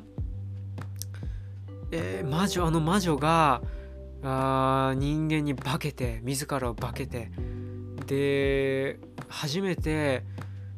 [1.91, 3.61] えー、魔女あの魔女が
[4.23, 7.31] あ人間に化けて自らを化けて
[8.05, 10.23] で初めて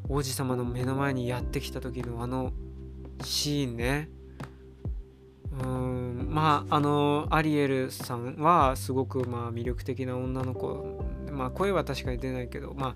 [0.08, 2.54] 王子様の目の前にやってきた時のあの
[3.24, 4.10] シーンね。
[5.52, 11.04] うんまああのアリエルさんはすごくまあ魅力的な女の子。
[11.32, 12.96] まあ声は確かに出ないけどまあ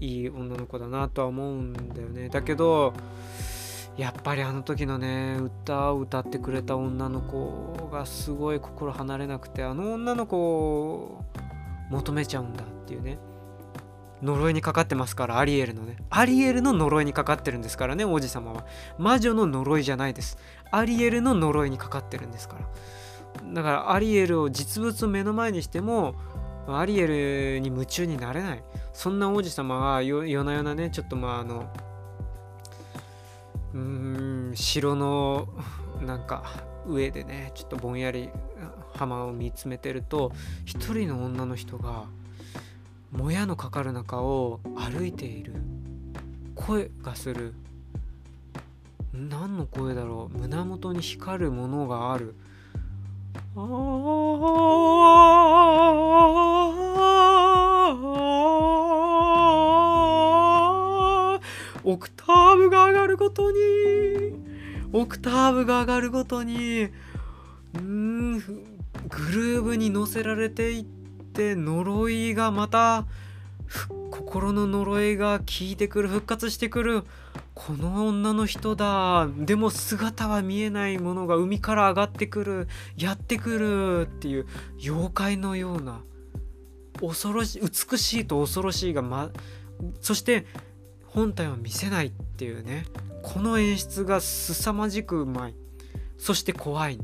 [0.00, 2.28] いい女の子だなとは思うんだよね。
[2.28, 2.92] だけど
[3.96, 11.24] やっぱりあの時のね歌を歌ってくれた女の子がすごい心離れなくてあの女の子を
[11.90, 13.18] 求めちゃうんだっていうね。
[14.22, 15.96] 呪いにかかってますからアリエルのね。
[16.10, 18.64] アリエルの呪いにかかってるんですからね王子様は。
[18.98, 20.38] 魔女の呪いじゃないです。
[20.70, 22.66] アリエルの呪いにかかってるんですから。
[23.52, 26.14] だからアリエルを実物を目の前にしても
[26.68, 27.06] アリエ
[27.54, 28.62] ルに夢中になれない。
[28.92, 31.70] そんな王子様は夜な夜なねちょっとまああの
[33.74, 35.48] うん城の
[36.00, 36.44] なんか
[36.86, 38.30] 上でねちょっとぼんやり
[38.94, 40.32] 浜を見つめてると
[40.64, 42.04] 一人の女の人が
[43.12, 45.54] もやのかかる中を歩いている。
[46.54, 47.54] 声がする。
[49.12, 50.38] 何の声だろう。
[50.38, 52.34] 胸元に光るものがある。
[61.88, 63.58] オクターブが上がるごとに。
[64.92, 66.88] オクターブが上がるごとに。
[67.78, 68.38] ん。
[68.38, 68.42] グ
[69.32, 73.06] ルーブに乗せられていって呪いがまた
[74.10, 77.04] 心の呪いが効いてくる復活してくる。
[77.56, 79.28] この女の人だ。
[79.38, 82.68] でも姿は見えないものが海から上がってくる。
[82.98, 84.02] やってくる。
[84.02, 84.46] っていう
[84.78, 86.02] 妖怪のような。
[87.00, 89.30] 恐ろしい美しいと恐ろしいが、ま、
[90.02, 90.46] そして
[91.06, 92.08] 本体を見せない。
[92.08, 92.84] っていうね。
[93.22, 95.54] この演出が凄まじくうまい。
[96.18, 97.00] そして怖い。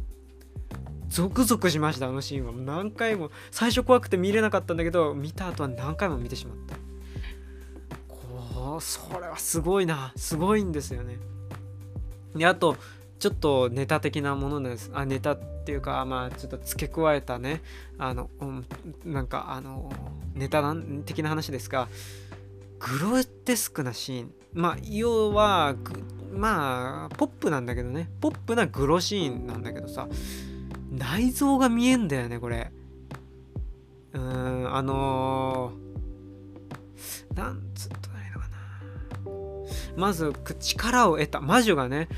[1.09, 2.53] ゾクゾクしましたあのシーンは。
[2.53, 3.31] 何回も。
[3.51, 6.77] 最初怖くて見れなかったんだけど見た後は何回も見てしまった。
[8.81, 10.13] それはすごいな。
[10.17, 11.19] すごいんですよね。
[12.35, 12.77] であと
[13.19, 14.91] ちょっとネタ的なものです。
[14.95, 17.63] あネタっていうかまあちょっと付け加えたね。
[17.99, 18.67] あの、うん、
[19.05, 19.93] なんかあの
[20.35, 20.75] ネタ
[21.05, 21.89] 的な話ですが
[22.81, 24.33] グロテスクなシーン。
[24.53, 25.77] まあ要は
[26.33, 28.11] まあポップなんだけどね。
[28.21, 30.09] ポップなグロシーンなんだけどさ
[30.91, 32.73] 内臓が見えんだよねこれ。
[34.15, 38.12] うーんあのー、なんつった
[39.97, 42.09] まず力を得た魔女がね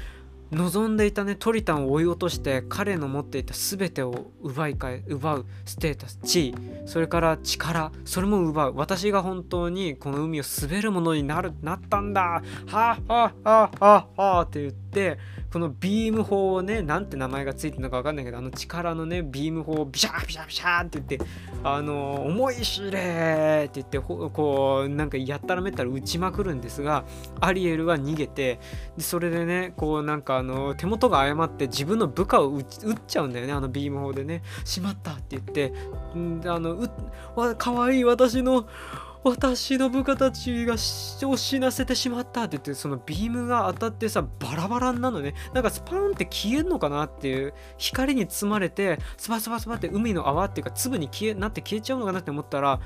[0.52, 6.55] 望んでいたねトリタンを追い落として彼の持っていた全てを奪い返奪うステータス地位
[6.86, 8.74] それから力それも奪う。
[8.76, 12.42] 私が本当にこの海を滑るものになるなったんだ。
[12.66, 15.18] はあはあはあはあって言って
[15.55, 21.31] このビーム砲をねなんて名前がついてるのか分かんないけどあの力のねビーム砲をビシャービシャービシャーって言って
[21.62, 27.05] あの重いしれーって言ってこうなんかやったらめったら撃ちまくるんですが
[27.40, 28.59] アリエルは逃げて
[28.97, 32.66] でそれでねこうなんかあの手元が誤って自分の部下を撃っ
[33.06, 34.43] ちゃうんだよねあのビーム砲でね。
[34.64, 35.72] しまったって言って
[36.18, 36.90] んあのう
[37.56, 38.66] かわいい私の
[39.24, 45.34] 私の部下たちがを死なせてしまったって言ってそのビームが当たってさバラバラになるのね。
[45.55, 52.80] なんかスパーンって消えんのかなっていう光に包まれてスパスパスパって海の泡っていうか粒に消えなって消えちゃうのかなって思ったら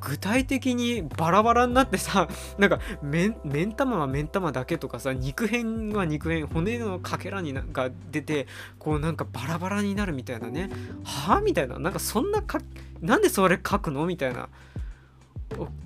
[0.00, 2.28] 具体的にバラバラになってさ
[2.58, 8.46] なんか目ん玉は目ん玉だけとかさ肉片は肉片骨のかけらになんか出て
[8.78, 10.70] こうなんかバラバラになるみたいなね。
[11.02, 11.78] はあみたいな。
[11.78, 12.60] なんかそんなか
[13.00, 14.48] なんでそれ書くのみたいな。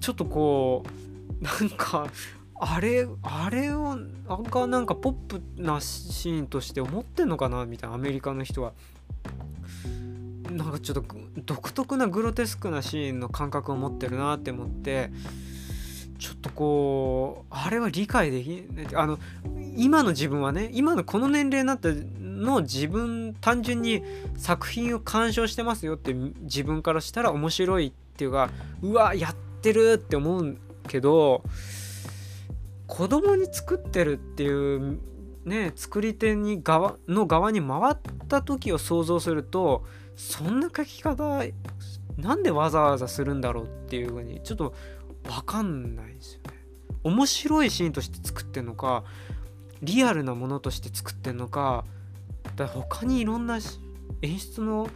[0.01, 0.84] ちょっとこ
[1.40, 2.09] うなんか
[2.59, 3.97] あれあれを
[4.28, 8.72] あがなんかポップなシーンとして思ってんのかなみたいなアメリカの人は。
[10.51, 11.05] なんかちょっと
[11.44, 15.10] 独特なグロテスクなシーンの感覚を持ってるなって思って。
[16.18, 18.64] ちょっとこうあれは理解でき
[18.94, 19.18] あの
[19.76, 24.02] 今の自分はね今のこの年齢になっての自分単純に
[24.36, 28.51] 作品を鑑賞してますよって自分からしたら面白いっていうか
[28.82, 30.57] うわやっってるって思う
[30.89, 31.43] けど
[32.87, 34.99] 子供に作ってるっていう
[35.45, 37.97] ね作り手に側の側に回っ
[38.28, 39.85] た時を想像すると
[40.16, 41.43] そんな書き方
[42.16, 44.74] なんでわざわざするんだろうっていうふうにちょっと
[45.24, 46.57] 分かんないですよね。
[47.03, 49.05] 面白いシーンとして作ってんのか
[49.83, 51.85] リアルなものとして作ってんのか
[52.57, 53.59] だ他にいろんな
[54.23, 54.89] 演出の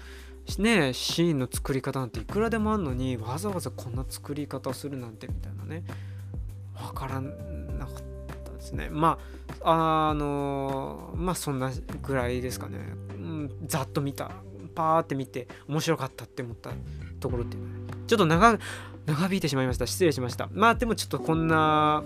[0.58, 5.84] ねシーンの作り方なんていくらでもあるのにわざわざこんな作り方をするなんてみたいなね
[6.74, 7.30] 分からな
[7.86, 7.96] かっ
[8.44, 8.88] たですね。
[8.90, 9.18] ま
[9.62, 11.70] ああのまあそんな
[12.02, 12.78] ぐらいですかね、
[13.10, 14.30] うん、ざっと見た。
[14.72, 16.70] パーって見て面白かったって思った
[17.18, 17.62] ところっていう、
[18.06, 18.56] ちょっと長
[19.04, 19.86] 長引いてしまいました。
[19.86, 20.48] 失礼しました。
[20.52, 22.04] まあでもちょっとこんな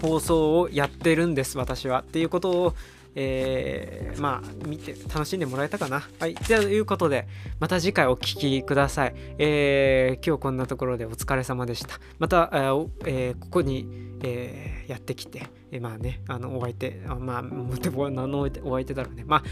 [0.00, 2.02] 放送をやってるんです私は。
[2.02, 2.74] っていうことを
[3.14, 6.02] えー、まあ、見て、楽しんでもらえたかな。
[6.18, 6.34] はい。
[6.34, 7.28] ということで、
[7.60, 9.14] また次回お聴きください。
[9.38, 12.00] えー、今日こんなところでお疲れ様でした。
[12.18, 13.86] また、えー、ここに、
[14.22, 19.24] えー、やってきて、えー、まあね、あの、お相手、あまあ、もても何のお相手だろうね。
[19.26, 19.42] まあ、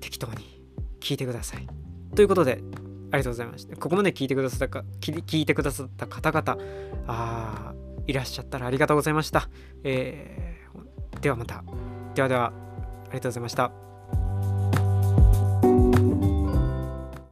[0.00, 0.60] 適当に
[1.00, 1.66] 聞いてください。
[2.14, 2.60] ということで、
[3.10, 3.76] ありがとうございました。
[3.76, 6.58] ここまで聞いてくださったか、聞いてくださった方々、
[7.06, 7.74] あ
[8.06, 9.48] いらっしゃったらありがとうございました。
[9.82, 11.64] えー、ではまた。
[12.14, 12.50] ではでは、あ
[13.08, 13.93] りがとうございました。